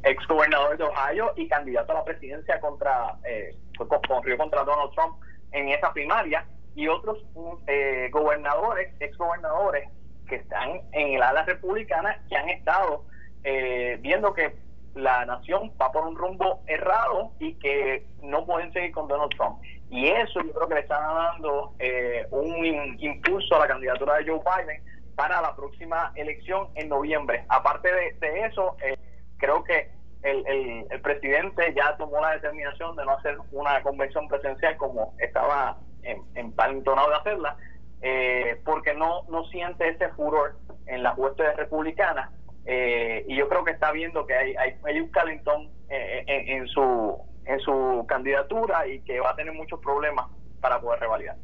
ex 0.04 0.26
gobernador 0.26 0.76
de 0.76 0.84
Ohio 0.84 1.32
y 1.36 1.48
candidato 1.48 1.92
a 1.92 1.96
la 1.96 2.04
presidencia 2.04 2.60
contra, 2.60 3.16
eh, 3.24 3.56
contra 3.76 4.64
Donald 4.64 4.92
Trump 4.94 5.16
en 5.52 5.68
esa 5.68 5.92
primaria, 5.92 6.46
y 6.74 6.88
otros 6.88 7.18
eh, 7.66 8.08
gobernadores, 8.12 8.94
ex 9.00 9.16
gobernadores 9.16 9.88
que 10.28 10.36
están 10.36 10.80
en 10.92 11.14
el 11.14 11.22
ala 11.22 11.44
republicana 11.44 12.22
que 12.28 12.36
han 12.36 12.48
estado 12.48 13.04
eh, 13.44 13.98
viendo 14.00 14.32
que 14.32 14.54
la 14.94 15.24
nación 15.24 15.72
va 15.80 15.92
por 15.92 16.06
un 16.06 16.16
rumbo 16.16 16.62
errado 16.66 17.32
y 17.38 17.54
que 17.54 18.06
no 18.22 18.44
pueden 18.44 18.72
seguir 18.72 18.92
con 18.92 19.08
Donald 19.08 19.30
Trump. 19.36 19.58
Y 19.88 20.06
eso 20.08 20.40
yo 20.42 20.52
creo 20.52 20.68
que 20.68 20.74
le 20.74 20.80
está 20.80 21.00
dando 21.00 21.74
eh, 21.78 22.26
un 22.30 22.64
impulso 23.00 23.56
a 23.56 23.60
la 23.60 23.68
candidatura 23.68 24.16
de 24.16 24.26
Joe 24.26 24.40
Biden 24.40 24.82
para 25.20 25.42
la 25.42 25.54
próxima 25.54 26.12
elección 26.14 26.68
en 26.76 26.88
noviembre. 26.88 27.44
Aparte 27.50 27.90
de, 27.92 28.46
eso, 28.46 28.78
eh, 28.82 28.96
creo 29.36 29.62
que 29.64 29.90
el, 30.22 30.86
presidente 31.02 31.74
ya 31.76 31.94
tomó 31.98 32.22
la 32.22 32.30
determinación 32.30 32.96
de 32.96 33.04
no 33.04 33.12
hacer 33.18 33.36
una 33.52 33.82
convención 33.82 34.28
presencial 34.28 34.78
como 34.78 35.14
estaba 35.18 35.76
en, 36.04 36.22
en 36.36 36.54
de 36.54 36.92
hacerla, 37.20 37.54
eh, 38.00 38.62
porque 38.64 38.94
no, 38.94 39.24
no 39.28 39.44
siente 39.48 39.90
ese 39.90 40.08
furor 40.08 40.56
en 40.86 41.02
las 41.02 41.18
huestes 41.18 41.54
republicanas 41.56 42.30
eh, 42.64 43.22
y 43.28 43.36
yo 43.36 43.46
creo 43.50 43.62
que 43.62 43.72
está 43.72 43.92
viendo 43.92 44.26
que 44.26 44.34
hay, 44.34 44.54
hay, 44.56 45.00
un 45.00 45.10
calentón 45.10 45.68
eh, 45.90 46.24
en, 46.26 46.66
su 46.68 47.18
en 47.44 47.60
su 47.60 48.06
candidatura 48.08 48.86
y 48.86 49.02
que 49.02 49.20
va 49.20 49.32
a 49.32 49.36
tener 49.36 49.52
muchos 49.52 49.80
problemas 49.80 50.28
para 50.62 50.80
poder 50.80 51.00
revalidar. 51.00 51.36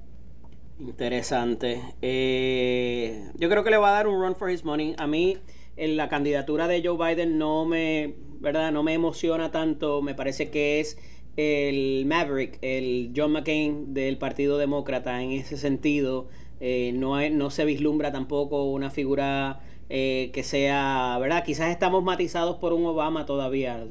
Interesante. 0.78 1.80
Eh, 2.02 3.30
yo 3.36 3.48
creo 3.48 3.64
que 3.64 3.70
le 3.70 3.78
va 3.78 3.88
a 3.88 3.92
dar 3.92 4.06
un 4.06 4.20
run 4.20 4.36
for 4.36 4.50
his 4.50 4.64
money. 4.64 4.94
A 4.98 5.06
mí 5.06 5.38
en 5.76 5.96
la 5.96 6.08
candidatura 6.08 6.68
de 6.68 6.82
Joe 6.84 6.96
Biden 6.96 7.38
no 7.38 7.64
me, 7.64 8.14
¿verdad? 8.40 8.72
No 8.72 8.82
me 8.82 8.92
emociona 8.92 9.50
tanto. 9.50 10.02
Me 10.02 10.14
parece 10.14 10.50
que 10.50 10.80
es 10.80 10.98
el 11.36 12.04
Maverick, 12.06 12.58
el 12.62 13.12
John 13.16 13.32
McCain 13.32 13.94
del 13.94 14.18
Partido 14.18 14.58
Demócrata 14.58 15.22
en 15.22 15.32
ese 15.32 15.56
sentido. 15.56 16.28
no, 16.60 17.30
no 17.30 17.50
se 17.50 17.64
vislumbra 17.64 18.12
tampoco 18.12 18.64
una 18.64 18.90
figura 18.90 19.60
eh, 19.88 20.30
que 20.32 20.42
sea, 20.42 21.16
¿verdad? 21.20 21.44
Quizás 21.44 21.70
estamos 21.70 22.02
matizados 22.02 22.56
por 22.56 22.72
un 22.72 22.84
Obama 22.86 23.24
todavía, 23.24 23.86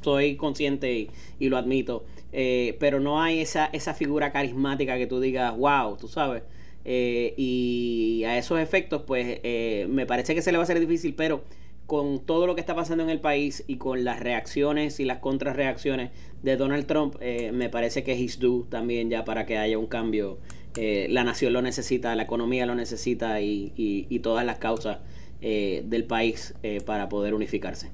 soy 0.00 0.34
consciente 0.34 1.08
y, 1.38 1.48
lo 1.48 1.56
admito, 1.56 2.04
eh, 2.32 2.76
pero 2.80 2.98
no 2.98 3.22
hay 3.22 3.40
esa, 3.40 3.66
esa 3.66 3.94
figura 3.94 4.32
carismática 4.32 4.98
que 4.98 5.06
tú 5.06 5.20
digas, 5.20 5.56
wow, 5.56 5.96
tú 5.96 6.08
sabes. 6.08 6.42
Eh, 6.84 7.32
y 7.36 8.24
a 8.26 8.36
esos 8.38 8.58
efectos, 8.58 9.02
pues 9.06 9.40
me 9.88 10.04
parece 10.04 10.34
que 10.34 10.42
se 10.42 10.50
le 10.50 10.58
va 10.58 10.64
a 10.64 10.66
ser 10.66 10.80
difícil, 10.80 11.14
pero 11.14 11.44
con 11.86 12.18
todo 12.18 12.48
lo 12.48 12.56
que 12.56 12.60
está 12.60 12.74
pasando 12.74 13.04
en 13.04 13.10
el 13.10 13.20
país 13.20 13.62
y 13.68 13.76
con 13.76 14.02
las 14.02 14.18
reacciones 14.18 14.98
y 14.98 15.04
las 15.04 15.18
contrarreacciones 15.18 16.10
de 16.42 16.56
Donald 16.56 16.86
Trump, 16.86 17.20
me 17.20 17.68
parece 17.68 18.02
que 18.02 18.12
es 18.12 18.40
due 18.40 18.64
también 18.68 19.10
ya 19.10 19.24
para 19.24 19.46
que 19.46 19.58
haya 19.58 19.78
un 19.78 19.86
cambio 19.86 20.38
eh, 20.76 21.06
la 21.10 21.24
nación 21.24 21.52
lo 21.52 21.62
necesita, 21.62 22.14
la 22.14 22.22
economía 22.22 22.66
lo 22.66 22.74
necesita 22.74 23.40
y, 23.40 24.18
todas 24.22 24.44
las 24.44 24.58
causas 24.58 24.98
eh, 25.40 25.82
del 25.84 26.04
país 26.04 26.54
eh, 26.62 26.80
para 26.84 27.08
poder 27.08 27.34
unificarse. 27.34 27.90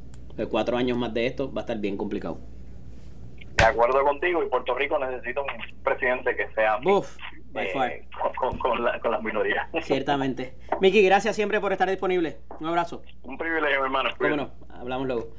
cuatro 0.50 0.76
años 0.76 0.98
más 0.98 1.14
de 1.14 1.26
esto 1.26 1.52
va 1.52 1.62
a 1.62 1.64
estar 1.64 1.78
bien 1.78 1.96
complicado. 1.96 2.38
De 3.56 3.64
acuerdo 3.64 4.04
contigo, 4.04 4.44
y 4.44 4.48
Puerto 4.48 4.74
Rico 4.76 4.98
necesita 5.00 5.40
un 5.40 5.48
presidente 5.82 6.36
que 6.36 6.46
sea 6.54 6.78
con, 6.80 7.02
las 8.84 9.22
minorías. 9.22 9.68
Ciertamente. 9.82 10.54
Miki, 10.80 11.02
gracias 11.02 11.34
siempre 11.34 11.60
por 11.60 11.72
estar 11.72 11.88
disponible. 11.88 12.36
Un 12.60 12.68
abrazo. 12.68 13.02
Un 13.24 13.36
privilegio, 13.36 13.84
hermano. 13.84 14.10
Bueno, 14.20 14.50
hablamos 14.70 15.08
luego. 15.08 15.30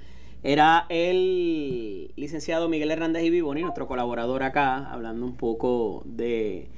Era 0.44 0.86
el 0.90 2.12
licenciado 2.18 2.68
Miguel 2.68 2.92
Hernández 2.92 3.24
y 3.24 3.30
Vivoni, 3.30 3.62
nuestro 3.62 3.88
colaborador 3.88 4.44
acá, 4.44 4.92
hablando 4.92 5.26
un 5.26 5.38
poco 5.38 6.02
de 6.06 6.70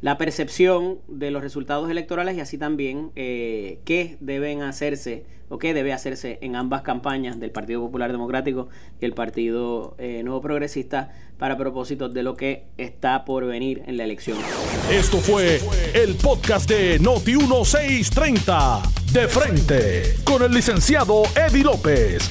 la 0.00 0.18
percepción 0.18 0.98
de 1.08 1.30
los 1.30 1.42
resultados 1.42 1.90
electorales 1.90 2.36
y 2.36 2.40
así 2.40 2.58
también 2.58 3.10
eh, 3.16 3.78
qué 3.84 4.16
deben 4.20 4.62
hacerse 4.62 5.24
o 5.48 5.58
qué 5.58 5.74
debe 5.74 5.92
hacerse 5.92 6.38
en 6.42 6.56
ambas 6.56 6.82
campañas 6.82 7.38
del 7.38 7.50
Partido 7.50 7.80
Popular 7.80 8.10
Democrático 8.12 8.68
y 9.00 9.04
el 9.04 9.14
Partido 9.14 9.94
eh, 9.98 10.22
Nuevo 10.24 10.40
Progresista 10.40 11.12
para 11.38 11.56
propósitos 11.56 12.12
de 12.14 12.22
lo 12.22 12.36
que 12.36 12.64
está 12.78 13.24
por 13.24 13.46
venir 13.46 13.82
en 13.86 13.96
la 13.96 14.04
elección. 14.04 14.38
Esto 14.90 15.18
fue 15.18 15.60
el 15.94 16.14
podcast 16.16 16.68
de 16.68 16.98
Noti 16.98 17.36
1630 17.36 18.82
de 19.12 19.28
frente 19.28 20.16
con 20.24 20.42
el 20.42 20.52
licenciado 20.52 21.22
Eddie 21.36 21.64
López. 21.64 22.30